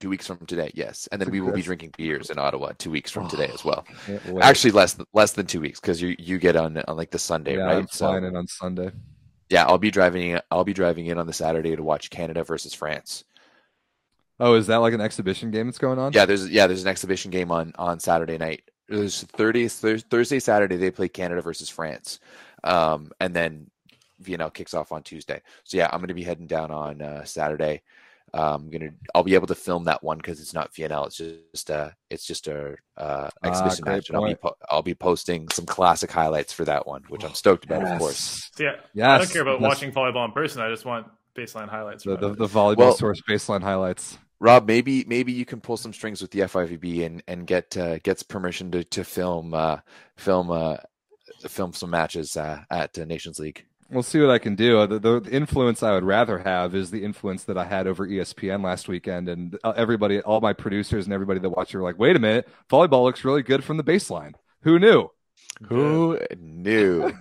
[0.01, 0.71] two weeks from today.
[0.75, 3.65] Yes, and then we will be drinking beers in Ottawa two weeks from today as
[3.65, 3.87] well.
[4.07, 4.43] Can't.
[4.43, 7.19] Actually, less than, less than two weeks because you you get on on like the
[7.19, 7.77] Sunday, yeah, right?
[7.77, 8.91] I'm flying in on Sunday.
[9.49, 10.39] yeah, I'll be driving.
[10.51, 13.25] I'll be driving in on the Saturday to watch Canada versus France.
[14.45, 16.13] Oh, is that like an exhibition game that's going on?
[16.13, 18.63] Yeah, there's yeah there's an exhibition game on on Saturday night.
[18.89, 22.19] There's Thursday Thursday Saturday they play Canada versus France,
[22.65, 23.71] um, and then
[24.23, 25.41] VNL kicks off on Tuesday.
[25.65, 27.83] So yeah, I'm gonna be heading down on uh, Saturday.
[28.35, 31.07] Um, I'm gonna I'll be able to film that one because it's not VNL.
[31.07, 31.19] It's
[31.53, 34.41] just uh it's just a uh, Ah, exhibition great match, and I'll be point.
[34.41, 37.99] po- I'll be posting some classic highlights for that one, which I'm stoked about, of
[37.99, 38.51] course.
[38.55, 39.07] So, yeah, Yes.
[39.07, 40.63] I don't care about That's- watching volleyball in person.
[40.63, 41.07] I just want
[41.37, 42.05] baseline highlights.
[42.05, 44.19] The, the, the volleyball Well- source baseline highlights.
[44.43, 47.99] Rob, maybe maybe you can pull some strings with the FIVB and and get uh,
[47.99, 49.79] gets permission to to film uh,
[50.17, 50.79] film uh,
[51.47, 53.65] film some matches uh, at uh, Nations League.
[53.89, 54.85] We'll see what I can do.
[54.89, 58.65] The, the influence I would rather have is the influence that I had over ESPN
[58.65, 62.17] last weekend, and uh, everybody, all my producers and everybody that watched were like, "Wait
[62.17, 65.09] a minute, volleyball looks really good from the baseline." Who knew?
[65.69, 67.13] Who knew?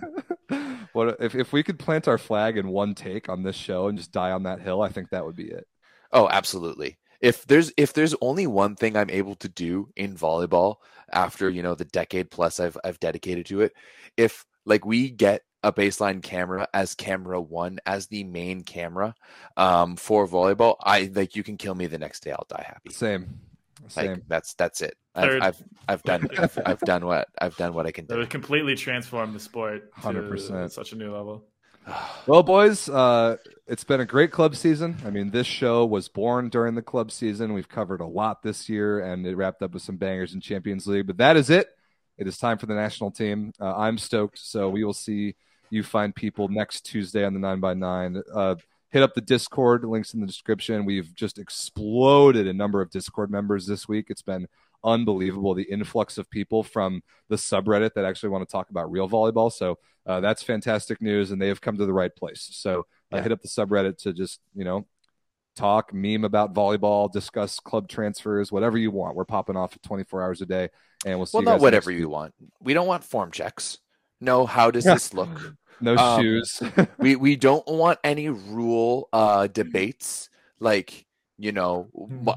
[0.92, 3.96] what if if we could plant our flag in one take on this show and
[3.96, 4.82] just die on that hill?
[4.82, 5.68] I think that would be it.
[6.12, 6.98] Oh, absolutely.
[7.22, 10.76] If there's if there's only one thing I'm able to do in volleyball
[11.12, 13.72] after, you know, the decade plus I've I've dedicated to it,
[14.16, 19.14] if like we get a baseline camera as camera 1 as the main camera
[19.56, 22.90] um for volleyball, I like you can kill me the next day I'll die happy.
[22.90, 23.40] Same,
[23.96, 24.22] Like same.
[24.28, 24.96] that's that's it.
[25.14, 28.18] I've I've, I've done I've, I've done what I've done what I can That do.
[28.18, 29.92] would completely transform the sport.
[30.02, 30.72] 100%.
[30.72, 31.44] Such a new level.
[32.26, 33.36] well, boys, uh,
[33.66, 34.96] it's been a great club season.
[35.04, 37.52] I mean, this show was born during the club season.
[37.52, 40.86] We've covered a lot this year, and it wrapped up with some bangers in Champions
[40.86, 41.06] League.
[41.06, 41.68] But that is it.
[42.18, 43.52] It is time for the national team.
[43.60, 44.38] Uh, I'm stoked.
[44.38, 45.34] So we will see
[45.70, 48.22] you find people next Tuesday on the 9x9.
[48.32, 48.56] Uh,
[48.90, 50.84] hit up the Discord, links in the description.
[50.84, 54.06] We've just exploded a number of Discord members this week.
[54.10, 54.46] It's been
[54.84, 59.08] unbelievable the influx of people from the subreddit that actually want to talk about real
[59.08, 59.50] volleyball.
[59.50, 62.48] So uh, that's fantastic news, and they have come to the right place.
[62.52, 62.80] So
[63.12, 63.22] uh, yeah.
[63.22, 64.86] hit up the subreddit to just you know
[65.56, 69.16] talk, meme about volleyball, discuss club transfers, whatever you want.
[69.16, 70.70] We're popping off 24 hours a day,
[71.04, 71.38] and we'll see.
[71.38, 72.34] Well, not whatever you want.
[72.60, 73.78] We don't want form checks.
[74.20, 74.94] No, how does yeah.
[74.94, 75.56] this look?
[75.80, 76.62] no um, shoes.
[76.98, 80.30] we we don't want any rule uh, debates
[80.60, 81.06] like
[81.38, 81.88] you know,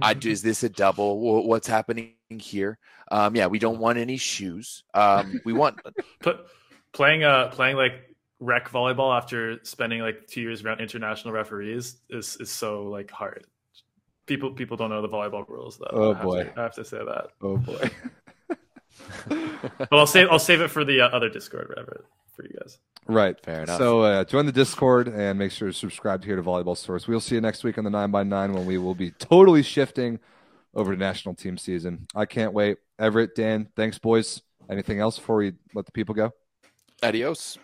[0.24, 1.46] is this a double?
[1.48, 2.78] What's happening here?
[3.12, 4.84] Um, yeah, we don't want any shoes.
[4.94, 5.80] Um, we want
[6.22, 6.48] Put,
[6.96, 12.38] playing uh playing like rec volleyball after spending like two years around international referees is
[12.38, 13.46] is so like hard.
[14.26, 15.92] People people don't know the volleyball rules though.
[15.92, 17.28] Oh I boy, to, I have to say that.
[17.42, 17.92] Oh boy.
[19.78, 22.80] but I'll save I'll save it for the uh, other Discord, whatever, for you guys.
[23.08, 23.40] Right.
[23.44, 23.78] Fair enough.
[23.78, 27.08] So uh, join the Discord and make sure to subscribe here to Volleyball Source.
[27.08, 30.20] We'll see you next week on the 9x9 when we will be totally shifting
[30.74, 32.08] over to national team season.
[32.16, 32.78] I can't wait.
[32.98, 34.42] Everett, Dan, thanks, boys.
[34.72, 36.34] Anything else before we let the people go?
[37.06, 37.58] Adios.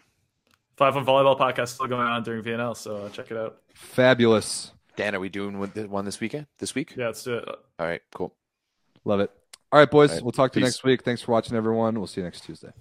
[0.77, 3.57] Five on Volleyball podcast still going on during VNL, so uh, check it out.
[3.73, 4.71] Fabulous.
[4.95, 6.47] Dan, are we doing one this weekend?
[6.59, 6.93] This week?
[6.97, 7.47] Yeah, let's do it.
[7.47, 8.35] All right, cool.
[9.05, 9.31] Love it.
[9.71, 10.09] All right, boys.
[10.09, 10.61] All right, we'll talk to peace.
[10.61, 11.03] you next week.
[11.03, 11.97] Thanks for watching, everyone.
[11.97, 12.71] We'll see you next Tuesday.